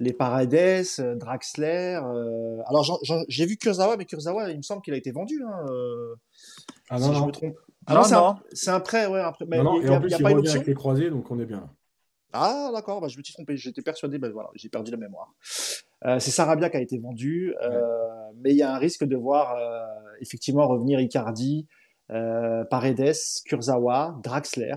[0.00, 2.00] Les Paredes, euh, Draxler.
[2.02, 2.62] Euh...
[2.66, 5.42] Alors j'ai vu Kurzawa, mais Kurzawa, il me semble qu'il a été vendu.
[5.44, 6.14] Hein, euh...
[6.88, 7.18] Ah non, si non.
[7.18, 7.56] je me trompe.
[7.86, 9.20] Ah non, non c'est un, prêt, ouais.
[9.20, 9.44] Un prêt.
[9.46, 11.30] Mais non, non, il, et en plus, a, il, il revient avec les croisés, donc
[11.30, 11.68] on est bien.
[12.32, 13.56] Ah d'accord, bah, je me suis trompé.
[13.56, 15.34] J'étais persuadé, bah, voilà, j'ai perdu la mémoire.
[16.06, 17.76] Euh, c'est Sarabia qui a été vendu, ouais.
[18.36, 19.54] mais il y a un risque de voir
[20.20, 21.66] effectivement revenir Icardi,
[22.70, 23.14] Paredes,
[23.46, 24.74] Kurzawa, Draxler.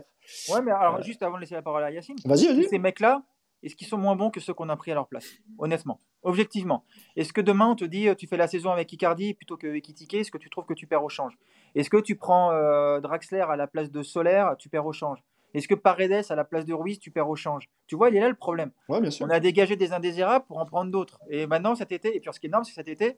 [0.49, 2.63] Ouais, mais alors juste avant de laisser la parole à Yacine, vas-y, vas-y.
[2.65, 3.23] Ces mecs-là,
[3.61, 5.25] est-ce qu'ils sont moins bons que ceux qu'on a pris à leur place?
[5.57, 6.83] Honnêtement, objectivement.
[7.15, 10.13] Est-ce que demain on te dit tu fais la saison avec Icardi plutôt que Ekitike
[10.15, 11.37] Est-ce que tu trouves que tu perds au change?
[11.75, 15.23] Est-ce que tu prends euh, Draxler à la place de Solaire, tu perds au change?
[15.53, 17.69] Est-ce que Paredes à la place de Ruiz, tu perds au change?
[17.87, 18.71] Tu vois, il est là le problème.
[18.89, 19.25] Ouais, bien sûr.
[19.25, 21.19] On a dégagé des indésirables pour en prendre d'autres.
[21.29, 23.17] Et maintenant cet été, et puis ce qui est énorme, c'est cet été,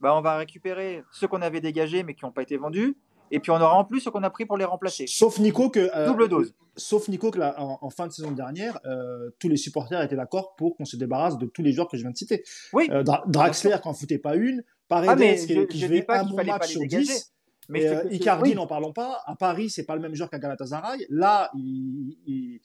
[0.00, 2.96] bah, on va récupérer ceux qu'on avait dégagés mais qui n'ont pas été vendus
[3.30, 5.06] et puis on aura en plus ce qu'on a pris pour les remplacer.
[5.06, 6.54] Sauf Nico que euh, double dose.
[6.76, 10.16] Sauf Nico que là, en, en, fin de saison dernière, euh, tous les supporters étaient
[10.16, 12.44] d'accord pour qu'on se débarrasse de tous les joueurs que je viens de citer.
[12.72, 12.88] Oui.
[12.90, 16.44] Euh, Dra Draxler quand foutait pas une, Paredes ah, qui, je, qui jouait un bon
[16.44, 17.32] match sur 10.
[17.68, 18.54] Mais euh, Icardi, oui.
[18.54, 19.22] n'en parlons pas.
[19.26, 21.06] À Paris, c'est pas le même joueur qu'à Galatasaray.
[21.10, 22.60] Là, il, il,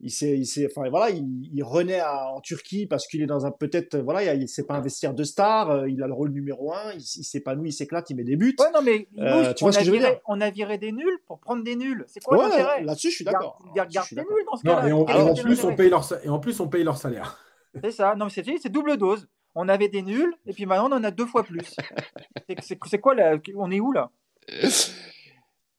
[0.00, 3.26] il s'est, il s'est, enfin voilà, il, il renaît à, en Turquie parce qu'il est
[3.26, 5.70] dans un peut-être, voilà, il c'est pas un vestiaire de star.
[5.70, 6.92] Euh, il a le rôle numéro un.
[6.92, 8.54] Il, il s'épanouit, il s'éclate, il met des buts.
[8.58, 10.20] Ouais, non mais euh, tu vois ce que je veux dire?
[10.26, 12.04] On a viré des nuls pour prendre des nuls.
[12.08, 12.84] C'est quoi ouais, l'intérêt?
[12.84, 13.62] Là-dessus, je suis d'accord.
[13.74, 14.88] Garde, garde des nuls dans ce cas-là.
[14.88, 17.38] Et, en, et en plus, on paye leur, et en plus, on paye leur salaire.
[17.82, 18.14] C'est ça.
[18.14, 19.28] Non, mais c'est, c'est double dose.
[19.58, 21.60] On avait des nuls et puis maintenant on en a deux fois plus.
[22.48, 24.10] c'est, c'est, c'est quoi là On est où là?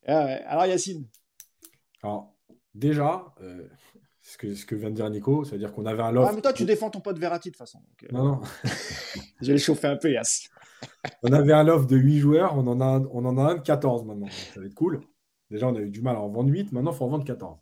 [0.05, 1.07] Alors Yacine
[2.03, 2.35] Alors
[2.73, 3.67] déjà, euh,
[4.21, 6.29] ce, que, ce que vient de dire Nico, c'est-à-dire qu'on avait un loft.
[6.31, 7.79] Ah, mais toi tu défends ton pote Verratti de toute façon.
[7.79, 8.15] Donc, euh...
[8.15, 8.41] Non, non.
[9.41, 10.49] je vais le chauffer un peu, Yass.
[11.23, 13.55] on avait un loft de 8 joueurs, on en a un, on en a un
[13.55, 14.27] de 14 maintenant.
[14.53, 15.01] Ça va être cool.
[15.49, 17.25] Déjà, on a eu du mal à en vendre 8, maintenant il faut en vendre
[17.25, 17.57] 14.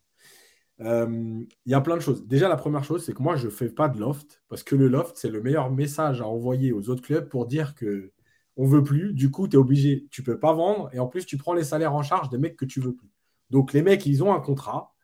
[0.80, 2.28] Il euh, y a plein de choses.
[2.28, 4.76] Déjà, la première chose, c'est que moi, je ne fais pas de loft parce que
[4.76, 8.12] le loft, c'est le meilleur message à envoyer aux autres clubs pour dire que
[8.58, 11.26] on veut plus, du coup, tu es obligé, tu peux pas vendre, et en plus,
[11.26, 13.10] tu prends les salaires en charge des mecs que tu veux plus.
[13.50, 14.96] Donc, les mecs, ils ont un contrat,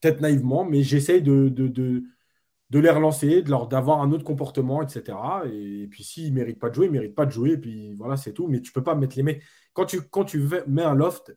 [0.00, 5.18] peut-être naïvement, mais j'essaye de, de, de, les relancer, d'avoir un autre comportement, etc.
[5.52, 7.58] Et, puis, s'ils ne méritent pas de jouer, ils ne méritent pas de jouer, et
[7.58, 8.48] puis voilà, c'est tout.
[8.48, 9.42] Mais tu peux pas mettre les mecs.
[9.72, 11.32] Quand tu, quand tu mets un loft,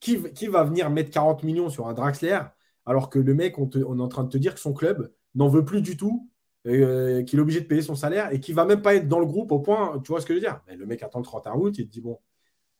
[0.00, 2.40] qui, va venir mettre 40 millions sur un Draxler
[2.86, 5.48] alors que le mec, on, est en train de te dire que son club n'en
[5.48, 6.30] veut plus du tout,
[6.66, 9.20] euh, qu'il est obligé de payer son salaire et qu'il va même pas être dans
[9.20, 10.60] le groupe au point, tu vois ce que je veux dire?
[10.68, 12.18] Le mec attend le 31 août, il te dit bon,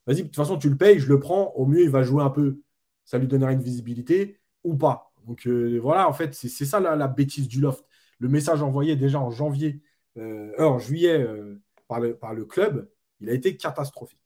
[0.07, 2.23] vas-y, de toute façon, tu le payes, je le prends, au mieux, il va jouer
[2.23, 2.61] un peu,
[3.05, 5.13] ça lui donnera une visibilité ou pas.
[5.27, 7.85] Donc euh, voilà, en fait, c'est ça la, bêtise du loft.
[8.19, 9.81] Le message envoyé déjà en janvier,
[10.17, 11.27] euh, en juillet
[11.87, 12.91] par, le, par le club,
[13.21, 14.21] il a été catastrophique.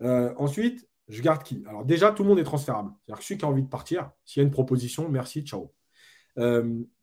[0.00, 1.64] ensuite, je garde qui?
[1.66, 2.92] Alors déjà, tout le monde est transférable.
[3.04, 5.72] C'est-à-dire que celui qui a envie de partir, s'il y a une proposition, merci, ciao.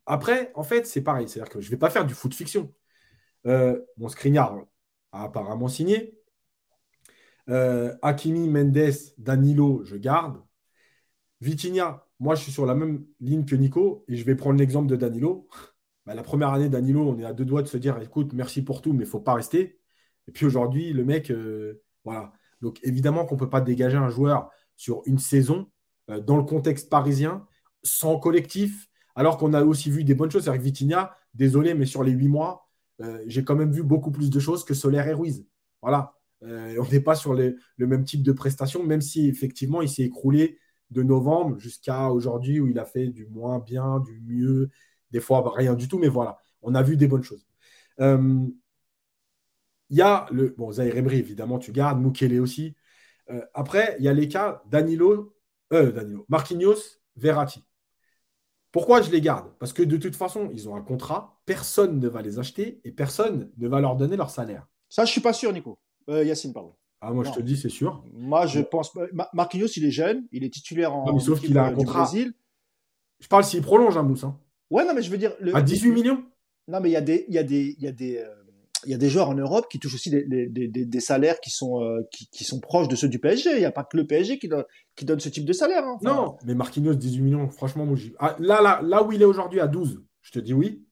[0.08, 1.28] Euh, après, en fait, c'est pareil.
[1.28, 2.72] C'est-à-dire que je ne vais pas faire du foot fiction.
[3.46, 4.58] Euh, mon Skriniar
[5.12, 6.18] a apparemment signé.
[7.48, 10.42] Euh, Hakimi, Mendes, Danilo, je garde.
[11.40, 14.88] Vitinha, moi, je suis sur la même ligne que Nico et je vais prendre l'exemple
[14.88, 15.48] de Danilo.
[16.04, 18.62] Bah, la première année, Danilo, on est à deux doigts de se dire écoute, merci
[18.62, 19.78] pour tout, mais il ne faut pas rester.
[20.26, 21.32] Et puis aujourd'hui, le mec,
[22.04, 22.32] voilà.
[22.60, 25.70] Donc évidemment qu'on ne peut pas dégager un joueur sur une saison
[26.10, 27.46] euh, dans le contexte parisien
[27.82, 30.48] sans collectif, alors qu'on a aussi vu des bonnes choses.
[30.48, 32.68] Avec Vitinha, désolé, mais sur les huit mois,
[33.00, 35.44] euh, j'ai quand même vu beaucoup plus de choses que Solaire et Ruiz.
[35.82, 36.14] Voilà.
[36.44, 40.04] Euh, on n'est pas sur le même type de prestation, même si effectivement il s'est
[40.04, 40.58] écroulé
[40.90, 44.70] de novembre jusqu'à aujourd'hui où il a fait du moins bien, du mieux,
[45.10, 47.44] des fois rien du tout, mais voilà, on a vu des bonnes choses.
[49.90, 50.54] Il y a le.
[50.56, 52.00] Bon, Zaire Emery, évidemment, tu gardes.
[52.00, 52.76] Mukele aussi.
[53.30, 55.34] Euh, après, il y a les cas Danilo,
[55.72, 57.67] euh, Danilo, Marquinhos, Verratti.
[58.78, 59.50] Pourquoi je les garde?
[59.58, 62.92] Parce que de toute façon, ils ont un contrat, personne ne va les acheter et
[62.92, 64.68] personne ne va leur donner leur salaire.
[64.88, 65.80] Ça, je ne suis pas sûr, Nico.
[66.08, 66.76] Euh, Yacine, pardon.
[67.00, 68.04] Ah, moi, je te dis, c'est sûr.
[68.12, 68.92] Moi, je pense.
[69.32, 71.06] Marquinhos, il est jeune, il est titulaire en.
[71.06, 72.04] Non, sauf qu'il a un contrat.
[72.04, 72.34] Brésil.
[73.18, 74.22] Je parle s'il prolonge, un hein, Mousse.
[74.22, 74.38] Hein.
[74.70, 75.32] Ouais, non, mais je veux dire.
[75.54, 76.22] à 18 millions
[76.68, 78.24] Non, mais il y a des, il y a des, il y a des,
[78.88, 82.00] il y a des joueurs en Europe qui touchent aussi des, salaires qui sont, euh,
[82.10, 83.50] qui, sont proches de ceux du PSG.
[83.52, 84.48] Il n'y a pas que le PSG qui,
[84.96, 85.84] qui donne ce type de salaire.
[85.84, 85.98] Hein.
[86.00, 89.60] non, mais Marquinhos, 18 millions, franchement, moi, ah, là, là, là où il est aujourd'hui
[89.60, 90.82] à 12, je te dis oui.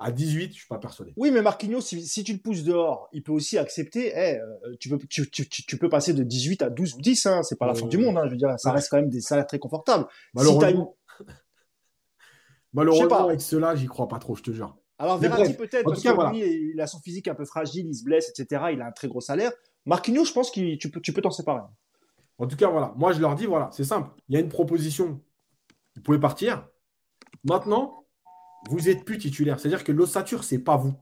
[0.00, 1.12] À 18, je ne suis pas persuadé.
[1.16, 4.12] Oui, mais Marquinhos, si, tu le pousses dehors, il peut aussi accepter.
[4.12, 7.56] Eh, euh, tu, peux, tu, peux passer de 18 à 12 ou 10, hein, c'est
[7.56, 8.18] pas la fin du monde.
[8.18, 10.06] Hein, je veux dire, ça reste quand même des salaires très confortables.
[10.34, 10.96] Malheureusement,
[12.72, 14.76] Malheureusement avec cela, j'y crois pas trop, je te jure.
[14.98, 18.04] Alors Verratti peut-être, parce que lui, il a son physique un peu fragile, il se
[18.04, 18.66] blesse, etc.
[18.72, 19.52] Il a un très gros salaire.
[19.86, 21.62] Marquinhos, je pense que tu peux, tu peux t'en séparer.
[22.38, 22.92] En tout cas, voilà.
[22.96, 24.10] Moi, je leur dis, voilà, c'est simple.
[24.28, 25.20] Il y a une proposition.
[25.96, 26.66] Vous pouvez partir.
[27.44, 28.06] Maintenant,
[28.68, 29.60] vous n'êtes plus titulaire.
[29.60, 30.94] C'est-à-dire que l'ossature, ce n'est pas vous.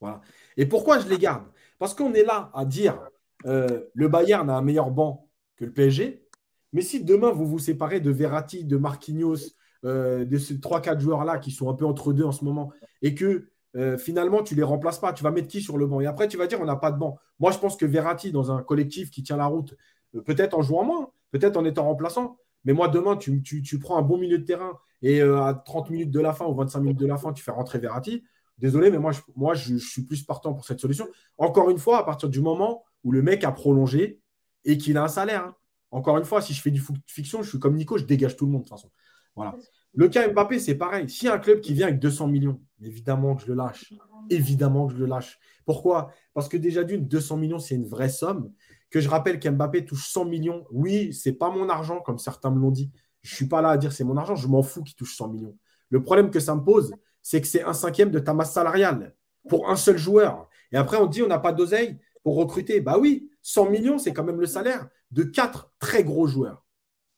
[0.00, 0.20] Voilà.
[0.56, 1.44] Et pourquoi je les garde?
[1.78, 2.98] Parce qu'on est là à dire
[3.46, 6.26] euh, le Bayern a un meilleur banc que le PSG.
[6.72, 9.36] Mais si demain, vous vous séparez de Verratti, de Marquinhos,
[9.84, 12.72] euh, de ces 3-4 joueurs-là qui sont un peu entre deux en ce moment
[13.02, 16.00] et que euh, finalement tu les remplaces pas, tu vas mettre qui sur le banc?
[16.00, 17.18] Et après tu vas dire on n'a pas de banc.
[17.38, 19.74] Moi je pense que Verratti dans un collectif qui tient la route,
[20.14, 23.42] euh, peut-être en jouant moins, peut-être en étant remplaçant, mais moi demain tu,
[23.80, 26.80] prends un bon milieu de terrain et à 30 minutes de la fin ou 25
[26.80, 28.22] minutes de la fin tu fais rentrer Verratti.
[28.58, 31.08] Désolé, mais moi, je, suis plus partant pour cette solution.
[31.36, 34.20] Encore une fois, à partir du moment où le mec a prolongé
[34.64, 35.46] et qu'il a un salaire.
[35.46, 35.56] Hein.
[35.90, 38.46] Encore une fois, si je fais du fiction, je suis comme Nico, je dégage tout
[38.46, 38.90] le monde de toute façon.
[39.34, 39.56] Voilà.
[39.94, 41.08] Le cas Mbappé, c'est pareil.
[41.08, 43.92] S'il y a un club qui vient avec 200 millions, évidemment que je le lâche.
[44.30, 45.38] Évidemment que je le lâche.
[45.64, 46.12] Pourquoi?
[46.34, 48.52] Parce que déjà d'une, 200 millions, c'est une vraie somme.
[48.90, 50.64] Que je rappelle qu'Mbappé touche 100 millions.
[50.70, 52.90] Oui, c'est pas mon argent, comme certains me l'ont dit.
[53.22, 54.34] Je ne suis pas là à dire c'est mon argent.
[54.34, 55.56] Je m'en fous qu'il touche 100 millions.
[55.88, 59.14] Le problème que ça me pose, c'est que c'est un cinquième de ta masse salariale
[59.48, 60.48] pour un seul joueur.
[60.72, 62.80] Et après, on dit on n'a pas d'oseille pour recruter.
[62.80, 66.64] Bah oui, 100 millions, c'est quand même le salaire de quatre très gros joueurs.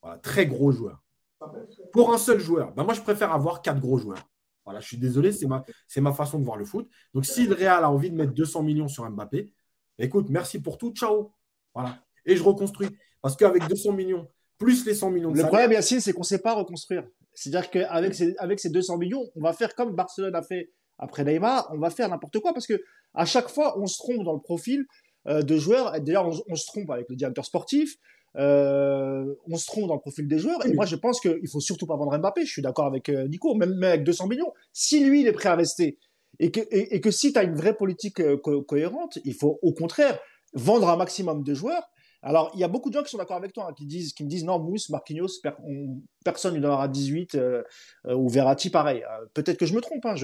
[0.02, 1.02] Voilà, très gros joueurs.
[1.94, 4.28] Pour un seul joueur, ben moi je préfère avoir quatre gros joueurs.
[4.64, 6.90] Voilà, je suis désolé, c'est ma, c'est ma façon de voir le foot.
[7.14, 9.52] Donc si le Real a envie de mettre 200 millions sur Mbappé,
[10.00, 11.32] écoute, merci pour tout, ciao.
[11.72, 12.00] Voilà.
[12.26, 12.88] Et je reconstruis.
[13.22, 14.26] Parce qu'avec 200 millions,
[14.58, 17.06] plus les 100 millions de Le problème, Yacine, c'est qu'on ne sait pas reconstruire.
[17.32, 21.22] C'est-à-dire qu'avec ces, avec ces 200 millions, on va faire comme Barcelone a fait après
[21.22, 22.82] Neymar, on va faire n'importe quoi parce que
[23.14, 24.84] à chaque fois, on se trompe dans le profil
[25.28, 26.00] euh, de joueurs.
[26.00, 27.96] D'ailleurs, on, on, se trompe avec le directeur sportif.
[28.36, 30.64] Euh, on se trompe dans le profil des joueurs.
[30.66, 32.44] Et moi, je pense qu'il faut surtout pas vendre Mbappé.
[32.44, 34.52] Je suis d'accord avec euh, Nico, même, avec 200 millions.
[34.72, 35.98] Si lui, il est prêt à rester,
[36.40, 40.18] et que, si tu as une vraie politique euh, cohérente, il faut au contraire
[40.52, 41.88] vendre un maximum de joueurs.
[42.22, 44.14] Alors, il y a beaucoup de gens qui sont d'accord avec toi, hein, qui, disent,
[44.14, 45.28] qui me disent non, Mousse, Marquinhos,
[46.24, 47.38] personne ne donnera 18,
[48.14, 49.04] ou Verratti, pareil.
[49.34, 50.14] Peut-être que je me trompe, hein,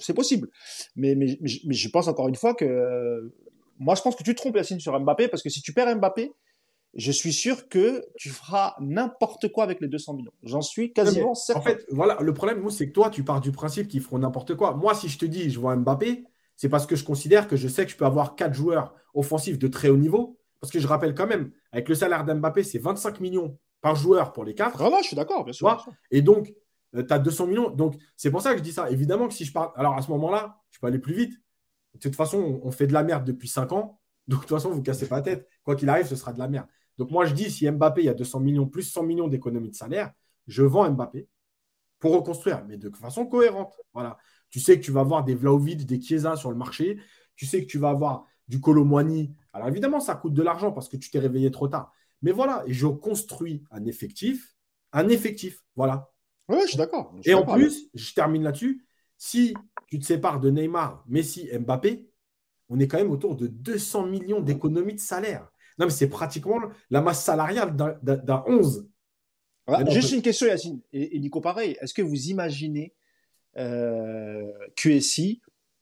[0.00, 0.48] c'est possible.
[0.96, 3.32] Mais, mais, mais, je pense encore une fois que.
[3.78, 5.96] moi, je pense que tu te trompes, Yacine, sur Mbappé, parce que si tu perds
[5.96, 6.32] Mbappé,
[6.94, 10.32] je suis sûr que tu feras n'importe quoi avec les 200 millions.
[10.42, 11.60] J'en suis quasiment certain.
[11.60, 14.54] En fait, voilà, le problème, c'est que toi, tu pars du principe qu'ils feront n'importe
[14.54, 14.74] quoi.
[14.74, 16.24] Moi, si je te dis, je vois Mbappé,
[16.56, 19.58] c'est parce que je considère que je sais que je peux avoir quatre joueurs offensifs
[19.58, 22.78] de très haut niveau, Parce que je rappelle quand même, avec le salaire d'Mbappé, c'est
[22.78, 24.78] 25 millions par joueur pour les quatre.
[24.78, 25.86] Voilà, je suis d'accord, bien sûr.
[26.10, 26.52] Et donc,
[26.92, 27.70] tu as 200 millions.
[27.70, 28.90] Donc, c'est pour ça que je dis ça.
[28.90, 29.70] Évidemment que si je parle.
[29.76, 31.34] Alors, à ce moment-là, je peux aller plus vite.
[31.94, 34.00] De toute façon, on fait de la merde depuis 5 ans.
[34.26, 35.48] Donc, de toute façon, vous ne cassez pas la tête.
[35.62, 36.66] Quoi qu'il arrive, ce sera de la merde.
[36.98, 39.70] Donc, moi, je dis, si Mbappé, il y a 200 millions plus 100 millions d'économies
[39.70, 40.12] de salaire,
[40.46, 41.28] je vends Mbappé
[41.98, 43.72] pour reconstruire, mais de façon cohérente.
[43.94, 44.18] Voilà.
[44.50, 46.98] Tu sais que tu vas avoir des Vlaovic, des Chiesa sur le marché.
[47.36, 49.34] Tu sais que tu vas avoir du Colomwani.
[49.52, 51.92] Alors, évidemment, ça coûte de l'argent parce que tu t'es réveillé trop tard.
[52.22, 54.56] Mais voilà, et je construis un effectif.
[54.92, 55.62] Un effectif.
[55.76, 56.10] Voilà.
[56.48, 57.14] Oui, je suis d'accord.
[57.24, 58.86] Et en plus, je termine là-dessus.
[59.16, 59.54] Si
[59.86, 62.08] tu te sépares de Neymar, Messi, Mbappé,
[62.68, 65.50] on est quand même autour de 200 millions d'économies de salaire.
[65.78, 66.60] Non, mais c'est pratiquement
[66.90, 68.88] la masse salariale d'un 11.
[69.88, 70.80] juste une question, Yacine.
[70.92, 71.76] Et, Nico, pareil.
[71.80, 72.94] Est-ce que vous imaginez
[73.56, 74.42] euh,
[74.76, 75.40] QSI,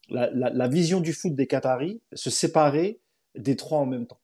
[0.08, 3.00] la, vision du foot des Qataris, se séparer
[3.34, 4.20] des trois en même temps?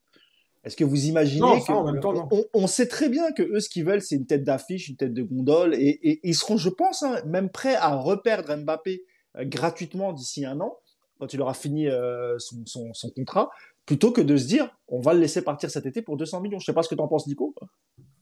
[0.65, 4.15] Est-ce que vous imaginez que on, sait très bien que eux ce qu'ils veulent c'est
[4.15, 7.75] une tête d'affiche, une tête de gondole et, ils seront, je pense, hein, même prêts
[7.75, 9.03] à reperdre Mbappé
[9.39, 10.79] euh, gratuitement d'ici un an
[11.23, 13.51] quand il aura fini euh, son, contrat,
[13.87, 16.59] plutôt que de se dire on va le laisser partir cet été pour 200 millions.
[16.59, 17.55] Je sais pas ce que tu en penses, Nico.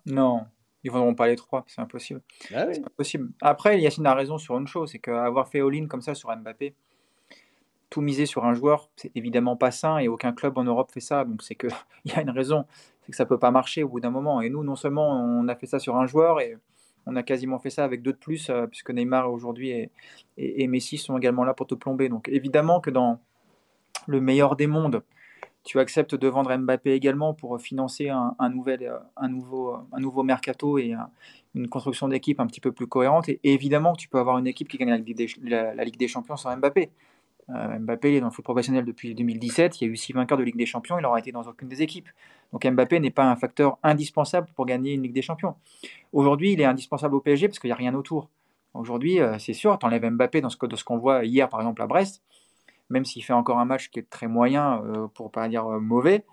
[0.07, 0.43] Non,
[0.82, 2.23] ils ne vendront pas les trois, c'est impossible.
[2.55, 3.31] Ah impossible.
[3.41, 6.74] Après, Yacine a raison sur une chose, c'est qu'avoir fait all-in comme ça sur Mbappé,
[7.91, 11.01] tout miser sur un joueur, c'est évidemment pas sain et aucun club en Europe fait
[11.01, 11.24] ça.
[11.24, 11.70] Donc c'est qu'il
[12.05, 12.65] y a une raison,
[13.03, 14.41] c'est que ça peut pas marcher au bout d'un moment.
[14.41, 16.57] Et nous, non seulement on a fait ça sur un joueur et
[17.07, 19.91] on a quasiment fait ça avec deux de plus, euh, puisque Neymar aujourd'hui et,
[20.37, 22.09] et, Messi sont également là pour te plomber.
[22.09, 23.19] Donc évidemment que dans
[24.07, 25.03] le meilleur des mondes,
[25.65, 30.23] tu acceptes de vendre Mbappé également pour financer un, nouvel, euh, un, nouveau, un nouveau
[30.23, 30.95] mercato et
[31.55, 33.28] une construction d'équipe un petit peu plus cohérente.
[33.28, 36.91] Et, évidemment tu peux avoir une équipe qui gagne la Ligue des Champions sans Mbappé.
[37.55, 39.81] Euh, Mbappé est dans le foot professionnel depuis 2017.
[39.81, 40.99] Il y a eu six vainqueurs de Ligue des Champions.
[40.99, 42.09] Il n'aura été dans aucune des équipes.
[42.53, 45.55] Donc Mbappé n'est pas un facteur indispensable pour gagner une Ligue des Champions.
[46.12, 48.28] Aujourd'hui, il est indispensable au PSG parce qu'il n'y a rien autour.
[48.74, 51.82] Aujourd'hui, euh, c'est sûr, tu enlèves Mbappé dans ce, ce qu'on voit hier, par exemple,
[51.82, 52.23] à Brest,
[52.90, 56.24] même s'il fait encore un match qui est très moyen, euh, pour pas dire mauvais.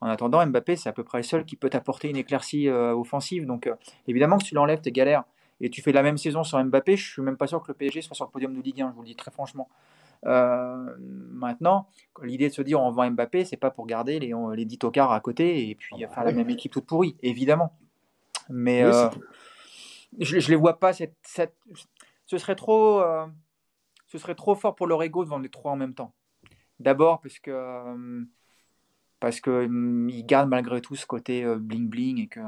[0.00, 3.46] En attendant, Mbappé, c'est à peu près le seul qui peut t'apporter une éclaircie offensive.
[3.46, 3.70] Donc
[4.08, 5.22] évidemment que tu l'enlèves, tu galères.
[5.60, 7.74] Et tu fais la même saison sur Mbappé, je suis même pas sûr que le
[7.74, 9.68] PSG soit sur le podium de Ligue 1, je vous le dis très franchement.
[10.24, 11.88] Euh, maintenant,
[12.22, 15.12] l'idée de se dire on vend Mbappé, c'est pas pour garder les, les 10 tocards
[15.12, 17.72] à côté et puis faire la même équipe toute pourrie, évidemment.
[18.48, 19.08] Mais euh,
[20.18, 20.92] je, je les vois pas.
[20.92, 21.54] Cette, cette,
[22.26, 23.26] ce serait trop, euh,
[24.12, 26.12] ce serait trop fort pour leur ego de vendre les trois en même temps.
[26.80, 28.26] D'abord parce que
[29.20, 29.66] parce que
[30.10, 32.40] ils gardent malgré tout ce côté bling bling et que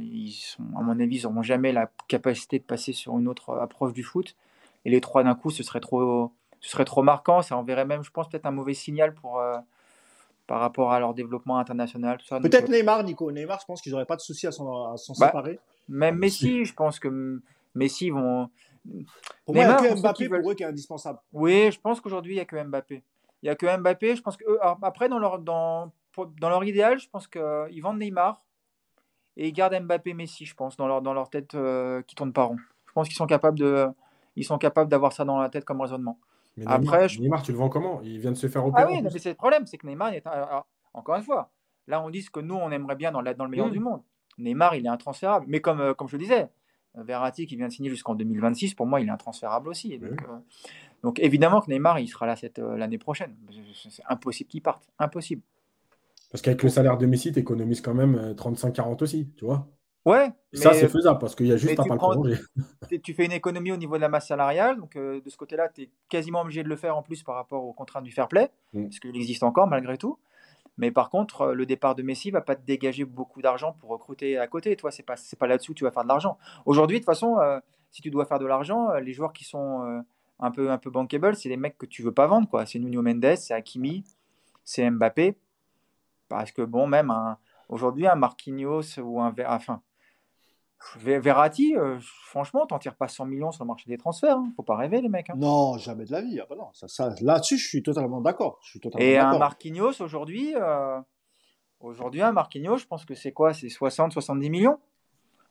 [0.00, 3.58] ils sont, à mon avis, ils n'auront jamais la capacité de passer sur une autre
[3.58, 4.36] approche du foot.
[4.84, 7.42] Et les trois d'un coup, ce serait trop ce serait trop marquant.
[7.42, 9.56] Ça enverrait même, je pense, peut-être un mauvais signal pour, euh,
[10.46, 12.18] par rapport à leur développement international.
[12.42, 13.30] Peut-être euh, Neymar, Nico.
[13.30, 15.58] Neymar, je pense qu'ils n'auraient pas de souci à s'en bah, séparer.
[15.88, 17.40] Même Messi, je pense que
[17.74, 18.50] Messi vont.
[19.44, 21.18] Pour moi, il n'y a que Mbappé pour eux qui est indispensable.
[21.32, 23.02] Oui, je pense qu'aujourd'hui, il n'y a que Mbappé.
[23.42, 24.16] Il n'y a que Mbappé.
[24.16, 24.44] Je pense que
[24.82, 28.44] après, dans leur, dans, dans leur idéal, je pense qu'ils vendent Neymar
[29.36, 32.32] et ils gardent Mbappé Messi, je pense, dans leur, dans leur tête euh, qui tourne
[32.32, 32.56] pas rond.
[32.86, 33.88] Je pense qu'ils sont capables de.
[34.36, 36.18] Ils sont capables d'avoir ça dans la tête comme raisonnement.
[36.66, 38.00] Après, Neymar, tu le vends comment?
[38.02, 38.84] Il vient de se faire opérer.
[38.84, 40.24] Ah oui, mais c'est le problème, c'est que Neymar, est...
[40.92, 41.50] encore une fois,
[41.86, 43.72] là on dit ce que nous on aimerait bien dans, dans le meilleur mm.
[43.72, 44.02] du monde.
[44.38, 45.46] Neymar, il est intransférable.
[45.48, 46.48] Mais comme, euh, comme je le disais,
[46.94, 49.98] Verratti qui vient de signer jusqu'en 2026, pour moi, il est intransférable aussi.
[49.98, 50.36] Donc, euh,
[51.02, 53.36] donc, évidemment que Neymar, il sera là euh, l'année prochaine.
[53.74, 54.88] C'est impossible qu'il parte.
[54.98, 55.42] Impossible.
[56.30, 59.66] Parce qu'avec le salaire de Messi, tu économises quand même 35-40 aussi, tu vois
[60.08, 60.30] Ouais.
[60.54, 62.38] ça, c'est faisable parce qu'il y a juste à pas le prolonger.
[63.02, 64.78] Tu fais une économie au niveau de la masse salariale.
[64.78, 67.34] Donc, euh, de ce côté-là, tu es quasiment obligé de le faire en plus par
[67.34, 68.84] rapport aux contraintes du fair play, mm.
[68.84, 70.18] parce qu'il existe encore malgré tout.
[70.78, 73.90] Mais par contre, euh, le départ de Messi va pas te dégager beaucoup d'argent pour
[73.90, 74.74] recruter à côté.
[74.76, 76.38] Toi, c'est pas là-dessus que tu vas faire de l'argent.
[76.64, 77.60] Aujourd'hui, de toute façon, euh,
[77.90, 80.02] si tu dois faire de l'argent, les joueurs qui sont
[80.40, 82.48] un peu un peu bankable, c'est les mecs que tu veux pas vendre.
[82.66, 84.04] C'est Nuno Mendes, c'est Hakimi,
[84.64, 85.36] c'est Mbappé.
[86.28, 87.12] Parce que bon, même
[87.68, 89.80] aujourd'hui un Marquinhos ou un enfin
[90.96, 94.36] Verratti, euh, franchement, t'en tires pas 100 millions sur le marché des transferts.
[94.36, 94.52] Hein.
[94.56, 95.28] Faut pas rêver, les mecs.
[95.30, 95.34] Hein.
[95.36, 96.40] Non, jamais de la vie.
[96.40, 98.60] Ah bah non, ça, Là-dessus, je suis totalement d'accord.
[98.98, 101.00] Et un Marquinhos, aujourd'hui, euh,
[101.80, 103.54] aujourd'hui, un Marquinhos, je pense que c'est quoi?
[103.54, 104.78] C'est 60, 70 millions?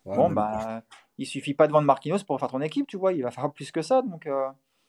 [0.05, 0.83] Bon, bah,
[1.17, 3.11] il suffit pas de vendre Marquinhos pour faire ton équipe, tu vois.
[3.11, 4.01] Il va faire plus que ça.
[4.01, 4.47] Donc, euh,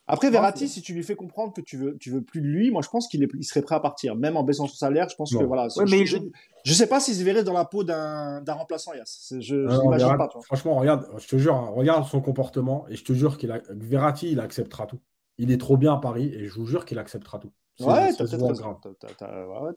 [0.08, 2.70] après, Verratti, si tu lui fais comprendre que tu veux, tu veux plus de lui,
[2.70, 5.08] moi je pense qu'il il serait prêt à partir, même en baissant son salaire.
[5.08, 5.68] Je pense que voilà.
[5.90, 6.16] mais je,
[6.64, 9.34] je, sais pas s'il se verrait dans la peau d'un remplaçant Yass.
[9.38, 10.30] Je, n'imagine pas.
[10.44, 13.60] Franchement, regarde, je te jure, hein, regarde son comportement et je te jure qu'il a,
[13.68, 14.98] Verratti, il acceptera tout.
[15.36, 17.52] Il est trop bien à Paris et je vous jure qu'il acceptera tout.
[17.80, 18.80] Ouais, t'as peut-être raison.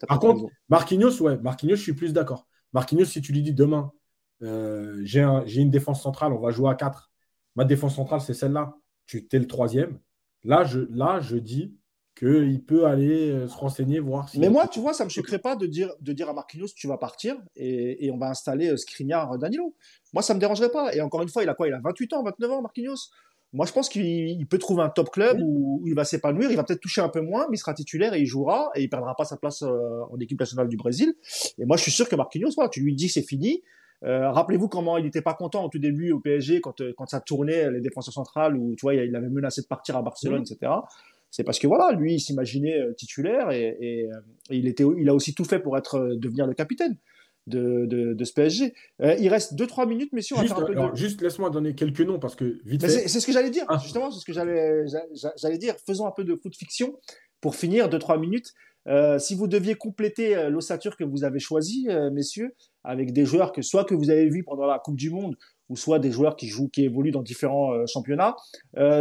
[0.08, 2.48] Par contre, Marquinhos, ouais, Marquinhos, je suis plus d'accord.
[2.74, 3.92] Marquinhos, si tu lui dis demain,
[4.44, 7.12] euh, j'ai une défense centrale, on va jouer à 4.
[7.58, 8.74] Ma défense centrale, c'est celle-là.
[9.06, 10.00] Tu es le troisième.
[10.44, 11.76] Là, je, là, je dis
[12.18, 14.40] qu'il peut aller euh, se renseigner, voir si.
[14.40, 16.68] Mais moi, tu vois, ça ne me choquerait pas de dire, de dire à Marquinhos,
[16.76, 19.76] tu vas partir et, et on va installer euh, Skriniar Danilo.
[20.14, 20.94] Moi, ça ne me dérangerait pas.
[20.94, 21.68] Et encore une fois, il a quoi?
[21.68, 23.10] Il a 28 ans, 29 ans, Marquinhos?
[23.54, 26.52] Moi, je pense qu'il peut trouver un top club où, il va s'épanouir.
[26.52, 28.84] Il va peut-être toucher un peu moins, mais il sera titulaire et il jouera et
[28.84, 31.14] il perdra pas sa place euh, en équipe nationale du Brésil.
[31.58, 33.62] Et moi, je suis sûr que Marquinhos, voilà, tu lui dis c'est fini.
[34.04, 37.06] Euh, rappelez-vous comment il n'était pas content au tout début au PSG quand, euh, quand
[37.06, 40.42] ça tournait les défenseurs centrales où tu vois il avait menacé de partir à Barcelone,
[40.42, 40.72] etc.
[41.30, 44.10] C'est parce que voilà, lui, il s'imaginait titulaire et, et,
[44.50, 46.98] il était, il a aussi tout fait pour être devenir le capitaine
[47.48, 48.74] de, de, ce PSG.
[49.02, 50.38] Euh, il reste 2-3 minutes, messieurs.
[50.42, 50.56] Juste,
[50.96, 53.08] juste laisse-moi donner quelques noms parce que vite fait...
[53.08, 53.80] C'est ce que j'allais dire, ah.
[53.82, 55.76] justement, c'est ce que j'allais dire.
[55.86, 56.98] Faisons un peu de foot fiction
[57.40, 58.54] pour finir 2-3 minutes.
[58.88, 63.52] Euh, si vous deviez compléter euh, l'ossature que vous avez choisie, messieurs, avec des joueurs
[63.52, 65.38] que soit que vous avez vus pendant la Coupe du Monde,
[65.70, 68.36] ou soit des joueurs qui jouent, qui évoluent dans différents championnats,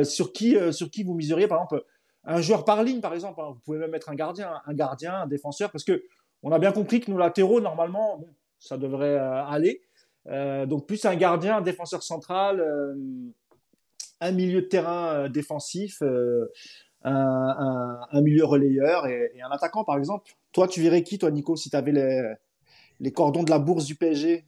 [0.05, 1.85] sur qui, sur qui vous miseriez, par exemple,
[2.25, 3.41] un joueur par ligne, par exemple.
[3.41, 3.51] Hein.
[3.55, 6.05] vous pouvez même mettre un gardien, un gardien, un défenseur, parce que
[6.43, 8.25] on a bien compris que nos latéraux, normalement,
[8.59, 9.83] ça devrait euh, aller.
[10.27, 12.95] Euh, donc plus un gardien, un défenseur central, euh,
[14.21, 16.03] un milieu de terrain défensif,
[17.03, 20.31] un, milieu relayeur et, un attaquant, par exemple.
[20.53, 22.35] Toi, tu verrais qui, toi, Nico, si tu avais les,
[23.01, 24.47] les cordons de la bourse du PSG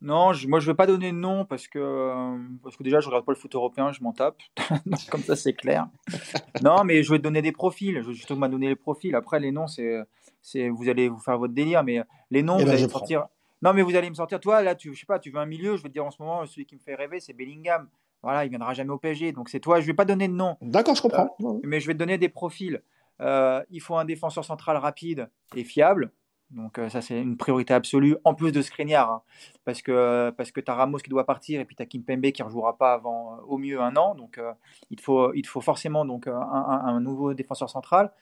[0.00, 3.08] non, moi je ne vais pas donner de nom parce que, parce que déjà je
[3.08, 4.36] regarde pas le foot européen, je m'en tape.
[5.10, 5.88] Comme ça c'est clair.
[6.62, 8.00] non, mais je vais te donner des profils.
[8.00, 9.12] Je vais justement donner les profils.
[9.16, 9.98] Après les noms, c'est,
[10.40, 12.00] c'est vous allez vous faire votre délire, mais
[12.30, 13.26] les noms, eh vous ben, allez sortir.
[13.60, 14.38] Non, mais vous allez me sortir.
[14.38, 15.76] Toi, là, tu, je sais pas, tu veux un milieu.
[15.76, 17.88] Je vais te dire en ce moment, celui qui me fait rêver, c'est Bellingham.
[18.22, 19.32] Voilà, il viendra jamais au PSG.
[19.32, 19.80] Donc c'est toi.
[19.80, 20.56] Je vais pas donner de nom.
[20.62, 21.34] D'accord, je comprends.
[21.40, 22.82] Euh, mais je vais te donner des profils.
[23.20, 26.12] Euh, il faut un défenseur central rapide et fiable.
[26.50, 29.22] Donc euh, ça, c'est une priorité absolue, en plus de Skriniar, hein.
[29.66, 32.30] parce que, parce que tu as Ramos qui doit partir et puis tu as Kimpembe
[32.30, 34.14] qui ne rejouera pas avant euh, au mieux un an.
[34.14, 34.52] Donc euh,
[34.90, 38.12] il, faut, il faut forcément donc, un, nouveau défenseur central.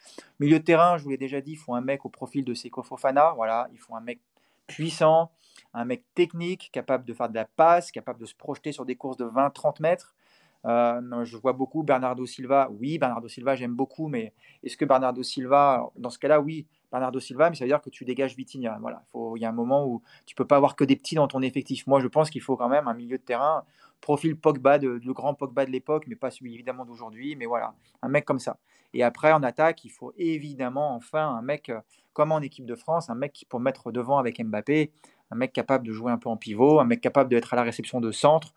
[0.40, 2.52] Milieu de terrain, je vous l'ai déjà dit, il faut un mec au profil de
[2.52, 3.32] Seko Fofana.
[3.36, 4.20] Voilà, il faut un mec
[4.66, 5.30] puissant,
[5.72, 8.96] un mec technique, capable de faire de la passe, capable de se projeter sur des
[8.96, 10.16] courses de 20-30 mètres.
[10.64, 12.68] je vois beaucoup Bernardo Silva.
[12.72, 14.32] Oui, Bernardo Silva, j'aime beaucoup, mais
[14.64, 17.90] est-ce que Bernardo Silva, dans ce cas-là, oui, Bernardo Silva, mais ça veut dire que
[17.90, 18.78] tu dégages Vitinha.
[18.80, 21.28] Voilà, il y a un moment où tu peux pas avoir que des petits dans
[21.28, 21.86] ton effectif.
[21.86, 23.64] Moi, je pense qu'il faut quand même un milieu de terrain,
[24.00, 27.74] profil Pogba, de, le grand Pogba de l'époque, mais pas celui évidemment d'aujourd'hui, mais voilà,
[28.02, 28.58] un mec comme ça.
[28.94, 31.80] Et après, en attaque, il faut évidemment enfin un mec euh,
[32.12, 34.92] comme en équipe de France, un mec qui pour mettre devant avec Mbappé,
[35.30, 37.62] un mec capable de jouer un peu en pivot, un mec capable d'être à la
[37.62, 38.54] réception de centre,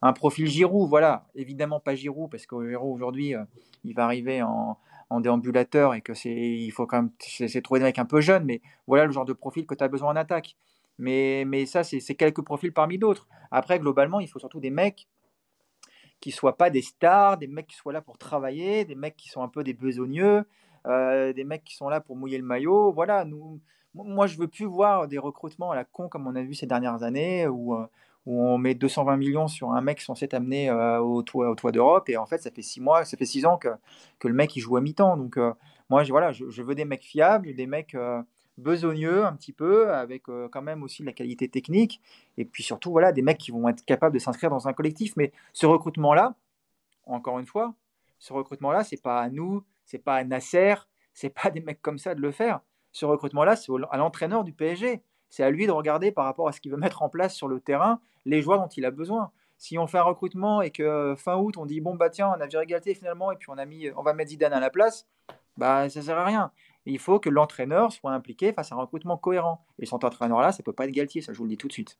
[0.00, 3.44] un profil Giroud, voilà, évidemment pas Giroud, parce que Giroud aujourd'hui, euh,
[3.84, 4.78] il va arriver en,
[5.12, 7.10] en déambulateur et que c'est il faut quand même
[7.40, 9.84] de trouver des mecs un peu jeunes, mais voilà le genre de profil que tu
[9.84, 10.56] as besoin en attaque.
[10.98, 13.26] Mais, mais ça, c'est quelques profils parmi d'autres.
[13.50, 15.08] Après, globalement, il faut surtout des mecs
[16.20, 19.28] qui soient pas des stars, des mecs qui soient là pour travailler, des mecs qui
[19.28, 20.44] sont un peu des besogneux,
[20.86, 22.92] euh, des mecs qui sont là pour mouiller le maillot.
[22.92, 23.60] Voilà, nous,
[23.94, 26.66] moi, je veux plus voir des recrutements à la con comme on a vu ces
[26.66, 27.86] dernières années, où, euh,
[28.26, 32.16] où on met 220 millions sur un mec censé t'amener euh, au toit, d'Europe, et
[32.16, 33.68] en fait, ça fait six mois, ça fait six ans que,
[34.18, 35.16] que le mec il joue à mi-temps.
[35.16, 35.52] Donc, euh,
[35.90, 38.22] moi, je, voilà, je, veux des mecs fiables, des mecs euh,
[38.58, 42.00] besogneux un petit peu, avec quand même aussi de la qualité technique,
[42.36, 45.14] et puis surtout, voilà, des mecs qui vont être capables de s'inscrire dans un collectif.
[45.16, 46.34] Mais ce recrutement-là,
[47.06, 47.74] encore une fois,
[48.18, 50.74] ce recrutement-là, c'est pas à nous, c'est pas à Nasser,
[51.12, 52.60] c'est pas des mecs comme ça de le faire.
[52.92, 55.02] Ce recrutement-là, c'est à l'entraîneur du PSG.
[55.32, 57.48] C'est à lui de regarder par rapport à ce qu'il veut mettre en place sur
[57.48, 59.32] le terrain les joueurs dont il a besoin.
[59.56, 62.28] Si on fait un recrutement et que euh, fin août on dit bon bah tiens
[62.36, 64.60] on a viré Galtier finalement et puis on a mis on va mettre Zidane à
[64.60, 65.06] la place,
[65.56, 66.52] bah ça sert à rien.
[66.84, 69.64] il faut que l'entraîneur soit impliqué face à un recrutement cohérent.
[69.78, 71.72] Et cet entraîneur-là, ça peut pas être Galtier, ça je vous le dis tout de
[71.72, 71.98] suite.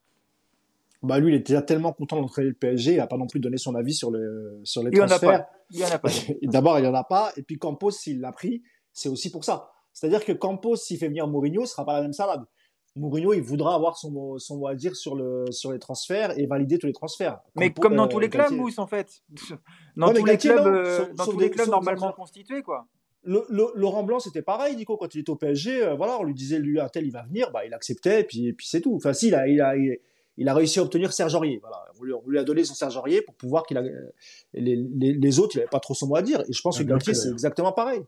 [1.02, 3.56] Bah lui, il était tellement content d'entraîner le PSG, il n'a pas non plus donné
[3.56, 5.46] son avis sur, le, sur les il transferts.
[5.70, 6.08] Il n'y en a pas.
[6.42, 7.32] D'abord, il n'y en a pas.
[7.36, 9.72] Et puis Campos, s'il l'a pris, c'est aussi pour ça.
[9.92, 12.44] C'est-à-dire que Campos, s'il fait venir Mourinho, ce sera pas la même salade.
[12.94, 16.38] Mourinho, il voudra avoir son mot, son mot à dire sur, le, sur les transferts
[16.38, 17.38] et valider tous les transferts.
[17.56, 19.22] Mais comme dans tous les clubs, Mousse, en fait.
[19.96, 22.86] Dans tous les clubs, euh, dans tous les clubs normalement constitués, quoi.
[23.24, 25.82] Laurent Blanc, c'était pareil, Nico, quand il était au PSG.
[25.82, 28.24] Euh, voilà, on lui disait, lui, un tel, il va venir, bah, il acceptait, et
[28.24, 28.94] puis, et puis c'est tout.
[28.96, 31.58] Enfin, si, il a, il a, il, a réussi à obtenir Serge Aurier.
[31.60, 31.84] Voilà.
[32.00, 33.82] On, lui, a donné son Serge Aurier pour pouvoir qu'il a.
[33.82, 36.40] Les, les, les autres, il n'avait pas trop son mot à dire.
[36.48, 38.02] Et je pense que Galtier, c'est exactement pareil.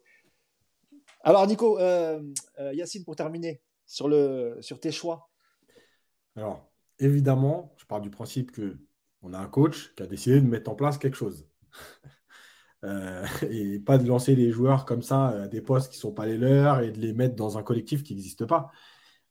[1.21, 2.21] Alors, Nico, euh,
[2.73, 5.31] Yacine, pour terminer, sur, le, sur tes choix
[6.37, 8.79] Alors, évidemment, je pars du principe que
[9.23, 11.49] on a un coach qui a décidé de mettre en place quelque chose.
[13.51, 16.27] et pas de lancer les joueurs comme ça à des postes qui ne sont pas
[16.27, 18.71] les leurs et de les mettre dans un collectif qui n'existe pas.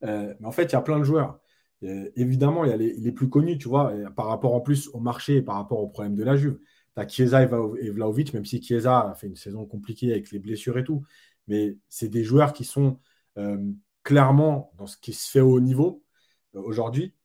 [0.01, 1.39] mais en fait, il y a plein de joueurs.
[1.81, 5.38] évidemment, il y a les, plus connus, tu vois, par rapport en plus au marché
[5.38, 6.59] et par rapport au problème de la Juve.
[6.95, 10.39] Tu as Chiesa et Vlaovic, même si Chiesa a fait une saison compliquée avec les
[10.39, 11.03] blessures et tout.
[11.47, 12.99] Mais c'est des joueurs qui sont
[14.03, 16.03] clairement dans ce qui se fait au haut niveau
[16.53, 17.15] aujourd'hui.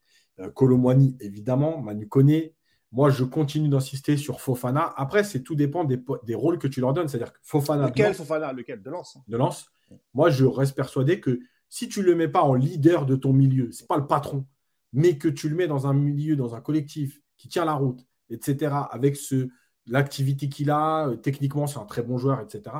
[0.55, 2.50] Colomwani, évidemment, Manu Kone,
[2.90, 4.94] moi, je continue d'insister sur Fofana.
[4.96, 7.09] Après, c'est tout dépend des, rôles que tu leur donnes.
[7.09, 7.88] C'est-à-dire que Fofana.
[7.88, 8.82] Lequel, Fofana Lequel?
[8.82, 9.18] De lance.
[9.28, 9.70] De lance.
[10.14, 13.32] Moi, je reste persuadé que si tu ne le mets pas en leader de ton
[13.32, 14.46] milieu, ce n'est pas le patron,
[14.92, 18.06] mais que tu le mets dans un milieu, dans un collectif qui tient la route,
[18.30, 19.48] etc., avec ce,
[19.86, 22.76] l'activité qu'il a, euh, techniquement, c'est un très bon joueur, etc.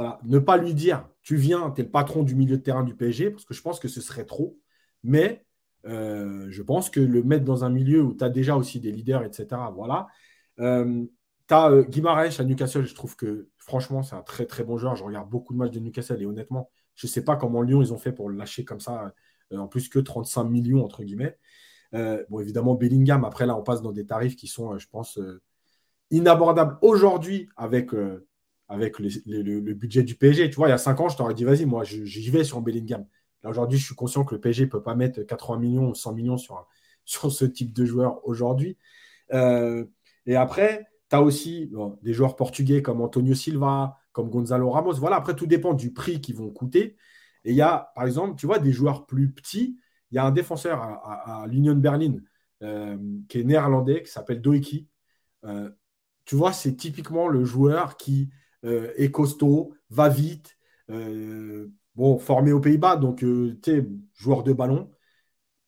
[0.00, 0.18] Voilà.
[0.24, 2.94] Ne pas lui dire, tu viens, tu es le patron du milieu de terrain du
[2.94, 4.58] PSG, parce que je pense que ce serait trop.
[5.04, 5.44] Mais
[5.84, 8.92] euh, je pense que le mettre dans un milieu où tu as déjà aussi des
[8.92, 9.48] leaders, etc.
[9.74, 10.06] Voilà.
[10.58, 11.04] Euh,
[11.46, 14.96] tu as euh, à Newcastle, je trouve que franchement, c'est un très très bon joueur.
[14.96, 17.82] Je regarde beaucoup de matchs de Newcastle et honnêtement, je ne sais pas comment Lyon
[17.82, 19.12] ils ont fait pour le lâcher comme ça,
[19.54, 21.36] en plus que 35 millions, entre guillemets.
[21.92, 25.20] bon, évidemment, Bellingham, après là, on passe dans des tarifs qui sont, je pense,
[26.10, 27.90] inabordables aujourd'hui avec,
[28.70, 30.48] avec le, budget du PSG.
[30.48, 32.62] Tu vois, il y a 5 ans, je t'aurais dit, vas-y, moi, j'y vais sur
[32.62, 33.04] Bellingham
[33.48, 36.14] aujourd'hui, je suis conscient que le PSG ne peut pas mettre 80 millions ou 100
[36.14, 36.66] millions sur,
[37.04, 38.76] sur ce type de joueur aujourd'hui.
[39.32, 39.84] Euh,
[40.26, 41.72] et après, tu as aussi
[42.02, 44.94] des joueurs portugais comme Antonio Silva, comme Gonzalo Ramos.
[44.94, 46.96] Voilà, après, tout dépend du prix qu'ils vont coûter.
[47.44, 49.78] Et il y a, par exemple, tu vois, des joueurs plus petits.
[50.10, 52.16] Il y a un défenseur à, l'Union Berlin
[52.62, 52.98] euh,
[53.28, 54.88] qui est néerlandais, qui s'appelle Doeki.
[55.44, 55.70] Euh,
[56.26, 58.30] tu vois, c'est typiquement le joueur qui
[58.62, 60.58] est costaud, va vite,
[61.94, 64.90] bon, formé aux Pays-Bas, donc euh, tu sais, joueur de ballon.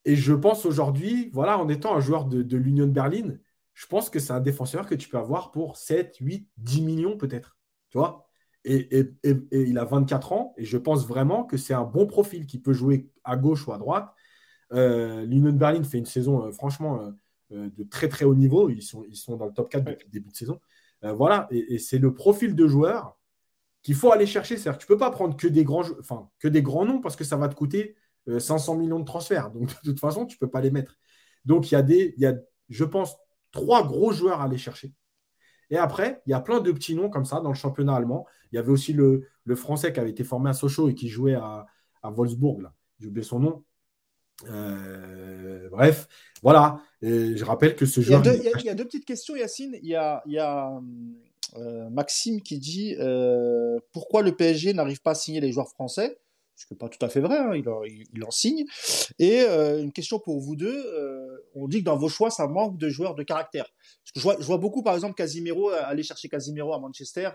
[0.05, 3.37] Et je pense aujourd'hui, voilà, en étant un joueur de, l'Union de Berlin,
[3.73, 7.17] je pense que c'est un défenseur que tu peux avoir pour 7, 8, 10 millions
[7.17, 7.57] peut-être.
[7.89, 8.27] Tu vois
[8.65, 9.11] et,
[9.51, 12.71] il a 24 ans et je pense vraiment que c'est un bon profil qui peut
[12.71, 14.13] jouer à gauche ou à droite.
[14.71, 17.11] Euh, L'Union de Berlin fait une saison, euh, franchement,
[17.51, 18.69] de très très haut niveau.
[18.69, 20.59] Ils sont, ils sont dans le top 4 depuis le début de saison.
[21.11, 23.17] Voilà, et, c'est le profil de joueur
[23.81, 24.57] qu'il faut aller chercher.
[24.57, 27.01] C'est-à-dire que tu ne peux pas prendre que des, grands, enfin, que des grands noms
[27.01, 27.95] parce que ça va te coûter
[28.39, 29.51] 500 euh, millions de transferts.
[29.51, 30.97] Donc, de toute façon, tu ne peux pas les mettre.
[31.45, 32.35] Donc, il y, a des, il y a,
[32.69, 33.17] je pense,
[33.51, 34.93] trois gros joueurs à aller chercher.
[35.69, 38.25] Et après, il y a plein de petits noms comme ça dans le championnat allemand.
[38.51, 41.33] Il y avait aussi le, Français qui avait été formé à Sochaux et qui jouait
[41.33, 41.65] à,
[42.01, 42.71] à Wolfsburg.
[42.99, 43.63] J'ai oublié son nom.
[44.49, 46.07] Euh, bref,
[46.41, 46.81] voilà.
[47.01, 48.21] Et je rappelle que ce joueur.
[48.25, 49.77] Il y, a deux, petites questions, Yacine.
[49.81, 50.79] Il y a, il y a
[51.55, 56.17] euh, Maxime qui dit euh, pourquoi le PSG n'arrive pas à signer les joueurs français?
[56.55, 58.63] Ce qui n'est pas tout à fait vrai, hein, il, en, il, en, signe.
[59.17, 60.85] Et euh, une question pour vous deux,
[61.55, 63.65] on dit que dans vos choix, ça manque de joueurs de caractère.
[63.65, 67.29] Parce que je vois, je vois beaucoup, par exemple, Casimiro, aller chercher Casimiro à Manchester.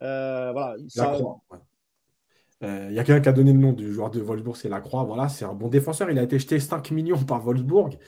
[0.00, 1.18] voilà, ça...
[2.62, 5.04] Il y a quelqu'un qui a donné le nom du joueur de Wolfsburg, c'est Lacroix.
[5.04, 6.10] Voilà, c'est un bon défenseur.
[6.10, 7.98] Il a été acheté 5 millions par Wolfsburg.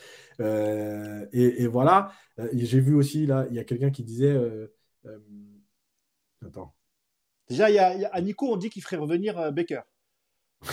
[0.40, 2.12] Et, et, voilà.
[2.52, 4.36] J'ai vu aussi, là, il y a quelqu'un qui disait
[5.06, 5.18] euh,
[6.46, 6.74] attends.
[7.48, 9.82] Déjà, il y, a, à Nico, on dit qu'il ferait revenir euh, Baker.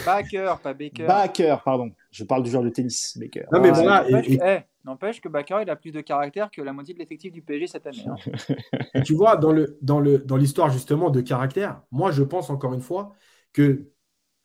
[0.05, 1.05] Baker, pas Baker.
[1.05, 1.91] Baker, pardon.
[2.11, 3.45] Je parle du joueur de tennis, Baker.
[3.51, 4.05] Non, mais voilà.
[4.09, 7.41] Eh, n'empêche que Baker, il a plus de caractère que la moitié de l'effectif du
[7.41, 8.05] PSG cette année.
[8.07, 9.01] Hein.
[9.05, 12.73] tu vois, dans, le, dans, le, dans l'histoire justement de caractère, moi, je pense encore
[12.73, 13.13] une fois
[13.53, 13.91] que,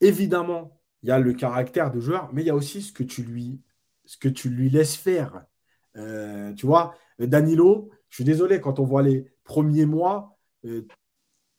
[0.00, 3.02] évidemment, il y a le caractère de joueur, mais il y a aussi ce que
[3.02, 3.60] tu lui,
[4.04, 5.44] ce que tu lui laisses faire.
[5.96, 10.86] Euh, tu vois, Danilo, je suis désolé, quand on voit les premiers mois, euh,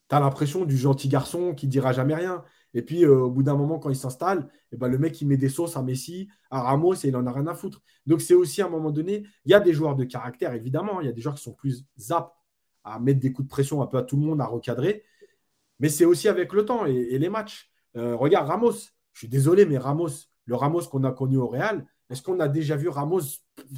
[0.10, 2.44] tu as l'impression du gentil garçon qui dira jamais rien.
[2.74, 5.28] Et puis, euh, au bout d'un moment, quand il s'installe, eh ben, le mec, il
[5.28, 7.82] met des sauces à Messi, à Ramos, et il en a rien à foutre.
[8.06, 11.02] Donc, c'est aussi à un moment donné, il y a des joueurs de caractère, évidemment.
[11.02, 12.34] Il y a des joueurs qui sont plus aptes
[12.84, 15.04] à mettre des coups de pression un peu à tout le monde, à recadrer.
[15.80, 17.70] Mais c'est aussi avec le temps et, les matchs.
[17.96, 18.74] Euh, regarde, Ramos.
[19.14, 20.10] Je suis désolé, mais Ramos,
[20.46, 23.22] le Ramos qu'on a connu au Real, est-ce qu'on a déjà vu Ramos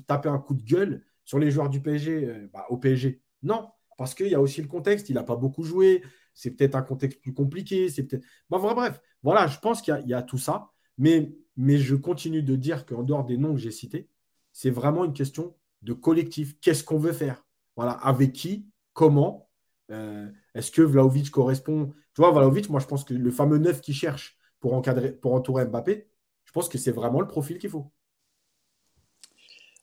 [0.06, 3.22] taper un coup de gueule sur les joueurs du PSG, euh, bah, au PSG.
[3.44, 5.10] Non, parce qu'il y a aussi le contexte.
[5.10, 6.04] Il n'a pas beaucoup joué.
[6.34, 7.90] C'est peut-être un contexte plus compliqué.
[7.90, 8.26] C'est peut-être.
[8.50, 10.72] bref, voilà, je pense qu'il y, a tout ça.
[10.98, 14.10] Mais, mais je continue de dire qu'en dehors des noms que j'ai cités,
[14.54, 16.60] c'est vraiment une question de collectif.
[16.62, 17.46] Qu'est-ce qu'on veut faire?
[17.76, 18.68] Voilà, avec qui?
[18.94, 19.50] Comment?
[19.92, 21.94] Euh, Est-ce que Vlaovic correspond?
[22.14, 25.34] Tu vois, Vlaovic, moi, je pense que le fameux neuf qui cherche pour, encadrer, pour
[25.34, 26.08] entourer Mbappé,
[26.46, 27.92] je pense que c'est vraiment le profil qu'il faut.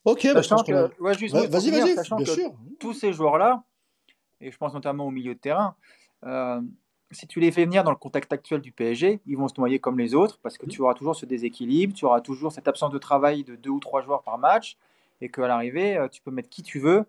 [0.05, 2.55] Ok, bah, sachant que, vas-y, vas-y, bien sûr.
[2.79, 3.65] tous ces joueurs-là,
[4.41, 5.75] et je pense notamment au milieu de terrain,
[6.25, 6.61] euh,
[7.11, 9.79] si tu les fais venir dans le contexte actuel du PSG, ils vont se noyer
[9.79, 12.91] comme les autres parce que tu auras toujours ce déséquilibre, tu auras toujours cette absence
[12.91, 14.77] de travail de deux ou trois joueurs par match
[15.21, 17.05] et qu'à l'arrivée, euh, tu peux mettre qui tu veux.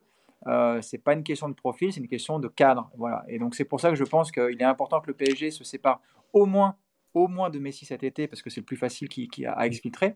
[0.46, 2.90] Euh, c'est pas une question de profil, c'est une question de cadre.
[2.98, 3.24] Voilà.
[3.28, 5.64] Et donc c'est pour ça que je pense qu'il est important que le PSG se
[5.64, 6.00] sépare
[6.34, 6.76] au moins,
[7.14, 9.66] au moins de Messi cet été, parce que c'est le plus facile qui, a à
[9.66, 10.16] exfiltrer,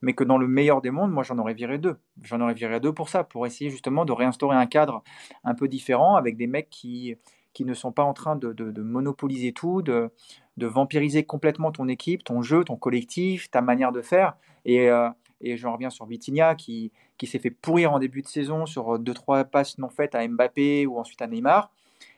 [0.00, 1.96] mais que dans le meilleur des mondes, moi j'en aurais viré deux.
[2.22, 5.02] J'en aurais viré deux pour ça, pour essayer justement de réinstaurer un cadre
[5.44, 7.16] un peu différent avec des mecs qui,
[7.52, 10.10] qui ne sont pas en train de, monopoliser tout, de,
[10.56, 14.34] de, vampiriser complètement ton équipe, ton jeu, ton collectif, ta manière de faire.
[14.64, 15.10] Et, euh,
[15.42, 18.98] et j'en reviens sur Vitinha qui, qui s'est fait pourrir en début de saison sur
[18.98, 21.70] 2-3 passes non faites à Mbappé ou ensuite à Neymar.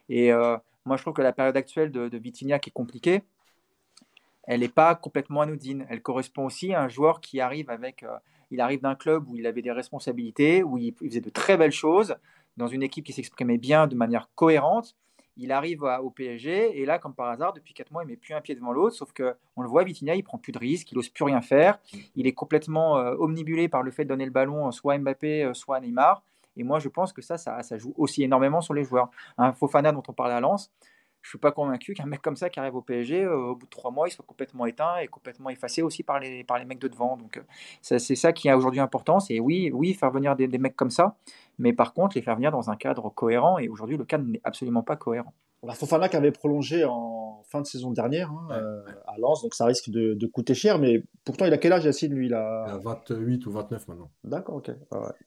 [0.08, 3.22] Et euh, moi, je trouve que la période actuelle de, de Vitinha qui est compliquée,
[4.46, 5.86] elle n'est pas complètement anodine.
[5.88, 8.02] Elle correspond aussi à un joueur qui arrive avec.
[8.02, 8.16] Euh,
[8.50, 11.72] il arrive d'un club où il avait des responsabilités, où il, faisait de très belles
[11.72, 12.16] choses,
[12.56, 14.94] dans une équipe qui s'exprimait bien de manière cohérente.
[15.36, 18.34] Il arrive au PSG et là, comme par hasard, depuis 4 mois, il met plus
[18.34, 18.94] un pied devant l'autre.
[18.94, 21.40] Sauf que on le voit, Vitinha, il prend plus de risques, il n'ose plus rien
[21.40, 21.78] faire.
[22.14, 25.44] Il est complètement euh, omnibulé par le fait de donner le ballon soit à Mbappé,
[25.44, 26.22] euh, soit à Neymar.
[26.56, 29.10] Et moi, je pense que ça, ça, joue aussi énormément sur les joueurs.
[29.38, 30.70] Un Fofana dont on parlait à Lens,
[31.24, 33.64] je suis pas convaincu qu'un mec comme ça qui arrive au PSG, euh, au bout
[33.64, 36.78] de trois mois, il soit complètement éteint et complètement effacé aussi par les, par mecs
[36.78, 37.16] de devant.
[37.16, 37.42] Donc, euh,
[37.80, 39.30] c'est ça qui a aujourd'hui importance.
[39.30, 41.16] Et oui, oui, faire venir des, mecs comme ça,
[41.58, 43.58] mais par contre, les faire venir dans un cadre cohérent.
[43.58, 45.32] Et aujourd'hui, le cadre n'est absolument pas cohérent.
[45.66, 49.54] La Fofana qui avait prolongé en fin de saison dernière hein, euh, à Lens, donc
[49.54, 50.78] ça risque de, coûter cher.
[50.78, 52.64] Mais pourtant, il a quel âge, Yacine, lui il a...
[52.68, 54.10] il a 28 ou 29 maintenant.
[54.24, 54.70] D'accord, ok.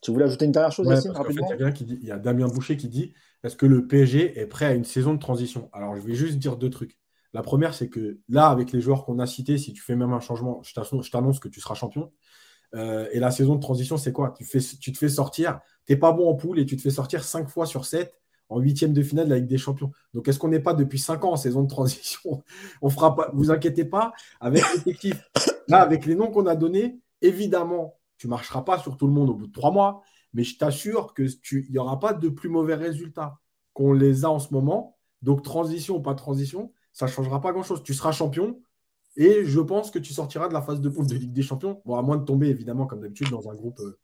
[0.02, 2.12] Tu voulais ajouter une dernière chose, Yacine, rapidement il, y a qui dit, il y
[2.12, 5.20] a Damien Boucher qui dit est-ce que le PSG est prêt à une saison de
[5.20, 5.70] transition?
[5.74, 6.98] Alors, je vais juste dire deux trucs.
[7.34, 10.14] La première, c'est que là, avec les joueurs qu'on a cités, si tu fais même
[10.14, 12.12] un changement, je t'annonce que tu seras champion.
[12.76, 14.34] Euh, et la saison de transition, c'est quoi?
[14.38, 16.82] Tu, fais, tu te fais sortir, tu n'es pas bon en poule et tu te
[16.82, 18.14] fais sortir 5 fois sur 7
[18.49, 19.91] en huitième de finale de la Ligue des Champions.
[20.14, 22.44] Donc, est-ce qu'on n'est pas depuis 5 ans en saison de transition
[22.82, 25.22] On fera pas, vous inquiétez pas, avec l'effectif,
[25.68, 29.14] là, avec les noms qu'on a donnés, évidemment, tu ne marcheras pas sur tout le
[29.14, 30.02] monde au bout de 3 mois,
[30.34, 33.40] mais je t'assure qu'il n'y aura pas de plus mauvais résultats
[33.74, 34.98] qu'on les a en ce moment.
[35.22, 37.84] Donc, transition ou pas transition, ça ne changera pas grand-chose.
[37.84, 38.60] Tu seras champion
[39.18, 41.82] et je pense que tu sortiras de la phase de poule de Ligue des Champions.
[41.86, 43.99] Bon, à moins de tomber, évidemment, comme d'habitude, dans un groupe euh,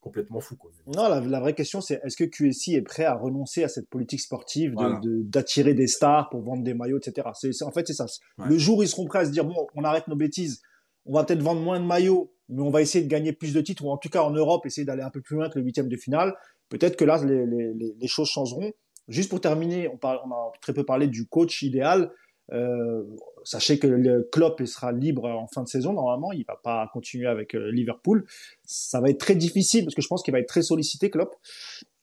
[0.00, 0.56] complètement fou.
[0.86, 4.20] Non, la, vraie question, c'est est-ce que QSI est prêt à renoncer à cette politique
[4.20, 7.28] sportive d'attirer des stars pour vendre des maillots, etc.
[7.62, 8.06] en fait, c'est ça.
[8.38, 10.62] Le jour où ils seront prêts à se dire bon, on arrête nos bêtises,
[11.06, 13.60] on va peut-être vendre moins de maillots, mais on va essayer de gagner plus de
[13.60, 15.64] titres, ou en tout cas en Europe, essayer d'aller un peu plus loin que le
[15.64, 16.34] huitième de finale.
[16.68, 18.72] Peut-être que là, les, choses changeront.
[19.08, 22.12] Juste pour terminer, on, parle, on, a très peu parlé du coach idéal.
[22.52, 23.04] Euh,
[23.44, 27.26] sachez que le Klopp sera libre en fin de saison normalement, il va pas continuer
[27.26, 28.24] avec euh, Liverpool.
[28.64, 31.34] Ça va être très difficile parce que je pense qu'il va être très sollicité Klopp.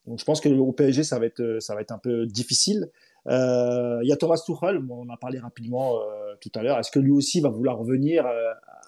[0.05, 2.89] Donc je pense que au PSG ça va être ça va être un peu difficile.
[3.27, 5.99] Euh, il y a Thomas Tuchel, on en a parlé rapidement
[6.39, 6.79] tout à l'heure.
[6.79, 8.25] Est-ce que lui aussi va vouloir revenir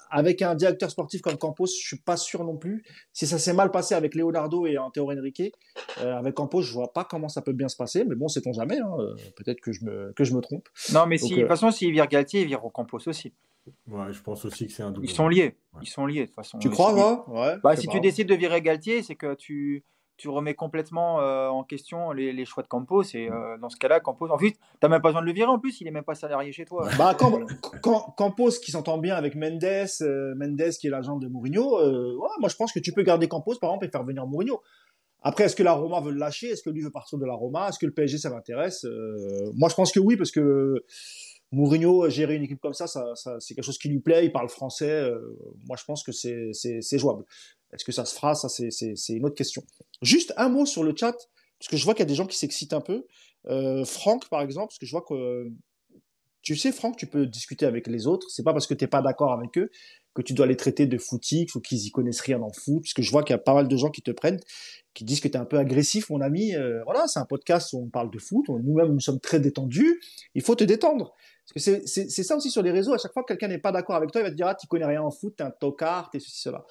[0.09, 2.83] avec un directeur sportif comme Campos, je suis pas sûr non plus.
[3.13, 5.53] Si ça s'est mal passé avec Leonardo et Antero Henrique,
[6.01, 8.03] euh, avec Campos, je vois pas comment ça peut bien se passer.
[8.05, 8.79] Mais bon, sait-on jamais.
[8.79, 8.91] Hein.
[8.99, 10.67] Euh, peut-être que je me que je me trompe.
[10.93, 13.33] Non, mais si, de toute euh, façon, s'il vire Galtier, il vire Campos aussi.
[13.87, 15.05] Ouais, je pense aussi que c'est un double.
[15.05, 15.55] Ils sont liés.
[15.81, 16.57] Ils sont liés de toute façon.
[16.59, 19.83] Tu crois, moi ouais, bah, Si tu décides de virer Galtier, c'est que tu
[20.19, 23.03] tu remets complètement euh, en question les, choix de Campos.
[23.13, 25.31] Et euh, dans ce cas-là, Campos, en fait, tu n'as même pas besoin de le
[25.33, 26.89] virer en plus, il n'est même pas salarié chez toi.
[26.97, 27.15] Bah,
[28.17, 31.79] Campos qui s'entend bien avec Mendes, euh, Mendes qui est l'agent de Mourinho,
[32.39, 34.61] moi je pense que tu peux garder Campos par exemple et faire venir Mourinho.
[35.21, 36.47] Après, est-ce que la Roma veut le lâcher?
[36.47, 37.69] Est-ce que lui veut partir de la Roma?
[37.69, 38.85] Est-ce que le PSG ça m'intéresse
[39.53, 40.83] Moi je pense que oui, parce que
[41.51, 44.49] Mourinho, gérer une équipe comme ça, ça, c'est quelque chose qui lui plaît, il parle
[44.49, 45.09] français.
[45.65, 47.23] moi je pense que c'est jouable.
[47.73, 48.35] Est-ce que ça se fera?
[48.35, 49.63] Ça, c'est une autre question.
[50.01, 51.15] Juste un mot sur le chat,
[51.59, 53.05] parce que je vois qu'il y a des gens qui s'excitent un peu.
[53.47, 55.51] Euh, Franck, par exemple, parce que je vois que.
[56.41, 58.27] Tu sais, Franck, tu peux discuter avec les autres.
[58.29, 59.69] C'est pas parce que tu n'es pas d'accord avec eux
[60.15, 62.81] que tu dois les traiter de footix ou qu'ils y connaissent rien en foot.
[62.81, 64.39] Parce que je vois qu'il y a pas mal de gens qui te prennent,
[64.93, 66.55] qui disent que tu es un peu agressif, mon ami.
[66.55, 68.47] Euh, voilà, c'est un podcast où on parle de foot.
[68.49, 70.01] Nous-mêmes, nous sommes très détendus.
[70.33, 71.13] Il faut te détendre.
[71.53, 72.93] Parce que c'est ça aussi sur les réseaux.
[72.93, 74.55] À chac fois que quelqu'un n'est pas d'accord avec toi, il va te dire Ah,
[74.55, 76.63] tu connais rien en foot, t'es un tocard, t'es ceci, cela.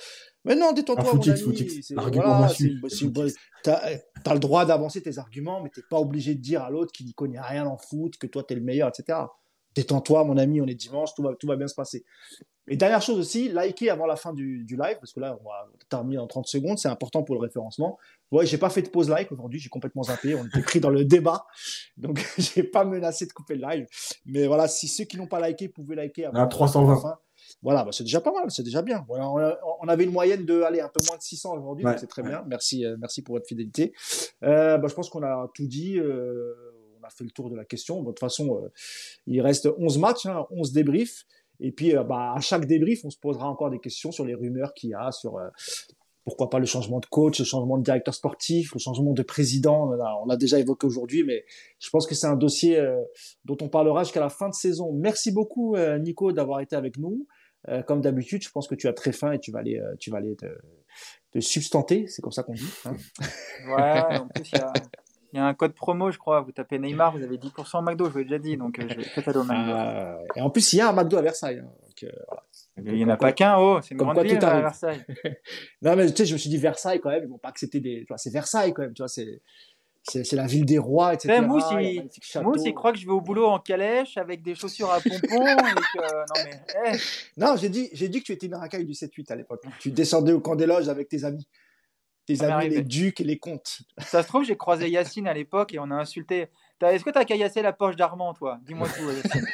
[0.44, 1.50] Mais non, détends-toi, mon ami.
[1.94, 2.48] Voilà,
[3.62, 7.06] t'as le droit d'avancer tes arguments, mais t'es pas obligé de dire à l'autre qu'il
[7.06, 9.18] n'y connaît rien en foot, que toi t'es le meilleur, etc.
[9.74, 12.04] Détends-toi, mon ami, on est dimanche, tout va, tout va bien se passer.
[12.70, 15.48] Et dernière chose aussi, liker avant la fin du, du live, parce que là, on
[15.48, 17.98] va terminer en 30 secondes, c'est important pour le référencement.
[18.30, 20.90] Ouais, j'ai pas fait de pause like aujourd'hui, j'ai complètement zappé, on était pris dans
[20.90, 21.46] le débat,
[21.96, 23.86] donc j'ai pas menacé de couper le live.
[24.26, 26.94] Mais voilà, si ceux qui n'ont pas liké pouvaient liker avant 320.
[26.94, 27.18] La fin,
[27.62, 29.04] voilà, bah c'est déjà pas mal, c'est déjà bien.
[29.08, 32.22] Voilà, on, avait une moyenne de, allez, un peu moins de 600 aujourd'hui, c'est très
[32.22, 32.44] bien.
[32.46, 33.92] Merci, euh, merci pour votre fidélité.
[34.42, 35.98] Euh, bah, je pense qu'on a tout dit.
[35.98, 36.54] Euh,
[37.00, 38.02] on a fait le tour de la question.
[38.02, 38.68] de toute façon, euh,
[39.26, 41.24] il reste 11 matchs, hein, 11 débriefs.
[41.60, 44.34] Et puis, euh, bah, à chaque débrief, on se posera encore des questions sur les
[44.34, 45.38] rumeurs qu'il y a, sur
[46.28, 49.90] pourquoi pas le changement de coach, le changement de directeur sportif, le changement de président.
[50.26, 51.46] On a, déjà évoqué aujourd'hui, mais
[51.78, 53.00] je pense que c'est un dossier euh,
[53.46, 54.92] dont on parlera jusqu'à la fin de saison.
[54.92, 57.26] Merci beaucoup, euh, Nico, d'avoir été avec nous.
[57.68, 60.10] Euh, comme d'habitude, je pense que tu as très faim et tu vas aller, tu
[60.10, 62.70] vas aller te, substanter, c'est comme ça qu'on dit.
[62.84, 62.96] Hein
[63.66, 64.72] ouais, en plus, il y a,
[65.32, 66.40] il y a un code promo, je crois.
[66.40, 68.56] Vous tapez Neymar, vous avez 10% McDo, je vous l'ai déjà dit.
[68.56, 69.72] Donc, euh, je vais peut-être McDo.
[69.72, 71.58] Euh, et en plus, il y a un McDo à Versailles.
[71.58, 72.42] Hein, donc, euh, voilà.
[72.78, 75.04] Il n'y en a pas qu'un, oh, c'est une grande ville à Versailles.
[75.82, 77.80] non, mais tu sais, je me suis dit Versailles quand même, ils vont pas accepter
[77.80, 78.06] des.
[78.16, 79.42] C'est Versailles quand même, tu vois, c'est.
[80.10, 81.42] C'est la ville des rois, etc.
[81.42, 82.00] moi aussi,
[82.36, 85.18] moi aussi, crois que je vais au boulot en calèche avec des chaussures à pompons.
[85.28, 86.96] et non, mais, eh.
[87.36, 89.62] non j'ai dit, dit que tu étais une racaille du 7-8 à l'époque.
[89.80, 91.46] tu descendais au camp des loges avec tes amis
[92.28, 93.80] tes amis les ducs et les comtes.
[93.98, 96.48] Ça se trouve, j'ai croisé Yacine à l'époque et on a insulté.
[96.80, 98.58] Est-ce que tu as caillassé la poche d'Armand, toi?
[98.66, 99.46] Dis-moi tout, Yacine.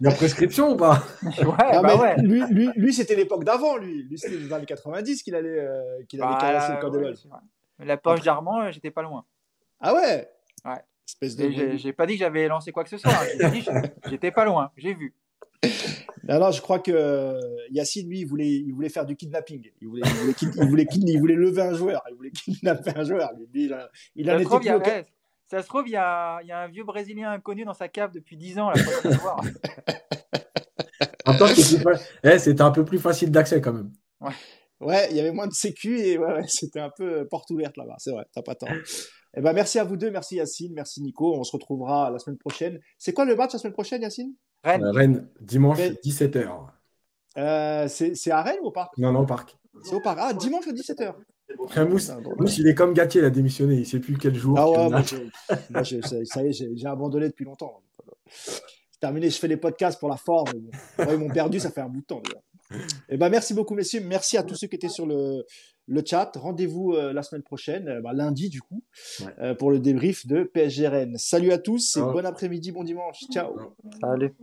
[0.00, 1.02] Il y a prescription ou pas?
[1.22, 2.16] Ouais, bah ouais.
[2.18, 4.02] Lui, lui, lui c'était l'époque d'avant, lui.
[4.04, 7.14] Lui, c'était dans les 90 qu'il allait, euh, qu'il bah, caillasser le corps de
[7.78, 9.24] La poche d'Armand, euh, j'étais pas loin.
[9.80, 10.28] Ah ouais?
[10.64, 10.82] Ouais.
[11.08, 11.76] Espèce de.
[11.76, 13.12] J'ai pas dit que j'avais lancé quoi que ce soit.
[13.12, 13.82] Hein.
[14.08, 15.14] J'étais pas loin, j'ai vu.
[16.28, 17.40] Alors, je crois que euh,
[17.70, 19.70] Yacine, lui, il voulait, il voulait faire du kidnapping.
[19.80, 22.02] Il voulait, il voulait, il voulait, lever un joueur.
[22.10, 23.30] Il voulait kidnapper un joueur.
[23.54, 25.04] il, a, il en était plus
[25.48, 27.88] Ça se trouve, il y, a, il y a, un vieux Brésilien inconnu dans sa
[27.88, 28.72] cave depuis 10 ans.
[32.22, 33.90] Eh, c'était un peu plus facile d'accès quand même.
[34.20, 34.30] Ouais.
[34.80, 37.96] ouais, il y avait moins de sécu et ouais, c'était un peu porte ouverte là-bas.
[37.98, 38.68] C'est vrai, t'as pas tort.
[39.36, 41.36] Eh ben, merci à vous deux, merci Yacine, merci Nico.
[41.36, 42.80] On se retrouvera la semaine prochaine.
[42.96, 44.34] C'est quoi le match la semaine prochaine, Yacine?
[44.64, 44.84] Rennes.
[44.84, 46.48] Euh, Rennes, dimanche, 17h.
[47.38, 48.96] Euh, c'est à Rennes ou au parc?
[48.98, 49.56] Non, non, au parc.
[49.82, 50.18] C'est au parc.
[50.20, 51.14] Ah, dimanche à 17h.
[51.88, 54.58] Mousse, Mousse, il est comme Gatier, il a démissionné, il ne sait plus quel jour.
[54.58, 57.82] Ah ouais, moi, ça y est, j'ai abandonné depuis longtemps.
[58.28, 60.48] C'est terminé, je fais les podcasts pour la forme.
[60.98, 62.40] ils m'ont perdu, ça fait un bout de temps déjà.
[63.08, 64.00] Eh ben, merci beaucoup, messieurs.
[64.04, 65.44] Merci à tous ceux qui étaient sur le,
[65.86, 66.32] le chat.
[66.36, 68.82] Rendez-vous euh, la semaine prochaine, euh, bah, lundi du coup,
[69.38, 71.16] euh, pour le débrief de PSGRN.
[71.16, 73.24] Salut à tous et bon après-midi, bon dimanche.
[73.30, 73.56] Ciao.
[74.00, 74.34] Salut.